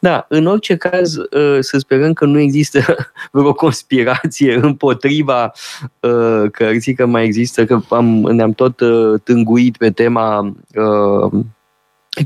Da, 0.00 0.26
în 0.28 0.46
orice 0.46 0.76
caz, 0.76 1.16
uh, 1.16 1.58
să 1.60 1.78
sperăm 1.78 2.12
că 2.12 2.24
nu 2.24 2.38
există 2.38 2.96
vreo 3.32 3.52
conspirație 3.52 4.54
împotriva 4.54 5.52
uh, 6.00 6.50
cărții, 6.52 6.94
că 6.94 7.06
mai 7.06 7.24
există, 7.24 7.64
că 7.64 7.80
am, 7.88 8.06
ne-am 8.06 8.52
tot 8.52 8.80
uh, 8.80 9.20
tânguit 9.24 9.76
pe 9.76 9.90
tema 9.90 10.54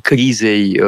crizei 0.03 0.81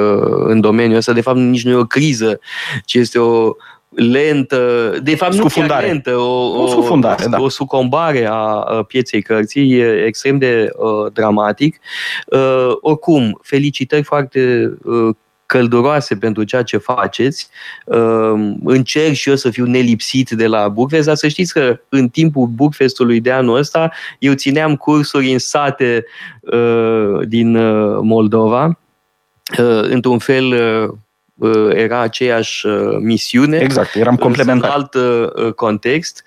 în 0.45 0.61
domeniul 0.61 0.97
ăsta. 0.97 1.13
De 1.13 1.21
fapt, 1.21 1.39
nici 1.39 1.65
nu 1.65 1.71
e 1.71 1.75
o 1.75 1.85
criză, 1.85 2.41
ci 2.85 2.95
este 2.95 3.19
o 3.19 3.53
lentă, 3.95 4.93
de 5.03 5.15
fapt 5.15 5.33
scufundare. 5.33 5.87
nu 5.87 5.93
lentă, 5.93 6.17
o, 6.17 6.63
o, 6.63 6.67
scufundare, 6.67 7.25
o, 7.27 7.29
da. 7.29 7.41
o 7.41 7.49
sucombare 7.49 8.27
a 8.31 8.85
pieței 8.89 9.23
cărții, 9.23 9.73
e 9.73 10.05
extrem 10.05 10.39
de 10.39 10.71
uh, 10.77 11.13
dramatic. 11.13 11.81
Uh, 12.27 12.73
oricum, 12.81 13.41
felicitări 13.43 14.03
foarte 14.03 14.73
uh, 14.85 15.15
călduroase 15.47 16.17
pentru 16.17 16.45
ceea 16.45 16.63
ce 16.63 16.77
faceți. 16.77 17.49
Uh, 17.85 18.53
încerc 18.65 19.15
și 19.15 19.29
eu 19.29 19.37
să 19.37 19.51
fiu 19.51 19.65
nelipsit 19.65 20.31
de 20.31 20.47
la 20.47 20.69
Bookfest, 20.69 21.07
dar 21.07 21.17
să 21.17 21.29
știți 21.29 21.53
că 21.53 21.81
în 21.89 22.09
timpul 22.09 22.47
Bookfestului 22.47 23.21
de 23.21 23.31
anul 23.31 23.57
ăsta 23.57 23.91
eu 24.19 24.33
țineam 24.33 24.77
cursuri 24.77 25.33
în 25.33 25.39
sate 25.39 26.05
uh, 26.41 27.27
din 27.27 27.57
uh, 27.57 27.99
Moldova, 28.03 28.79
într-un 29.91 30.19
fel 30.19 30.53
Uh, 30.53 30.95
era 31.75 32.01
aceeași 32.01 32.67
uh, 32.67 32.97
misiune. 33.01 33.57
Exact, 33.57 33.95
eram 33.95 34.17
complementari. 34.17 34.73
În 34.73 34.79
alt 34.79 34.95
uh, 34.95 35.53
context. 35.53 36.25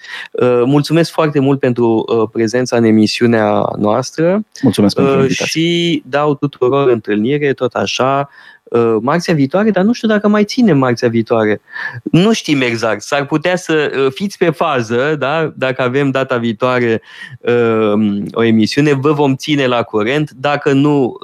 Mulțumesc 0.65 1.11
foarte 1.11 1.39
mult 1.39 1.59
pentru 1.59 2.05
prezența 2.31 2.77
în 2.77 2.83
emisiunea 2.83 3.65
noastră. 3.77 4.41
Mulțumesc 4.61 4.95
pentru 4.95 5.13
invitație. 5.13 5.45
Și 5.45 6.03
dau 6.05 6.35
tuturor 6.35 6.89
întâlnire, 6.89 7.53
tot 7.53 7.73
așa, 7.73 8.19
Uh, 8.19 8.56
marțea 9.01 9.33
viitoare, 9.33 9.71
dar 9.71 9.83
nu 9.83 9.93
știu 9.93 10.07
dacă 10.07 10.27
mai 10.27 10.43
ține 10.43 10.73
marțea 10.73 11.09
viitoare. 11.09 11.61
Nu 12.03 12.33
știm 12.33 12.61
exact. 12.61 13.01
S-ar 13.01 13.25
putea 13.25 13.55
să 13.55 13.91
uh, 13.97 14.11
fiți 14.13 14.37
pe 14.37 14.49
fază, 14.49 15.15
da? 15.19 15.53
dacă 15.55 15.81
avem 15.81 16.11
data 16.11 16.37
viitoare 16.37 17.01
uh, 17.39 17.93
o 18.31 18.43
emisiune, 18.43 18.93
vă 18.93 19.11
vom 19.11 19.35
ține 19.35 19.65
la 19.65 19.83
curent. 19.83 20.31
Dacă 20.31 20.71
nu, 20.71 21.15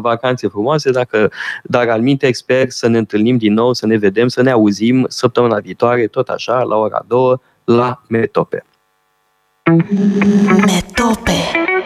vacanțe 0.00 0.48
frumoase, 0.48 0.90
dacă, 0.90 1.30
dar 1.62 1.88
al 1.88 2.00
minte 2.00 2.26
expert 2.26 2.72
să 2.72 2.88
ne 2.88 2.98
întâlnim 2.98 3.36
din 3.36 3.52
nou, 3.52 3.72
să 3.72 3.86
ne 3.86 3.96
vedem, 3.96 4.28
să 4.28 4.42
ne 4.42 4.50
auzim 4.50 5.06
săptămâna 5.08 5.58
viitoare, 5.58 6.06
tot 6.06 6.28
așa, 6.28 6.62
la 6.62 6.76
ora 6.76 7.04
2, 7.06 7.36
la 7.64 8.02
Metope. 8.08 8.64
Metope 10.66 11.63